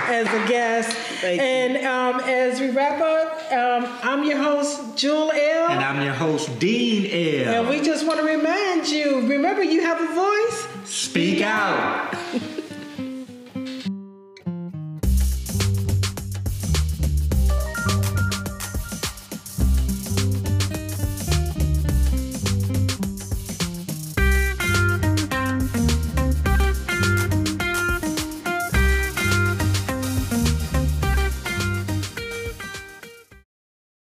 as 0.08 0.26
a 0.26 0.48
guest. 0.48 0.96
Thank 1.22 1.40
you. 1.40 1.46
and 1.46 1.86
um, 1.86 2.20
as 2.28 2.60
we 2.60 2.70
wrap 2.70 3.00
up, 3.00 3.52
um, 3.52 3.98
I'm 4.02 4.24
your 4.24 4.38
host, 4.38 4.98
Jewel 4.98 5.30
L. 5.32 5.70
and 5.70 5.80
I'm 5.80 6.04
your 6.04 6.14
host, 6.14 6.58
Dean 6.58 7.46
L. 7.46 7.54
and 7.54 7.68
we 7.68 7.80
just 7.80 8.06
want 8.06 8.20
to 8.20 8.26
remind 8.26 8.88
you 8.88 9.26
remember, 9.28 9.62
you 9.62 9.82
have 9.82 10.00
a 10.00 10.14
voice. 10.14 10.68
Speak 10.84 11.42
out. 11.42 12.14